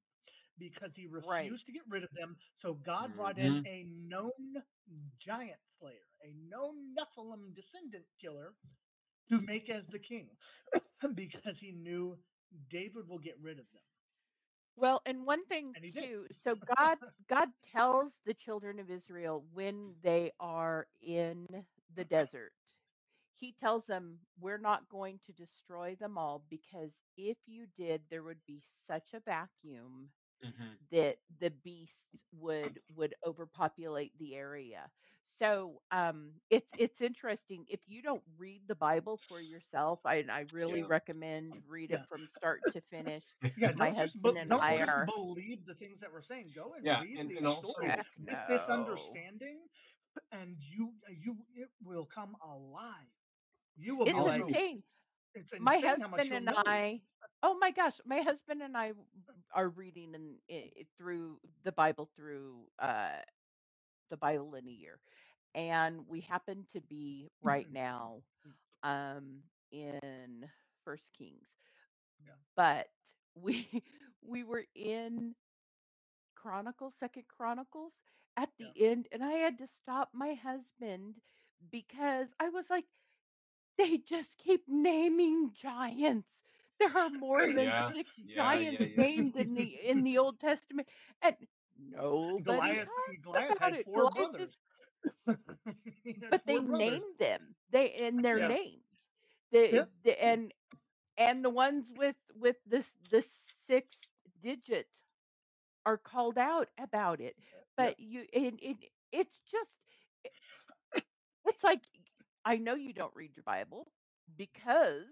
[0.58, 1.66] because he refused Right.
[1.66, 3.64] to get rid of them so god brought Mm-hmm.
[3.64, 4.62] in a known
[5.24, 8.54] giant slayer a known nephilim descendant killer
[9.30, 10.28] to make as the king
[11.14, 12.16] because he knew
[12.70, 13.82] David will get rid of them.
[14.76, 16.26] Well, and one thing And too.
[16.44, 21.46] So God God tells the children of Israel when they are in
[21.94, 22.52] the desert.
[23.34, 28.22] He tells them we're not going to destroy them all because if you did there
[28.22, 30.78] would be such a vacuum Mhm.
[30.90, 34.90] that the beasts would would overpopulate the area.
[35.42, 40.00] So um, it's it's interesting if you don't read the Bible for yourself.
[40.06, 40.86] I I really Yeah.
[40.86, 41.96] recommend read Yeah.
[41.96, 43.24] it from start to finish.
[43.56, 46.52] Yeah, My husband be- and don't I just are- believe the things that we're saying.
[46.54, 47.92] Go and Yeah, read and- these and stories.
[48.28, 49.58] Get this understanding,
[50.32, 53.12] and you you it will come alive.
[53.76, 54.82] You will It's be like, insane.
[55.34, 56.54] it's My insane how much husband and know.
[56.66, 57.02] I.
[57.42, 58.92] Oh my gosh, my husband and I
[59.54, 63.18] are reading in, i through the Bible through uh,
[64.10, 64.98] the Bible in a year,
[65.54, 68.22] and we happen to be right now
[68.82, 69.42] um,
[69.72, 70.48] in
[70.84, 71.48] First Kings.
[72.24, 72.34] Yeah.
[72.56, 72.88] But
[73.34, 73.82] we
[74.22, 75.34] we were in
[76.34, 77.92] Chronicles, Second Chronicles
[78.36, 81.20] at the end, and I had to stop my husband
[81.70, 82.86] because I was like,
[83.78, 86.28] they just keep naming giants.
[86.78, 88.88] There are more than Yeah, six yeah, yeah, giants yeah.
[88.96, 90.88] named in the in the Old Testament,
[91.22, 91.36] and
[91.78, 92.88] nobody Goliath,
[93.22, 94.50] Goliath had four Goliath brothers.
[95.04, 95.12] Is-
[96.04, 97.54] He had but they named them.
[97.70, 98.46] They and their Yeah.
[98.46, 98.84] names.
[99.52, 99.90] The, Yep.
[100.04, 100.52] the and
[101.18, 103.24] and the ones with with this the
[103.68, 103.88] six
[104.42, 104.86] digit
[105.86, 107.36] are called out about it.
[107.52, 108.76] Uh, but you and it
[109.12, 109.70] it's just
[110.24, 110.32] it-
[111.46, 111.80] it's like
[112.44, 113.88] I know you don't read your Bible
[114.36, 115.04] because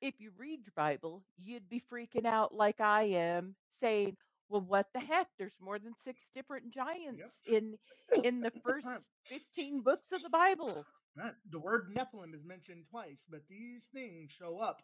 [0.00, 4.16] if you read your Bible, you'd be freaking out like I am, saying,
[4.48, 5.28] "Well, what the heck?
[5.38, 7.76] There's more than six different giants in
[8.24, 8.86] in the first
[9.28, 10.84] 15 books of the Bible."
[11.16, 11.34] Right.
[11.50, 14.78] The word Nephilim is mentioned twice, but these things show up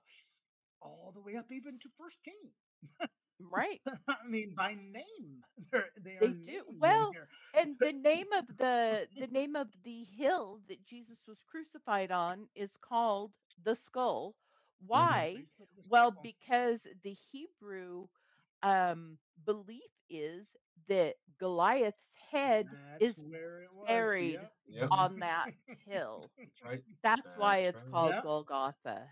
[0.82, 2.50] all the way up even to First King.
[3.40, 3.80] Right.
[4.08, 5.42] I mean, by name,
[5.72, 6.62] They're, they They do.
[6.80, 7.12] Well.
[7.54, 12.48] And the name of the the name of the hill that Jesus was crucified on
[12.54, 13.32] is called
[13.64, 14.34] the skull.
[14.86, 15.34] Why?
[15.36, 18.06] Face of the Well, because the Hebrew
[18.62, 20.46] um, belief is
[20.88, 23.86] that Goliath's head That's is where it was.
[23.88, 24.52] buried yep.
[24.68, 24.88] Yep.
[24.90, 25.48] on that
[25.86, 26.30] hill.
[26.38, 26.82] That's right.
[27.02, 27.90] That's That's why it's right.
[27.92, 28.22] called Yep.
[28.22, 29.08] Golgotha.